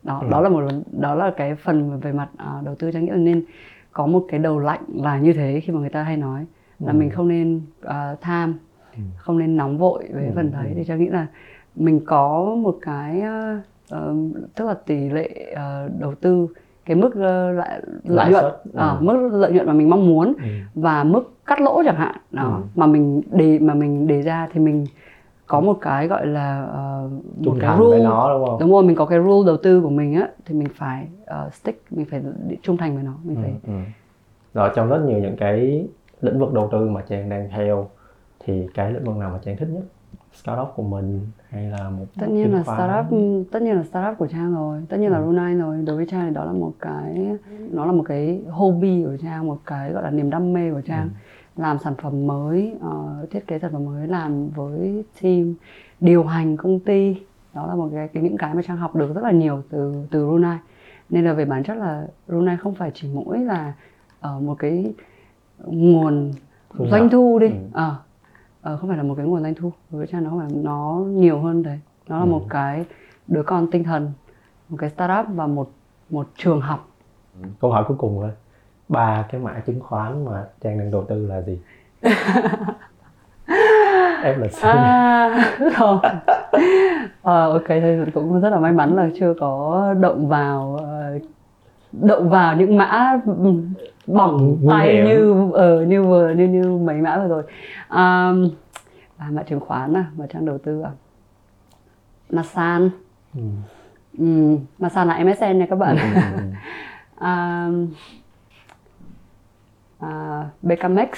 đó 0.02 0.20
ừ. 0.20 0.28
đó 0.30 0.40
là 0.40 0.48
một 0.48 0.62
đó 1.00 1.14
là 1.14 1.32
cái 1.36 1.54
phần 1.54 2.00
về 2.00 2.12
mặt 2.12 2.28
uh, 2.58 2.64
đầu 2.64 2.74
tư 2.74 2.90
trang 2.92 3.04
nghĩ 3.04 3.10
là 3.10 3.16
nên 3.16 3.44
có 3.92 4.06
một 4.06 4.24
cái 4.28 4.40
đầu 4.40 4.58
lạnh 4.58 4.84
là 4.94 5.18
như 5.18 5.32
thế 5.32 5.60
khi 5.64 5.72
mà 5.72 5.80
người 5.80 5.90
ta 5.90 6.02
hay 6.02 6.16
nói 6.16 6.46
là 6.78 6.92
ừ. 6.92 6.96
mình 6.96 7.10
không 7.10 7.28
nên 7.28 7.60
uh, 7.86 8.20
tham 8.20 8.54
ừ. 8.96 9.02
không 9.16 9.38
nên 9.38 9.56
nóng 9.56 9.78
vội 9.78 10.08
với 10.12 10.24
ừ. 10.24 10.32
phần 10.34 10.52
đấy 10.52 10.66
ừ. 10.68 10.72
thì 10.76 10.84
trang 10.84 10.98
nghĩ 10.98 11.08
là 11.08 11.26
mình 11.76 12.00
có 12.06 12.54
một 12.58 12.76
cái 12.82 13.22
uh, 13.92 14.16
tức 14.54 14.64
là 14.64 14.74
tỷ 14.86 15.08
lệ 15.08 15.52
uh, 15.52 16.00
đầu 16.00 16.14
tư 16.14 16.46
cái 16.84 16.96
mức 16.96 17.08
uh, 17.08 17.56
lợi, 17.56 17.80
lợi 18.04 18.30
nhuận 18.30 18.44
ừ. 18.72 18.90
uh, 18.96 19.02
mức 19.02 19.28
lợi 19.32 19.52
nhuận 19.52 19.66
mà 19.66 19.72
mình 19.72 19.90
mong 19.90 20.06
muốn 20.06 20.34
ừ. 20.42 20.48
và 20.74 21.04
mức 21.04 21.22
cắt 21.46 21.60
lỗ 21.60 21.82
chẳng 21.84 21.96
hạn 21.96 22.16
đó 22.30 22.56
ừ. 22.56 22.62
mà 22.74 22.86
mình 22.86 23.22
đề 23.30 23.58
mà 23.58 23.74
mình 23.74 24.06
đề 24.06 24.22
ra 24.22 24.48
thì 24.52 24.60
mình 24.60 24.86
có 25.46 25.60
một 25.60 25.78
cái 25.80 26.08
gọi 26.08 26.26
là 26.26 26.68
uh, 27.04 27.46
một 27.46 27.56
cái 27.60 27.78
rule 27.78 28.02
nó 28.04 28.34
đúng 28.38 28.46
không? 28.46 28.58
Đúng 28.60 28.72
rồi, 28.72 28.82
mình 28.82 28.96
có 28.96 29.06
cái 29.06 29.18
rule 29.18 29.46
đầu 29.46 29.56
tư 29.56 29.80
của 29.80 29.90
mình 29.90 30.14
á 30.14 30.28
thì 30.44 30.54
mình 30.54 30.68
phải 30.74 31.08
uh, 31.46 31.54
stick, 31.54 31.92
mình 31.92 32.06
phải 32.10 32.22
trung 32.62 32.76
thành 32.76 32.94
với 32.94 33.04
nó, 33.04 33.12
mình 33.24 33.36
ừ, 33.36 33.42
phải. 33.42 33.54
Ừ. 33.66 33.72
Rồi 34.54 34.70
trong 34.74 34.88
rất 34.88 35.00
nhiều 35.06 35.18
những 35.18 35.36
cái 35.36 35.86
lĩnh 36.20 36.38
vực 36.38 36.52
đầu 36.52 36.68
tư 36.72 36.88
mà 36.88 37.02
Trang 37.08 37.28
đang 37.28 37.48
theo 37.56 37.88
thì 38.44 38.66
cái 38.74 38.92
lĩnh 38.92 39.04
vực 39.04 39.16
nào 39.16 39.30
mà 39.30 39.38
Trang 39.44 39.56
thích 39.56 39.68
nhất? 39.72 39.82
Startup 40.36 40.68
của 40.76 40.82
mình 40.82 41.20
hay 41.48 41.64
là 41.64 41.90
một 41.90 42.04
tất 42.20 42.26
nhiên 42.28 42.54
là 42.54 42.62
startup 42.62 43.18
tất 43.52 43.62
nhiên 43.62 43.76
là 43.76 43.82
startup 43.82 44.18
của 44.18 44.26
trang 44.26 44.54
rồi. 44.54 44.82
Tất 44.88 44.96
nhiên 44.96 45.10
là 45.10 45.18
ừ. 45.18 45.24
Runine 45.24 45.54
rồi. 45.54 45.82
Đối 45.86 45.96
với 45.96 46.06
trang 46.06 46.28
thì 46.28 46.34
đó 46.34 46.44
là 46.44 46.52
một 46.52 46.72
cái 46.80 47.28
nó 47.72 47.86
là 47.86 47.92
một 47.92 48.04
cái 48.06 48.42
hobby 48.50 49.04
của 49.04 49.16
trang 49.22 49.46
một 49.46 49.58
cái 49.66 49.92
gọi 49.92 50.02
là 50.02 50.10
niềm 50.10 50.30
đam 50.30 50.52
mê 50.52 50.72
của 50.72 50.80
trang. 50.80 51.08
Ừ. 51.56 51.62
Làm 51.62 51.78
sản 51.78 51.94
phẩm 52.02 52.26
mới 52.26 52.76
uh, 52.76 53.30
thiết 53.30 53.46
kế 53.46 53.58
sản 53.58 53.72
phẩm 53.72 53.84
mới 53.84 54.08
làm 54.08 54.48
với 54.48 55.04
team 55.22 55.54
điều 56.00 56.24
hành 56.24 56.56
công 56.56 56.80
ty. 56.80 57.16
Đó 57.54 57.66
là 57.66 57.74
một 57.74 57.88
cái, 57.92 58.08
cái 58.08 58.22
những 58.22 58.36
cái 58.36 58.54
mà 58.54 58.62
trang 58.62 58.76
học 58.76 58.96
được 58.96 59.14
rất 59.14 59.24
là 59.24 59.30
nhiều 59.30 59.62
từ 59.68 60.06
từ 60.10 60.26
Runai. 60.26 60.58
Nên 61.10 61.24
là 61.24 61.32
về 61.32 61.44
bản 61.44 61.64
chất 61.64 61.76
là 61.76 62.06
Runai 62.28 62.56
không 62.56 62.74
phải 62.74 62.90
chỉ 62.94 63.08
mỗi 63.14 63.38
là 63.38 63.72
ở 64.20 64.36
uh, 64.36 64.42
một 64.42 64.54
cái 64.58 64.92
nguồn 65.64 66.32
doanh 66.78 67.08
thu 67.10 67.38
đi. 67.38 67.46
Ừ. 67.46 67.82
uh, 67.82 68.05
uh, 68.72 68.80
không 68.80 68.88
phải 68.88 68.96
là 68.96 69.02
một 69.02 69.14
cái 69.16 69.26
nguồn 69.26 69.42
doanh 69.42 69.54
thu 69.54 69.72
với 69.90 70.06
trang 70.06 70.24
nó 70.24 70.30
không 70.30 70.38
phải 70.38 70.48
nó 70.62 71.02
nhiều 71.08 71.40
hơn 71.40 71.62
đấy. 71.62 71.80
Nó 72.08 72.16
là 72.16 72.24
ừ. 72.24 72.26
một 72.26 72.42
cái 72.50 72.84
đứa 73.26 73.42
con 73.42 73.70
tinh 73.70 73.84
thần 73.84 74.12
một 74.68 74.76
cái 74.80 74.90
startup 74.90 75.26
và 75.34 75.46
một 75.46 75.70
một 76.10 76.28
trường 76.36 76.60
học. 76.60 76.88
Câu 77.60 77.70
hỏi 77.70 77.84
cuối 77.88 77.96
cùng 78.00 78.18
thôi. 78.20 78.30
Ba 78.88 79.26
cái 79.30 79.40
mã 79.40 79.62
chứng 79.66 79.80
khoán 79.80 80.24
mà 80.24 80.44
trang 80.60 80.78
đang 80.78 80.90
đầu 80.90 81.04
tư 81.04 81.26
là 81.26 81.42
gì? 81.42 81.58
FLC 84.22 84.62
à, 84.62 85.52
rồi. 85.78 85.98
À, 87.22 87.44
ok 87.44 87.68
thì 87.68 88.10
cũng 88.14 88.40
rất 88.40 88.50
là 88.50 88.58
may 88.58 88.72
mắn 88.72 88.96
là 88.96 89.08
chưa 89.18 89.34
có 89.40 89.94
động 90.00 90.28
vào 90.28 90.76
ờ, 90.82 91.18
động 91.92 92.30
vào 92.30 92.56
những 92.56 92.76
mã 92.76 93.20
bỏng 94.06 94.58
tay 94.68 95.02
như 95.04 95.32
uh, 95.32 95.88
như 95.88 96.02
vừa 96.02 96.30
như 96.30 96.48
như 96.48 96.76
mấy 96.76 96.96
mã 96.96 97.18
vừa 97.18 97.28
rồi. 97.28 97.42
À, 97.88 98.32
à, 99.16 99.28
mã 99.30 99.42
chứng 99.42 99.60
khoán 99.60 99.96
à 99.96 100.04
mà 100.16 100.26
trang 100.26 100.44
đầu 100.46 100.58
tư 100.58 100.82
à. 100.82 100.90
Masan. 102.30 102.90
Ừ. 103.34 103.40
Ừ, 104.18 104.56
Masan 104.78 105.08
là 105.08 105.24
MSN 105.24 105.58
nha 105.58 105.66
các 105.70 105.76
bạn. 105.76 105.96
Ừ, 105.96 106.02
ừ, 106.14 106.20
ừ. 106.36 106.42
à, 107.18 107.68
uh, 110.04 110.62
Becamax 110.62 111.08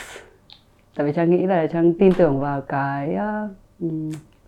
tại 0.96 1.06
vì 1.06 1.12
trang 1.12 1.30
nghĩ 1.30 1.46
là 1.46 1.66
trang 1.66 1.94
tin 1.98 2.12
tưởng 2.12 2.40
vào 2.40 2.60
cái 2.60 3.16
uh, 3.80 3.90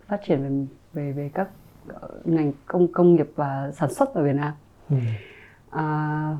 phát 0.07 0.21
triển 0.27 0.39
về 0.43 0.67
về 0.93 1.11
về 1.11 1.31
các 1.33 1.47
ngành 2.25 2.51
công 2.65 2.87
công 2.87 3.15
nghiệp 3.15 3.31
và 3.35 3.71
sản 3.73 3.93
xuất 3.93 4.13
ở 4.13 4.23
Việt 4.23 4.35
Nam. 4.35 4.51
Ừ. 4.89 4.95
uh, 5.75 6.37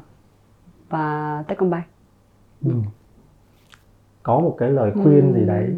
và 0.90 1.44
Techcombank 1.48 1.86
ừ. 2.66 2.72
có 4.24 4.40
một 4.40 4.56
cái 4.58 4.70
lời 4.70 4.92
khuyên 4.94 5.34
ừ. 5.34 5.40
gì 5.40 5.46
đấy 5.46 5.76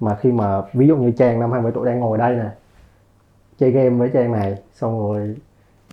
mà 0.00 0.14
khi 0.14 0.32
mà 0.32 0.62
ví 0.72 0.88
dụ 0.88 0.96
như 0.96 1.10
trang 1.10 1.40
năm 1.40 1.52
20 1.52 1.72
tuổi 1.74 1.86
đang 1.86 2.00
ngồi 2.00 2.18
đây 2.18 2.36
nè 2.36 2.50
chơi 3.58 3.70
game 3.70 3.90
với 3.90 4.10
trang 4.14 4.32
này 4.32 4.62
xong 4.72 4.98
rồi 4.98 5.36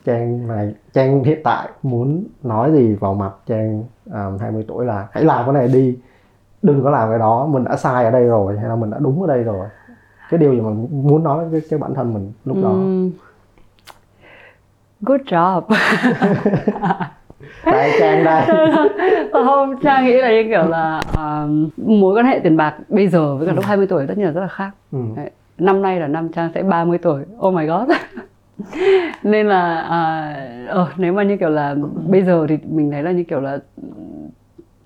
trang 0.05 0.47
này 0.47 0.75
trang 0.93 1.23
hiện 1.23 1.39
tại 1.43 1.69
muốn 1.83 2.23
nói 2.43 2.71
gì 2.71 2.95
vào 2.95 3.13
mặt 3.13 3.31
trang 3.47 3.83
um, 4.05 4.37
20 4.39 4.65
tuổi 4.67 4.85
là 4.85 5.07
hãy 5.11 5.23
làm 5.23 5.45
cái 5.45 5.53
này 5.53 5.67
đi 5.67 5.97
đừng 6.61 6.83
có 6.83 6.89
làm 6.89 7.09
cái 7.09 7.19
đó 7.19 7.45
mình 7.45 7.63
đã 7.63 7.77
sai 7.77 8.05
ở 8.05 8.11
đây 8.11 8.25
rồi 8.25 8.57
hay 8.59 8.69
là 8.69 8.75
mình 8.75 8.89
đã 8.89 8.97
đúng 8.99 9.21
ở 9.21 9.27
đây 9.27 9.43
rồi 9.43 9.67
cái 10.29 10.37
điều 10.37 10.53
gì 10.53 10.61
mà 10.61 10.69
muốn 10.91 11.23
nói 11.23 11.49
với 11.49 11.61
cái 11.69 11.79
bản 11.79 11.93
thân 11.93 12.13
mình 12.13 12.31
lúc 12.45 12.57
đó 12.63 12.69
um, 12.69 13.11
good 15.01 15.21
job. 15.21 15.61
Tại 17.65 17.91
trang 17.99 18.23
đây. 18.23 18.45
Không 19.33 19.79
trang 19.81 20.05
nghĩ 20.05 20.13
là 20.13 20.31
như 20.31 20.43
kiểu 20.43 20.67
là 20.67 21.01
um, 21.15 21.69
mối 21.77 22.15
quan 22.15 22.25
hệ 22.25 22.39
tiền 22.43 22.57
bạc 22.57 22.75
bây 22.89 23.07
giờ 23.07 23.35
với 23.35 23.47
cả 23.47 23.53
lúc 23.53 23.65
20 23.65 23.87
tuổi 23.87 24.07
tất 24.07 24.17
nhiên 24.17 24.25
là 24.25 24.31
rất 24.31 24.41
là 24.41 24.47
khác. 24.47 24.71
Ừ. 24.91 24.99
năm 25.57 25.81
nay 25.81 25.99
là 25.99 26.07
năm 26.07 26.29
trang 26.29 26.49
sẽ 26.55 26.63
30 26.63 26.97
tuổi. 26.97 27.23
Oh 27.39 27.53
my 27.53 27.65
god. 27.65 27.89
Nên 29.23 29.47
là 29.47 29.75
ờ, 30.67 30.87
nếu 30.97 31.13
mà 31.13 31.23
như 31.23 31.37
kiểu 31.37 31.49
là 31.49 31.75
bây 32.07 32.23
giờ 32.23 32.45
thì 32.49 32.57
mình 32.69 32.91
thấy 32.91 33.03
là 33.03 33.11
như 33.11 33.23
kiểu 33.23 33.41
là 33.41 33.59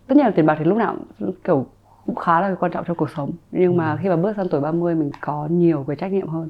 tất 0.08 0.16
nhiên 0.16 0.26
là 0.26 0.32
tiền 0.36 0.46
bạc 0.46 0.56
thì 0.60 0.66
lúc 0.66 0.78
nào 0.78 0.96
kiểu 1.44 1.66
cũng 2.06 2.16
khá 2.16 2.42
là 2.42 2.56
quan 2.60 2.72
trọng 2.72 2.84
trong 2.88 2.98
cuộc 2.98 3.10
sống. 3.10 3.32
Nhưng 3.52 3.78
mà 3.78 3.92
ừ. 3.92 3.98
khi 4.02 4.10
mà 4.10 4.16
bước 4.16 4.34
sang 4.38 4.50
tuổi 4.50 4.62
30 4.62 4.96
mình 4.96 5.12
có 5.22 5.48
nhiều 5.52 5.86
cái 5.88 5.96
trách 5.96 6.12
nhiệm 6.12 6.28
hơn 6.28 6.50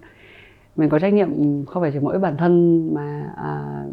mình 0.75 0.89
có 0.89 0.99
trách 0.99 1.13
nhiệm 1.13 1.29
không 1.65 1.83
phải 1.83 1.91
chỉ 1.91 1.99
mỗi 1.99 2.19
bản 2.19 2.37
thân 2.37 2.93
mà 2.93 3.33
à, 3.37 3.83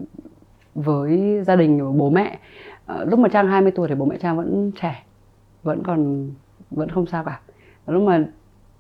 với 0.74 1.40
gia 1.46 1.56
đình 1.56 1.98
bố 1.98 2.10
mẹ. 2.10 2.38
À, 2.86 3.04
lúc 3.04 3.18
mà 3.18 3.28
trang 3.28 3.48
20 3.48 3.72
tuổi 3.74 3.88
thì 3.88 3.94
bố 3.94 4.04
mẹ 4.04 4.16
trang 4.18 4.36
vẫn 4.36 4.72
trẻ 4.80 5.04
vẫn 5.62 5.82
còn 5.82 6.30
vẫn 6.70 6.88
không 6.88 7.06
sao 7.06 7.24
cả. 7.24 7.40
Lúc 7.86 8.02
mà 8.02 8.24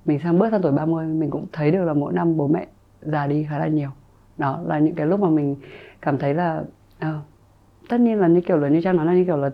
mình 0.04 0.18
sang 0.22 0.38
bước 0.38 0.48
sang 0.50 0.62
tuổi 0.62 0.72
30 0.72 1.06
mình 1.06 1.30
cũng 1.30 1.46
thấy 1.52 1.70
được 1.70 1.84
là 1.84 1.94
mỗi 1.94 2.12
năm 2.12 2.36
bố 2.36 2.48
mẹ 2.48 2.66
già 3.00 3.26
đi 3.26 3.46
khá 3.50 3.58
là 3.58 3.66
nhiều. 3.66 3.90
Đó 4.38 4.60
là 4.66 4.78
những 4.78 4.94
cái 4.94 5.06
lúc 5.06 5.20
mà 5.20 5.30
mình 5.30 5.56
cảm 6.00 6.18
thấy 6.18 6.34
là 6.34 6.62
uh, 7.04 7.08
tất 7.88 8.00
nhiên 8.00 8.18
là 8.18 8.28
như 8.28 8.40
kiểu 8.40 8.56
là 8.56 8.68
như 8.68 8.80
trang 8.80 8.96
nói 8.96 9.06
là 9.06 9.14
như 9.14 9.24
kiểu 9.24 9.36
là 9.36 9.50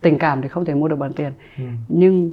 tình 0.00 0.18
cảm 0.18 0.42
thì 0.42 0.48
không 0.48 0.64
thể 0.64 0.74
mua 0.74 0.88
được 0.88 0.96
bằng 0.96 1.12
tiền. 1.12 1.32
Ừ. 1.58 1.64
nhưng 1.88 2.30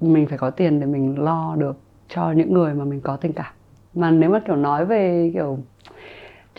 mình 0.00 0.26
phải 0.26 0.38
có 0.38 0.50
tiền 0.50 0.80
để 0.80 0.86
mình 0.86 1.18
lo 1.18 1.56
được 1.58 1.76
cho 2.08 2.32
những 2.32 2.54
người 2.54 2.74
mà 2.74 2.84
mình 2.84 3.00
có 3.00 3.16
tình 3.16 3.32
cảm 3.32 3.52
mà 3.98 4.10
nếu 4.10 4.30
mà 4.30 4.38
kiểu 4.38 4.56
nói 4.56 4.84
về 4.84 5.30
kiểu 5.34 5.58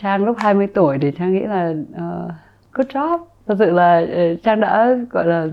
trang 0.02 0.24
lúc 0.24 0.36
20 0.38 0.66
tuổi 0.66 0.98
thì 0.98 1.10
trang 1.10 1.32
nghĩ 1.32 1.40
là 1.40 1.74
uh, 1.92 2.30
good 2.72 2.86
job. 2.86 3.18
Thật 3.46 3.54
sự 3.58 3.70
là 3.70 4.02
uh, 4.02 4.42
trang 4.42 4.60
đã 4.60 4.96
gọi 5.10 5.26
là 5.26 5.48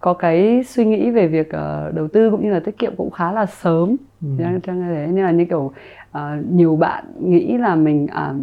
có 0.00 0.12
cái 0.14 0.64
suy 0.64 0.84
nghĩ 0.84 1.10
về 1.10 1.26
việc 1.26 1.48
uh, 1.48 1.94
đầu 1.94 2.08
tư 2.08 2.30
cũng 2.30 2.44
như 2.44 2.52
là 2.52 2.60
tiết 2.60 2.78
kiệm 2.78 2.96
cũng 2.96 3.10
khá 3.10 3.32
là 3.32 3.46
sớm. 3.46 3.96
Ừ. 4.22 4.28
trang 4.38 4.60
trang 4.60 4.82
thế. 4.88 5.06
Nên 5.12 5.24
là 5.24 5.30
như 5.30 5.44
kiểu 5.44 5.72
uh, 6.18 6.20
nhiều 6.50 6.76
bạn 6.76 7.04
nghĩ 7.20 7.58
là 7.58 7.74
mình 7.74 8.04
uh, 8.04 8.36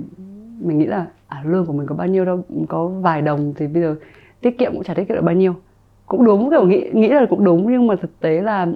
mình 0.60 0.78
nghĩ 0.78 0.86
là 0.86 1.06
à, 1.28 1.44
lương 1.46 1.66
của 1.66 1.74
mình 1.74 1.88
có 1.88 1.96
bao 1.96 2.08
nhiêu 2.08 2.26
đâu 2.26 2.42
có 2.70 2.88
vài 2.88 3.22
đồng 3.22 3.54
thì 3.58 3.68
bây 3.68 3.82
giờ 3.84 3.96
tiết 4.42 4.58
kiệm 4.58 4.74
cũng 4.74 4.84
chả 4.84 4.94
tiết 4.94 5.08
kiệm 5.08 5.16
được 5.16 5.24
bao 5.24 5.36
nhiêu. 5.36 5.56
Cũng 6.06 6.26
đúng 6.26 6.50
kiểu 6.50 6.68
nghĩ 6.68 6.90
nghĩ 6.94 7.08
là 7.08 7.26
cũng 7.30 7.44
đúng 7.44 7.72
nhưng 7.72 7.88
mà 7.88 7.96
thực 7.96 8.20
tế 8.20 8.42
là 8.42 8.68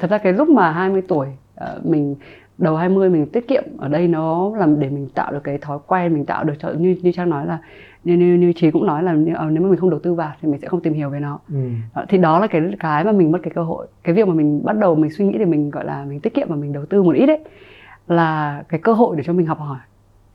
thật 0.00 0.10
ra 0.10 0.18
cái 0.18 0.32
lúc 0.32 0.48
mà 0.48 0.70
20 0.70 1.02
tuổi 1.08 1.26
uh, 1.60 1.86
mình 1.86 2.16
đầu 2.58 2.76
20 2.76 3.10
mình 3.10 3.26
tiết 3.26 3.48
kiệm 3.48 3.64
ở 3.78 3.88
đây 3.88 4.08
nó 4.08 4.52
làm 4.56 4.80
để 4.80 4.88
mình 4.88 5.08
tạo 5.14 5.32
được 5.32 5.44
cái 5.44 5.58
thói 5.58 5.78
quen 5.86 6.14
mình 6.14 6.24
tạo 6.24 6.44
được 6.44 6.54
cho 6.58 6.68
như 6.68 6.96
như 7.02 7.12
trang 7.12 7.30
nói 7.30 7.46
là 7.46 7.58
như 8.04 8.14
như, 8.14 8.34
như 8.34 8.52
trí 8.52 8.70
cũng 8.70 8.86
nói 8.86 9.02
là 9.02 9.12
như, 9.12 9.32
uh, 9.32 9.52
nếu 9.52 9.62
mà 9.62 9.68
mình 9.68 9.76
không 9.76 9.90
đầu 9.90 10.00
tư 10.00 10.14
vào 10.14 10.32
thì 10.42 10.48
mình 10.48 10.60
sẽ 10.60 10.68
không 10.68 10.80
tìm 10.80 10.92
hiểu 10.92 11.10
về 11.10 11.20
nó 11.20 11.38
ừ. 11.48 11.56
uh, 12.02 12.08
thì 12.08 12.18
đó 12.18 12.38
là 12.38 12.46
cái 12.46 12.62
cái 12.78 13.04
mà 13.04 13.12
mình 13.12 13.32
mất 13.32 13.38
cái 13.42 13.52
cơ 13.54 13.62
hội 13.62 13.86
cái 14.02 14.14
việc 14.14 14.28
mà 14.28 14.34
mình 14.34 14.64
bắt 14.64 14.76
đầu 14.76 14.94
mình 14.94 15.10
suy 15.10 15.26
nghĩ 15.26 15.38
để 15.38 15.44
mình 15.44 15.70
gọi 15.70 15.84
là 15.84 16.04
mình 16.04 16.20
tiết 16.20 16.34
kiệm 16.34 16.48
và 16.48 16.56
mình 16.56 16.72
đầu 16.72 16.86
tư 16.86 17.02
một 17.02 17.14
ít 17.14 17.26
đấy 17.26 17.38
là 18.08 18.62
cái 18.68 18.80
cơ 18.80 18.92
hội 18.92 19.16
để 19.16 19.22
cho 19.26 19.32
mình 19.32 19.46
học 19.46 19.58
hỏi 19.58 19.78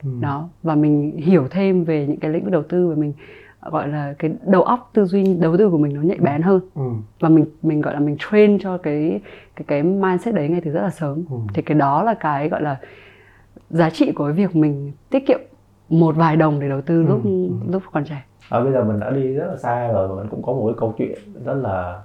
ừ. 0.02 0.10
đó 0.20 0.48
và 0.62 0.74
mình 0.74 1.16
hiểu 1.16 1.48
thêm 1.50 1.84
về 1.84 2.06
những 2.06 2.20
cái 2.20 2.30
lĩnh 2.30 2.44
vực 2.44 2.52
đầu 2.52 2.62
tư 2.62 2.88
và 2.88 2.94
mình 2.94 3.12
gọi 3.70 3.88
là 3.88 4.14
cái 4.18 4.30
đầu 4.46 4.62
óc 4.62 4.90
tư 4.94 5.04
duy 5.04 5.34
đầu 5.40 5.56
tư 5.56 5.70
của 5.70 5.78
mình 5.78 5.94
nó 5.94 6.02
nhạy 6.02 6.18
bén 6.20 6.42
hơn 6.42 6.60
ừ. 6.74 6.82
và 7.20 7.28
mình 7.28 7.44
mình 7.62 7.80
gọi 7.80 7.94
là 7.94 8.00
mình 8.00 8.16
train 8.18 8.58
cho 8.58 8.78
cái 8.78 9.20
cái 9.56 9.64
cái 9.66 9.82
mindset 9.82 10.34
đấy 10.34 10.48
ngay 10.48 10.60
từ 10.64 10.70
rất 10.70 10.82
là 10.82 10.90
sớm 10.90 11.24
ừ. 11.30 11.36
thì 11.54 11.62
cái 11.62 11.78
đó 11.78 12.02
là 12.02 12.14
cái 12.14 12.48
gọi 12.48 12.62
là 12.62 12.80
giá 13.70 13.90
trị 13.90 14.12
của 14.12 14.24
cái 14.24 14.32
việc 14.32 14.56
mình 14.56 14.92
tiết 15.10 15.26
kiệm 15.26 15.40
một 15.88 16.16
vài 16.16 16.36
đồng 16.36 16.60
để 16.60 16.68
đầu 16.68 16.80
tư 16.80 17.02
lúc 17.02 17.24
ừ. 17.24 17.48
lúc 17.70 17.82
còn 17.92 18.04
trẻ 18.04 18.22
ở 18.48 18.64
bây 18.64 18.72
giờ 18.72 18.84
mình 18.84 19.00
đã 19.00 19.10
đi 19.10 19.34
rất 19.34 19.46
là 19.46 19.56
xa 19.56 19.92
rồi 19.92 20.16
mình 20.16 20.26
cũng 20.30 20.42
có 20.42 20.52
một 20.52 20.66
cái 20.66 20.74
câu 20.78 20.94
chuyện 20.98 21.18
rất 21.44 21.54
là 21.54 22.02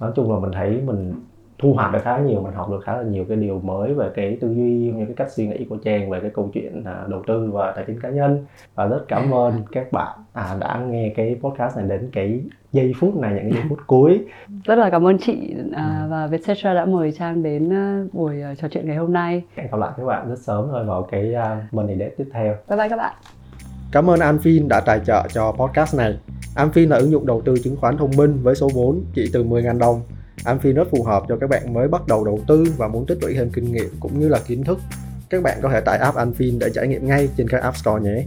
nói 0.00 0.12
chung 0.16 0.32
là 0.32 0.40
mình 0.40 0.52
thấy 0.52 0.82
mình 0.86 1.14
thu 1.58 1.72
hoạch 1.74 1.92
được 1.92 1.98
khá 2.02 2.18
nhiều 2.18 2.40
mình 2.42 2.54
học 2.54 2.70
được 2.70 2.80
khá 2.84 2.96
là 2.96 3.02
nhiều 3.02 3.24
cái 3.28 3.36
điều 3.36 3.60
mới 3.60 3.94
về 3.94 4.10
cái 4.14 4.38
tư 4.40 4.48
duy 4.48 4.92
như 4.96 5.04
cái 5.06 5.14
cách 5.16 5.32
suy 5.32 5.46
nghĩ 5.46 5.66
của 5.68 5.76
trang 5.76 6.10
về 6.10 6.20
cái 6.20 6.30
câu 6.34 6.50
chuyện 6.54 6.84
à, 6.84 7.04
đầu 7.08 7.22
tư 7.26 7.50
và 7.52 7.72
tài 7.76 7.84
chính 7.86 8.00
cá 8.00 8.10
nhân. 8.10 8.44
Và 8.74 8.86
rất 8.86 9.04
cảm 9.08 9.34
ơn 9.34 9.62
các 9.72 9.92
bạn 9.92 10.18
à, 10.32 10.56
đã 10.60 10.80
nghe 10.90 11.12
cái 11.16 11.36
podcast 11.40 11.76
này 11.76 11.86
đến 11.88 12.10
cái 12.12 12.40
giây 12.72 12.92
phút 13.00 13.16
này 13.16 13.34
những 13.34 13.52
giây 13.52 13.62
phút 13.68 13.78
cuối. 13.86 14.26
Rất 14.64 14.78
là 14.78 14.90
cảm 14.90 15.06
ơn 15.06 15.18
chị 15.18 15.54
à, 15.72 16.00
ừ. 16.02 16.10
và 16.10 16.26
Vietcetera 16.26 16.74
đã 16.74 16.84
mời 16.84 17.12
trang 17.12 17.42
đến 17.42 17.72
à, 17.72 18.04
buổi 18.12 18.42
à, 18.42 18.54
trò 18.54 18.68
chuyện 18.68 18.86
ngày 18.86 18.96
hôm 18.96 19.12
nay. 19.12 19.42
Hẹn 19.56 19.66
gặp 19.70 19.78
lại 19.78 19.90
các 19.96 20.04
bạn 20.04 20.28
rất 20.28 20.38
sớm 20.38 20.68
thôi 20.70 20.84
vào 20.84 21.02
cái 21.02 21.34
uh, 21.34 21.74
money 21.74 21.98
day 21.98 22.10
tiếp 22.18 22.26
theo. 22.32 22.56
Bye 22.68 22.78
bye 22.78 22.88
các 22.88 22.96
bạn. 22.96 23.14
Cảm 23.92 24.10
ơn 24.10 24.20
Anfin 24.20 24.68
đã 24.68 24.80
tài 24.86 25.00
trợ 25.00 25.22
cho 25.28 25.52
podcast 25.52 25.98
này. 25.98 26.18
Anfin 26.56 26.88
là 26.88 26.96
ứng 26.96 27.10
dụng 27.10 27.26
đầu 27.26 27.40
tư 27.40 27.54
chứng 27.64 27.76
khoán 27.76 27.96
thông 27.96 28.10
minh 28.16 28.38
với 28.42 28.54
số 28.54 28.68
vốn 28.74 29.04
chỉ 29.14 29.30
từ 29.32 29.44
10.000 29.44 29.78
đồng 29.78 30.00
Amphi 30.44 30.72
rất 30.72 30.88
phù 30.90 31.02
hợp 31.04 31.22
cho 31.28 31.36
các 31.36 31.50
bạn 31.50 31.74
mới 31.74 31.88
bắt 31.88 32.06
đầu 32.06 32.24
đầu 32.24 32.40
tư 32.46 32.64
và 32.76 32.88
muốn 32.88 33.06
tích 33.06 33.18
lũy 33.22 33.34
thêm 33.34 33.50
kinh 33.50 33.72
nghiệm 33.72 33.90
cũng 34.00 34.20
như 34.20 34.28
là 34.28 34.38
kiến 34.46 34.64
thức. 34.64 34.78
Các 35.30 35.42
bạn 35.42 35.58
có 35.62 35.68
thể 35.68 35.80
tải 35.80 35.98
app 35.98 36.16
Amphi 36.16 36.50
để 36.50 36.70
trải 36.74 36.88
nghiệm 36.88 37.06
ngay 37.06 37.28
trên 37.36 37.48
các 37.48 37.62
App 37.62 37.76
Store 37.76 38.02
nhé. 38.02 38.26